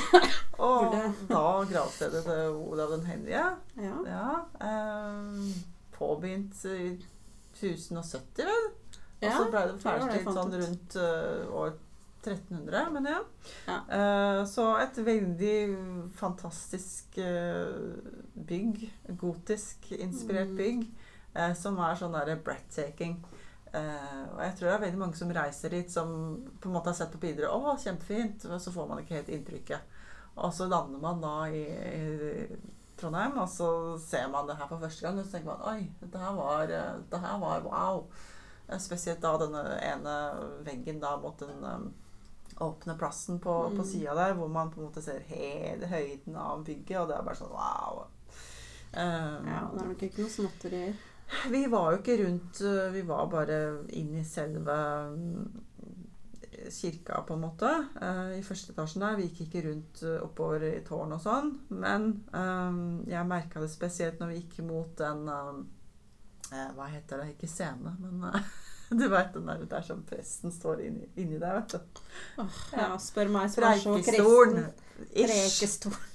Og 0.62 0.94
da 1.28 1.42
gravstedet 1.68 2.22
til 2.24 2.54
Olav 2.54 2.94
den 2.94 3.04
hellige. 3.06 3.42
ja. 3.76 3.96
Ja. 4.08 4.28
uh, 4.62 5.50
påbegynt 5.92 6.64
i 6.64 6.94
1070, 7.60 8.46
vel? 8.48 8.70
Og 9.22 9.32
så 9.38 9.48
ble 9.50 9.62
det 9.70 9.80
ferdigstilt 9.82 10.36
sånn 10.36 10.54
rundt 10.62 10.96
uh, 10.96 11.56
år 11.62 11.72
1300, 12.22 12.90
mener 12.94 13.10
jeg. 13.10 13.22
Ja. 13.66 13.78
Uh, 13.90 14.40
så 14.46 14.66
et 14.78 14.98
veldig 15.06 15.56
fantastisk 16.18 17.18
uh, 17.18 17.96
bygg. 18.34 18.84
Gotisk 19.18 19.92
inspirert 19.98 20.50
Mm. 20.52 20.56
bygg. 20.56 20.84
eh, 21.34 21.54
som 21.56 21.78
er 21.80 21.94
sånn 21.96 22.12
derre 22.12 22.36
breathtaking. 22.44 23.14
Og 23.72 24.40
jeg 24.44 24.52
tror 24.58 24.66
det 24.68 24.72
er 24.74 24.80
veldig 24.82 24.98
mange 25.00 25.16
som 25.16 25.30
reiser 25.32 25.70
dit, 25.72 25.88
som 25.90 26.10
på 26.60 26.68
en 26.68 26.74
måte 26.74 26.90
har 26.90 26.94
sett 26.98 27.10
på 27.14 27.20
bilder 27.22 27.46
'Å, 27.48 27.78
kjempefint', 27.80 28.44
og 28.52 28.60
så 28.60 28.70
får 28.70 28.88
man 28.88 28.98
ikke 29.00 29.14
helt 29.16 29.30
inntrykket. 29.32 29.80
Og 30.36 30.52
så 30.52 30.68
lander 30.68 30.98
man 31.00 31.22
da 31.22 31.46
i, 31.48 31.62
i 31.64 32.56
Trondheim, 33.00 33.38
og 33.38 33.48
så 33.48 33.98
ser 33.98 34.28
man 34.28 34.46
det 34.46 34.56
her 34.58 34.68
for 34.68 34.78
første 34.78 35.00
gang, 35.06 35.18
og 35.18 35.24
så 35.24 35.30
tenker 35.38 35.46
man 35.56 35.64
'Oi, 35.64 35.88
det 36.02 36.20
her 36.20 36.34
var, 36.36 36.62
eh, 36.64 37.00
det 37.10 37.20
her 37.20 37.38
var 37.38 37.60
wow'. 37.62 38.04
Spesielt 38.80 39.20
da 39.20 39.34
denne 39.40 39.62
ene 39.84 40.14
veggen 40.64 41.00
da 41.02 41.16
mot 41.20 41.38
den 41.42 41.64
um, 41.64 41.88
åpne 42.62 42.94
plassen 42.98 43.40
på, 43.42 43.52
på 43.76 43.82
Mm. 43.82 43.88
sida 43.88 44.14
der, 44.14 44.34
hvor 44.34 44.48
man 44.48 44.70
på 44.70 44.80
en 44.80 44.86
måte 44.86 45.02
ser 45.02 45.20
hele 45.26 45.86
høyden 45.86 46.36
av 46.36 46.64
bygget, 46.64 46.98
og 47.00 47.08
det 47.08 47.16
er 47.16 47.24
bare 47.26 47.36
sånn 47.40 47.50
wow. 47.52 48.04
Um, 48.92 49.48
ja. 49.48 49.62
Det 49.72 49.82
er 49.82 49.88
nok 49.88 50.02
ikke 50.06 50.22
noe 50.22 50.30
småtterier. 50.30 50.94
vi 51.50 51.62
var 51.72 51.92
jo 51.92 51.98
ikke 52.02 52.18
rundt 52.24 52.60
uh, 52.60 52.90
Vi 52.92 53.02
var 53.08 53.26
bare 53.32 53.58
inn 53.96 54.14
i 54.20 54.24
selve 54.24 54.78
um, 55.12 55.62
kirka, 56.70 57.22
på 57.26 57.34
en 57.34 57.40
måte, 57.42 57.70
uh, 58.02 58.32
i 58.36 58.42
første 58.46 58.72
etasjen 58.72 59.02
der. 59.02 59.16
Vi 59.18 59.28
gikk 59.30 59.40
ikke 59.46 59.64
rundt 59.68 60.02
uh, 60.06 60.18
oppover 60.22 60.62
i 60.68 60.82
tårn 60.86 61.16
og 61.16 61.22
sånn. 61.24 61.54
Men 61.72 62.10
um, 62.36 63.02
jeg 63.08 63.26
merka 63.28 63.60
det 63.64 63.70
spesielt 63.72 64.20
når 64.20 64.34
vi 64.34 64.42
gikk 64.42 64.60
mot 64.68 64.92
den 65.00 65.24
um, 65.28 65.64
eh, 66.52 66.68
Hva 66.76 66.86
heter 66.92 67.16
det? 67.22 67.28
Ikke 67.34 67.48
scene, 67.50 67.90
men 68.00 68.14
uh, 68.28 68.36
du 68.98 69.08
veit 69.08 69.34
den 69.34 69.48
der, 69.48 69.64
der 69.70 69.82
som 69.86 70.02
presten 70.08 70.52
står 70.52 70.76
inni, 70.86 71.06
inni 71.16 71.38
der, 71.40 71.52
vet 71.60 71.72
du. 71.72 71.78
Ja, 72.76 72.98
spør 73.00 73.28
meg 73.32 73.50
som 73.52 73.62
er 73.68 73.76
så 73.80 73.90
kristen. 73.98 74.66
Ish. 75.10 75.32
Preikestolen. 75.32 76.00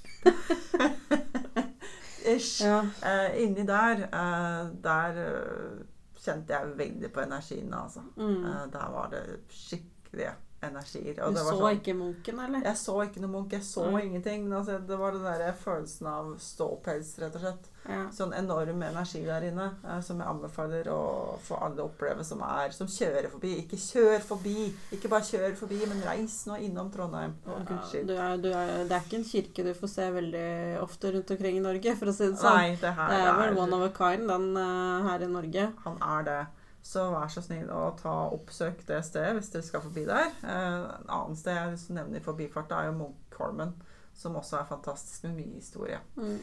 Ish. 2.34 2.64
Ja. 2.64 2.80
Eh, 3.02 3.42
inni 3.42 3.66
der, 3.66 3.94
eh, 4.08 4.64
der 4.84 5.10
eh, 5.24 5.78
kjente 6.18 6.52
jeg 6.54 6.78
veldig 6.78 7.12
på 7.12 7.20
energien, 7.24 7.74
altså. 7.74 8.00
Mm. 8.16 8.44
Eh, 8.44 8.64
der 8.72 8.90
var 8.94 9.06
det 9.12 9.24
skikkelige 9.48 10.34
energier. 10.60 11.14
Du 11.14 11.20
det 11.20 11.44
var 11.44 11.52
så 11.52 11.56
sånn, 11.60 11.78
ikke 11.78 11.94
munken, 11.94 12.38
eller? 12.42 12.62
Jeg 12.66 12.78
så 12.80 12.94
ikke 13.04 13.22
noe 13.22 13.30
Munch, 13.30 13.54
jeg 13.54 13.64
så 13.66 13.84
mm. 13.86 13.98
ingenting. 14.02 14.46
Altså, 14.52 14.78
det 14.82 14.98
var 14.98 15.14
den 15.14 15.26
der 15.26 15.52
følelsen 15.58 16.08
av 16.10 16.32
ståpels, 16.42 17.12
rett 17.22 17.36
og 17.38 17.44
slett. 17.44 17.68
Ja. 17.88 18.02
Sånn 18.12 18.34
enorm 18.36 18.82
energi 18.84 19.22
der 19.24 19.46
inne, 19.48 19.68
eh, 19.86 20.00
som 20.04 20.18
jeg 20.20 20.28
anbefaler 20.28 20.90
å 20.92 20.98
få 21.40 21.56
alle 21.64 21.86
oppleve 21.86 22.26
som 22.26 22.42
er 22.44 22.74
Som 22.76 22.90
kjører 22.92 23.30
forbi. 23.32 23.54
Ikke 23.62 23.78
kjør 23.80 24.18
forbi! 24.32 24.66
Ikke 24.92 25.08
bare 25.12 25.24
kjør 25.24 25.56
forbi, 25.62 25.78
men 25.88 26.02
reis 26.04 26.42
nå 26.50 26.58
innom 26.66 26.90
Trondheim. 26.92 27.38
Ja, 27.46 27.62
du 27.64 28.14
er, 28.18 28.36
du 28.42 28.50
er, 28.50 28.74
det 28.90 28.98
er 28.98 29.06
ikke 29.06 29.22
en 29.22 29.28
kirke 29.30 29.64
du 29.64 29.72
får 29.78 29.94
se 29.94 30.10
veldig 30.18 30.48
ofte 30.82 31.14
rundt 31.14 31.32
omkring 31.36 31.62
i 31.62 31.64
Norge, 31.64 31.96
for 31.96 32.10
å 32.10 32.16
si 32.18 32.28
det 32.28 32.42
sånn. 32.42 32.60
Nei, 32.60 32.76
det 32.82 32.92
her 32.98 33.14
det 33.14 33.24
er 33.24 33.40
vel 33.40 33.62
one 33.62 33.78
of 33.78 33.86
a 33.86 33.92
kind, 33.94 34.28
den 34.28 34.50
eh, 34.58 35.08
her 35.08 35.24
i 35.24 35.32
Norge. 35.38 35.68
Han 35.86 36.00
er 36.18 36.28
det. 36.28 36.40
Så 36.88 37.02
vær 37.12 37.28
så 37.28 37.42
snill 37.44 37.68
å 37.74 37.90
ta 37.98 38.14
oppsøk 38.32 38.80
det 38.88 39.02
stedet 39.04 39.34
hvis 39.36 39.50
dere 39.52 39.66
skal 39.66 39.82
forbi 39.84 40.06
der. 40.08 40.30
Et 40.40 40.46
en 40.48 41.10
annen 41.12 41.36
sted 41.36 41.52
jeg 41.58 41.82
til 41.82 41.92
å 41.92 41.98
nevne 41.98 42.20
i 42.20 42.24
forbifarta, 42.24 42.78
er 42.80 42.88
jo 42.88 42.94
Munkholmen, 43.02 43.74
som 44.16 44.38
også 44.40 44.62
er 44.62 44.70
fantastisk 44.70 45.26
med 45.28 45.36
mye 45.36 45.58
historie. 45.58 46.00
Mm. 46.16 46.38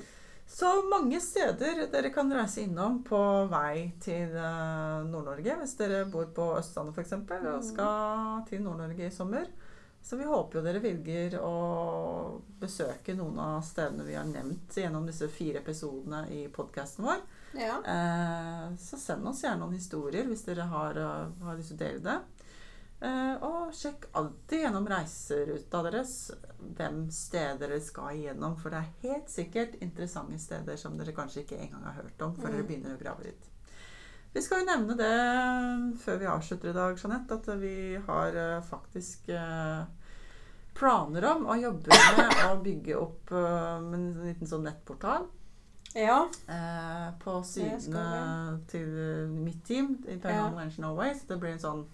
Så 0.45 0.69
mange 0.91 1.17
steder 1.25 1.87
dere 1.89 2.11
kan 2.13 2.29
reise 2.29 2.61
innom 2.61 2.99
på 3.07 3.17
vei 3.49 3.87
til 4.05 4.35
eh, 4.37 4.99
Nord-Norge, 5.09 5.55
hvis 5.63 5.73
dere 5.79 6.03
bor 6.05 6.27
på 6.35 6.51
Østlandet 6.59 6.93
f.eks. 6.99 7.15
og 7.17 7.31
Mm. 7.31 7.63
skal 7.65 8.43
til 8.51 8.61
Nord-Norge 8.61 9.07
i 9.07 9.15
sommer. 9.15 9.49
Så 10.05 10.19
vi 10.19 10.27
håper 10.29 10.59
jo 10.59 10.65
dere 10.67 10.83
velger 10.83 11.39
å 11.41 11.55
besøke 12.61 13.15
noen 13.17 13.39
av 13.41 13.63
stedene 13.65 14.05
vi 14.05 14.13
har 14.13 14.27
nevnt 14.29 14.77
gjennom 14.77 15.07
disse 15.09 15.25
fire 15.33 15.63
episodene 15.65 16.27
i 16.29 16.43
podkasten 16.53 17.07
vår. 17.09 17.25
Ja. 17.55 17.77
Eh, 17.85 18.75
så 18.81 18.97
send 18.99 19.27
oss 19.27 19.43
gjerne 19.43 19.61
noen 19.63 19.77
historier 19.77 20.27
hvis 20.29 20.45
dere 20.47 20.67
har, 20.71 20.97
eh, 20.97 21.45
har 21.47 21.55
lyst 21.59 21.71
til 21.73 21.77
å 21.77 21.83
dele 21.85 21.99
det. 22.05 22.17
Eh, 23.05 23.35
og 23.43 23.73
sjekk 23.75 24.05
alltid 24.15 24.61
gjennom 24.65 24.87
reiseruta 24.87 25.81
deres 25.83 26.13
hvem 26.77 27.01
steder 27.11 27.67
dere 27.67 27.81
skal 27.83 28.15
igjennom. 28.15 28.55
For 28.59 28.69
det 28.73 28.79
er 28.79 29.09
helt 29.09 29.29
sikkert 29.29 29.75
interessante 29.83 30.39
steder 30.39 30.77
som 30.79 30.95
dere 30.97 31.13
kanskje 31.15 31.43
ikke 31.43 31.59
engang 31.59 31.83
har 31.83 31.99
hørt 32.01 32.21
om 32.21 32.33
før 32.35 32.49
Mm. 32.49 32.55
dere 32.55 32.67
begynner 32.69 32.95
å 32.95 33.01
grave 33.03 33.23
litt. 33.27 33.51
Vi 34.33 34.41
skal 34.41 34.59
jo 34.59 34.65
nevne 34.65 34.97
det 34.97 35.99
før 36.03 36.17
vi 36.19 36.25
avslutter 36.25 36.69
i 36.69 36.73
dag, 36.73 36.97
Jeanette, 36.99 37.31
at 37.31 37.45
vi 37.59 37.95
har 38.07 38.35
eh, 38.35 38.61
faktisk 38.61 39.29
eh, 39.29 39.85
planer 40.75 41.23
om 41.35 41.45
å 41.47 41.55
jobbe 41.61 41.87
med 42.17 42.41
å 42.49 42.57
bygge 42.63 42.97
opp 42.99 43.31
eh, 43.31 43.77
en 43.93 44.09
liten 44.25 44.47
sånn 44.47 44.65
nettportal. 44.67 45.27
Ja. 45.95 46.27
Eh, 46.47 47.11
på 47.23 47.37
sidene 47.47 48.59
til 48.67 48.87
mitt 49.31 49.63
team 49.65 49.95
i 50.07 50.11
Ja. 50.17 50.19
Paranormal 50.23 50.55
Mansion 50.65 50.83
Norway. 50.89 51.13
Så 51.15 51.27
det 51.33 51.39
blir 51.39 51.51
en 51.55 51.59
sånn 51.63 51.85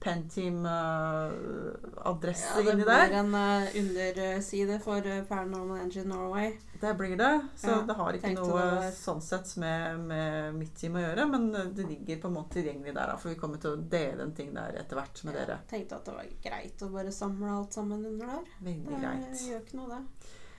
Penteam-adresse 0.00 2.56
ja 2.56 2.62
det 2.64 2.72
blir 2.84 3.12
en 3.18 3.34
uh, 3.34 3.68
underside 3.76 4.78
for 4.80 5.04
eh, 5.06 5.24
Paranormal 5.28 5.78
Engine 5.82 6.08
Norway. 6.08 6.54
Det 6.80 6.94
blir 6.94 7.16
det. 7.16 7.40
Så 7.56 7.68
Ja, 7.70 7.80
det 7.86 7.92
har 7.98 8.12
ikke 8.16 8.30
noe 8.38 8.92
sånn 8.96 9.20
sett 9.20 9.50
med, 9.60 9.98
med 10.08 10.54
mitt 10.56 10.72
team 10.80 10.96
å 10.96 11.02
gjøre. 11.04 11.26
Men 11.28 11.50
det 11.52 11.84
ligger 11.84 12.16
på 12.22 12.28
en 12.30 12.34
måte 12.38 12.54
tilgjengelig 12.56 12.94
der, 12.96 13.06
da, 13.12 13.16
for 13.20 13.28
vi 13.28 13.36
kommer 13.42 13.58
til 13.60 13.70
å 13.76 13.82
dele 13.92 14.22
en 14.24 14.32
ting 14.36 14.54
der 14.56 14.72
etter 14.80 14.96
hvert 14.96 15.20
med 15.28 15.34
dere. 15.36 15.56
Tenkte 15.68 15.96
at 16.00 16.04
det 16.08 16.14
var 16.16 16.24
greit 16.48 16.80
å 16.86 16.88
bare 16.96 17.12
samle 17.12 17.52
alt 17.58 17.72
sammen 17.76 18.00
under 18.00 18.24
der. 18.26 18.42
Veldig 18.64 18.88
Det 18.88 19.00
greit. 19.04 19.36
gjør 19.50 19.60
ikke 19.66 19.76
noe, 19.82 19.90
det. 19.92 20.02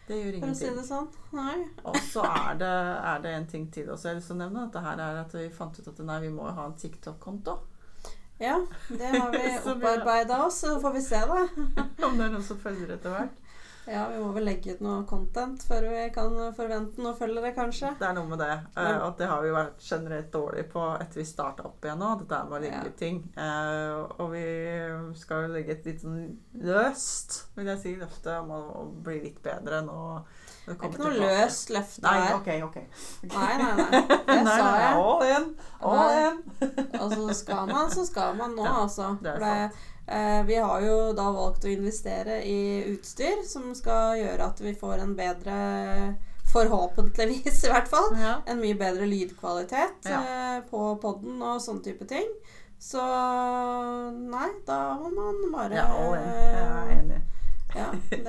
Det 0.08 0.18
gjør 0.18 0.38
ingenting. 0.38 0.76
det 0.76 0.86
sånn. 0.88 1.08
Og 1.86 1.98
så 2.12 2.24
er 2.26 2.56
det, 2.60 2.72
er 3.12 3.20
det 3.24 3.34
en 3.38 3.46
ting 3.48 3.68
til 3.72 3.90
også 3.94 4.10
jeg 4.10 4.16
har 4.16 4.20
lyst 4.20 4.32
til 4.32 4.36
å 4.36 4.40
nevne. 4.42 4.66
Dette 4.68 4.82
her 4.86 5.04
er 5.06 5.20
at 5.22 5.36
vi 5.38 5.46
fant 5.56 5.80
ut 5.80 5.88
at 5.88 6.00
nei, 6.08 6.20
vi 6.26 6.30
må 6.34 6.50
ha 6.52 6.66
en 6.66 6.74
TikTok-konto. 6.82 7.58
Ja, 8.42 8.58
det 8.90 9.12
har 9.14 9.32
vi- 9.32 9.60
opparbeida 9.76 10.40
oss, 10.46 10.60
så 10.66 10.80
får 10.82 10.94
vi 10.98 11.02
se, 11.06 11.20
da. 11.30 11.42
Om 12.08 12.18
det 12.18 12.26
er 12.26 12.34
noen 12.34 12.44
som 12.44 12.58
følger 12.60 12.96
etter 12.98 13.14
hvert. 13.14 13.38
Ja, 13.90 14.04
vi 14.14 14.20
må 14.22 14.32
vel 14.36 14.46
legge 14.46 14.76
ut 14.76 14.82
noe 14.86 15.04
content 15.10 15.64
før 15.66 15.88
vi 15.90 16.04
kan 16.14 16.36
forvente 16.54 17.02
noen 17.02 17.16
følgere, 17.18 17.50
kanskje. 17.56 17.90
Det 18.00 18.06
er 18.08 18.14
noe 18.14 18.28
med 18.30 18.38
det. 18.40 18.50
eh, 18.78 18.90
Ja. 18.92 19.08
at 19.08 19.18
det 19.18 19.28
har 19.28 19.42
vi 19.42 19.50
vært 19.50 19.80
generelt 19.82 20.32
dårlig 20.32 20.68
på 20.72 20.84
etter 21.02 21.16
vi 21.22 21.26
starta 21.26 21.66
opp 21.66 21.82
igjen 21.84 21.98
nå. 22.00 22.12
Dette 22.20 22.44
med 22.50 22.60
å 22.60 22.62
legge 22.62 22.78
Ja. 22.78 22.84
ut 22.86 22.98
ting. 22.98 23.18
Eh, 23.36 24.22
og 24.22 24.32
vi 24.32 25.16
skal 25.18 25.48
jo 25.48 25.54
legge 25.56 25.72
et 25.72 25.86
litt 25.86 26.02
sånn 26.02 26.38
løst, 26.62 27.46
vil 27.56 27.66
jeg 27.66 27.80
si, 27.80 27.96
løfte 27.96 28.40
om 28.42 28.50
å, 28.52 28.62
bli 29.04 29.20
litt 29.24 29.42
bedre 29.42 29.82
nå. 29.84 30.24
Det 30.66 30.78
er 30.78 30.90
ikke 30.92 31.00
noe 31.02 31.18
løst 31.18 31.70
løfte 31.74 32.04
Nei, 32.06 32.20
her. 32.22 32.36
ok, 32.36 32.50
ok. 32.68 32.76
Nei, 33.24 33.58
nei, 33.58 33.76
nei. 33.76 34.02
Det 34.28 34.44
nei, 34.44 34.58
sa 34.58 34.72
nei, 34.72 34.82
jeg. 34.84 34.96
All 35.02 35.24
in. 35.24 35.56
All 35.82 35.98
Nei. 35.98 36.28
in. 36.30 36.44
Altså, 37.02 37.34
skal 37.34 37.66
man, 37.68 37.90
så 37.90 38.06
skal 38.06 38.36
man 38.38 38.54
nå, 38.56 38.64
Ja, 38.70 38.76
altså. 38.84 39.18
det 39.24 39.34
er 39.42 39.66
eh, 39.66 39.70
vi 40.48 40.56
har 40.58 40.82
jo 40.82 40.96
da 41.16 41.28
valgt 41.32 41.64
å 41.66 41.72
investere 41.72 42.42
i 42.44 42.84
utstyr 42.92 43.44
som 43.48 43.70
skal 43.78 44.18
gjøre 44.20 44.48
at 44.50 44.60
vi 44.60 44.74
får 44.76 45.04
en 45.06 45.16
bedre 45.16 45.56
Forhåpentligvis, 46.52 47.64
i 47.64 47.70
hvert 47.72 47.88
fall. 47.88 48.10
Ja. 48.20 48.34
En 48.46 48.60
mye 48.60 48.76
bedre 48.76 49.06
lydkvalitet 49.08 50.10
Ja. 50.10 50.18
eh, 50.20 50.58
på 50.68 50.82
podden 51.00 51.42
og 51.42 51.62
sånne 51.64 51.84
type 51.86 52.04
ting. 52.10 52.28
Så 52.82 53.00
nei, 54.12 54.50
da 54.68 54.98
må 55.00 55.12
man 55.16 55.52
bare 55.54 55.76
ja. 55.78 55.86
Jeg 56.18 56.66
er 56.66 56.92
enig. 56.98 57.22
Ja, 57.76 57.88
det, 58.10 58.24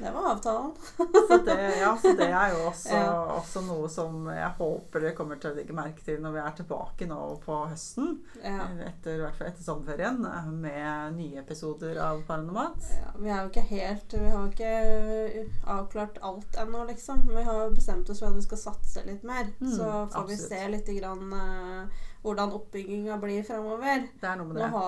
det 0.00 0.10
var 0.14 0.30
avtalen. 0.32 0.70
Så 1.28 1.36
det, 1.44 1.56
ja, 1.80 1.90
så 2.02 2.12
det 2.16 2.28
er 2.32 2.54
jo 2.54 2.60
også, 2.70 2.94
Ja. 2.94 3.12
også 3.36 3.60
noe 3.66 3.88
som 3.92 4.26
jeg 4.32 4.48
håper 4.58 5.02
dere 5.04 5.14
kommer 5.18 5.36
til 5.40 5.50
å 5.52 5.56
legge 5.58 5.74
merke 5.76 6.04
til 6.06 6.22
når 6.24 6.32
vi 6.36 6.40
er 6.42 6.54
tilbake 6.60 7.08
nå 7.10 7.18
på 7.44 7.58
høsten. 7.68 8.14
Ja. 8.42 8.64
Etter, 8.88 9.18
I 9.18 9.22
hvert 9.26 9.36
fall 9.36 9.50
etter 9.50 9.66
sommerferien 9.66 10.22
eh, 10.24 10.48
med 10.64 11.18
nye 11.18 11.42
episoder 11.42 12.00
av 12.02 12.22
Paranormat. 12.28 12.88
Ja, 12.96 13.12
vi 13.18 13.28
er 13.32 13.42
jo 13.42 13.50
ikke 13.52 13.66
helt 13.74 14.16
Vi 14.18 14.32
har 14.32 14.48
ikke 14.48 15.46
avklart 15.78 16.18
alt 16.24 16.56
ennå, 16.64 16.84
liksom. 16.88 17.26
Vi 17.28 17.42
har 17.42 17.70
bestemt 17.76 18.08
oss 18.10 18.20
for 18.22 18.30
at 18.32 18.38
vi 18.40 18.46
skal 18.48 18.58
satse 18.64 19.04
litt 19.06 19.22
mer. 19.28 19.50
Mm, 19.60 19.72
så 19.76 19.90
får 20.12 20.28
vi 20.32 20.36
se 20.40 20.62
litt 20.72 20.88
grann, 20.98 21.32
eh, 21.32 22.06
hvordan 22.22 22.52
oppbygginga 22.56 23.16
blir 23.22 23.44
framover. 23.46 24.08
Er 24.22 24.40
Nå, 24.42 24.82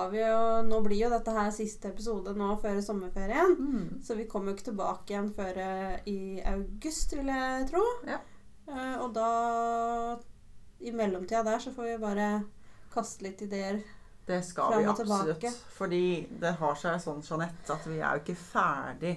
nå 0.67 0.81
blir 0.83 1.05
jo 1.05 1.11
dette 1.13 1.35
her 1.35 1.51
siste 1.55 1.91
episode 1.93 2.33
nå 2.37 2.49
før 2.61 2.81
sommerferien. 2.83 3.55
Mm. 3.55 4.01
Så 4.03 4.17
vi 4.19 4.27
kommer 4.31 4.51
jo 4.51 4.59
ikke 4.59 4.69
tilbake 4.71 5.13
igjen 5.13 5.31
før 5.35 5.61
eh, 5.63 5.95
i 6.11 6.19
august, 6.51 7.15
vil 7.15 7.31
jeg 7.31 7.69
tro. 7.71 7.85
Ja. 8.09 8.19
Eh, 8.67 8.97
og 9.01 9.15
da 9.15 9.29
I 10.81 10.93
mellomtida 10.97 11.43
der 11.45 11.63
så 11.63 11.73
får 11.75 11.93
vi 11.93 11.97
bare 12.03 12.29
kaste 12.91 13.25
litt 13.27 13.41
ideer. 13.45 13.79
Det 14.27 14.41
skal 14.45 14.77
vi 14.77 14.95
tilbake. 14.95 15.35
absolutt. 15.37 15.61
Fordi 15.77 16.05
det 16.41 16.55
har 16.59 16.75
seg 16.77 16.99
sånn, 17.01 17.23
Jeanette, 17.25 17.73
at 17.73 17.87
vi 17.87 17.99
er 17.99 18.17
jo 18.17 18.25
ikke 18.25 18.37
ferdig 18.37 19.15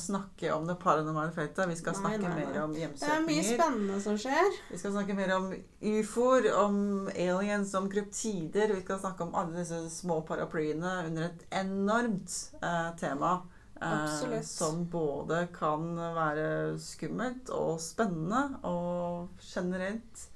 snakke 0.00 0.48
om 0.54 0.64
det 0.66 0.74
paranormale 0.80 1.32
feltet. 1.36 1.68
Vi 1.68 1.76
skal 1.76 1.92
Nei, 1.92 2.00
snakke 2.00 2.22
nei, 2.22 2.28
nei. 2.34 2.44
mer 2.54 2.62
om 2.64 2.72
Det 2.72 3.08
er 3.12 3.24
mye 3.26 3.42
spennende 3.44 3.98
som 4.00 4.16
skjer. 4.18 4.52
Vi 4.70 4.78
skal 4.80 4.94
snakke 4.96 5.16
mer 5.18 5.32
om 5.36 5.50
ufoer, 5.84 6.48
om 6.56 6.78
aliens, 7.12 7.74
om 7.76 7.90
kryptider. 7.92 8.72
Vi 8.74 8.80
skal 8.86 9.02
snakke 9.02 9.26
om 9.26 9.34
alle 9.36 9.60
disse 9.60 9.82
små 9.92 10.22
paraplyene 10.24 10.94
under 11.10 11.28
et 11.28 11.44
enormt 11.60 12.32
eh, 12.62 12.90
tema. 12.96 13.34
eh, 13.82 14.40
som 14.42 14.86
både 14.88 15.48
kan 15.52 15.90
være 16.16 16.78
skummelt 16.80 17.50
og 17.52 17.76
spennende, 17.80 18.56
og 18.64 19.28
generelt 19.44 20.28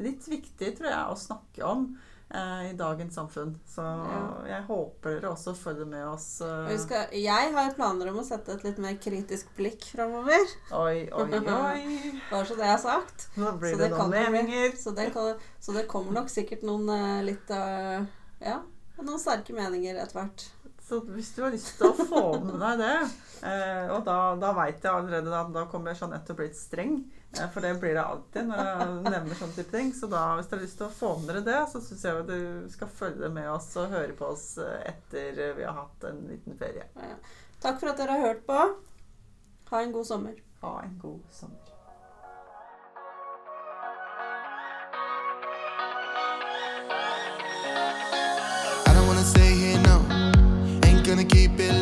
litt 0.00 0.24
viktig, 0.32 0.72
tror 0.78 0.88
jeg, 0.88 1.04
å 1.12 1.18
snakke 1.20 1.66
om 1.68 1.90
i 2.32 2.72
dagens 2.78 3.14
samfunn. 3.14 3.52
Så 3.68 3.84
jeg 4.48 4.64
håper 4.68 5.16
dere 5.18 5.32
også 5.34 5.54
følger 5.58 5.88
med 5.88 6.06
oss. 6.08 6.28
Og 6.44 6.70
eh, 6.72 7.16
jeg 7.20 7.52
har 7.56 7.74
planer 7.76 8.12
om 8.12 8.22
å 8.22 8.24
sette 8.26 8.56
et 8.56 8.64
litt 8.66 8.80
mer 8.82 8.96
kritisk 9.02 9.52
blikk 9.58 9.84
framover. 9.92 10.46
Oi, 10.78 11.04
oi, 11.12 11.26
oi. 11.42 12.14
Bare 12.30 12.46
så 12.48 12.56
det 12.58 12.70
er 12.70 12.80
sagt. 12.80 13.28
Nå 13.36 13.52
blir 13.60 13.76
Så 13.76 13.82
det 13.82 13.90
det 13.92 13.98
noen 13.98 14.16
meninger. 14.16 14.72
Så 14.80 14.96
det, 14.96 15.10
så 15.60 15.76
det 15.76 15.86
kommer 15.90 16.22
nok 16.22 16.32
sikkert 16.32 16.64
noen 16.66 16.88
eh, 16.96 17.20
litt 17.28 17.52
eh, 17.52 18.02
Ja, 18.42 18.58
noen 19.02 19.20
sterke 19.20 19.56
meninger 19.56 20.00
etter 20.00 20.22
hvert. 20.22 20.48
Så 20.82 20.98
hvis 21.08 21.30
du 21.36 21.44
har 21.44 21.52
lyst 21.54 21.76
til 21.78 21.92
å 21.92 21.94
få 21.94 22.22
med 22.42 22.58
deg 22.60 22.80
det 22.82 22.94
eh, 23.48 23.86
Og 23.94 24.02
da, 24.04 24.34
da 24.36 24.50
veit 24.56 24.82
jeg 24.82 24.90
allerede 24.90 25.30
at 25.38 25.52
da 25.54 25.62
kommer 25.70 25.94
Jeanette 25.96 26.26
til 26.26 26.34
å 26.34 26.40
bli 26.40 26.48
litt 26.50 26.58
streng. 26.58 26.96
For 27.32 27.60
det 27.60 27.74
blir 27.80 27.94
det 27.94 28.02
alltid 28.04 28.48
når 28.48 28.58
jeg 28.60 28.88
nevner 29.06 29.38
sånne 29.38 29.56
type 29.56 29.72
ting. 29.72 29.92
Så 29.96 30.08
da, 30.12 30.22
hvis 30.36 30.50
du 30.50 30.56
har 30.56 30.62
lyst 30.62 30.78
til 30.80 30.88
å 30.88 30.92
få 30.92 31.12
med 31.20 31.30
dere 31.32 31.44
det, 31.46 31.58
så 31.72 31.80
syns 31.80 32.04
jeg 32.04 32.22
at 32.22 32.28
du 32.28 32.70
skal 32.72 32.92
følge 33.00 33.32
med 33.32 33.48
oss 33.50 33.70
og 33.80 33.92
høre 33.94 34.12
på 34.18 34.28
oss 34.34 34.46
eh, 34.60 34.92
etter 34.92 35.40
vi 35.56 35.64
har 35.64 35.76
hatt 35.78 36.08
en 36.10 36.24
liten 36.28 36.58
ferie. 36.60 36.88
Ja. 37.00 37.16
Takk 37.62 37.80
for 37.80 37.92
at 37.92 38.00
dere 38.00 38.18
har 38.18 38.32
hørt 38.32 38.46
på. 38.46 38.58
Ha 39.72 39.80
en 39.80 39.92
god 39.94 40.04
sommer. 40.04 40.36
Ha 40.60 40.74
en 40.84 40.98
god 41.00 41.20
sommer. 41.32 41.58
I 48.84 48.94
don't 48.94 49.06
wanna 49.06 49.24
stay 49.24 49.54
here, 49.54 49.80
no. 49.80 50.04
Ain't 50.84 51.06
gonna 51.06 51.24
keep 51.24 51.58
it 51.58 51.81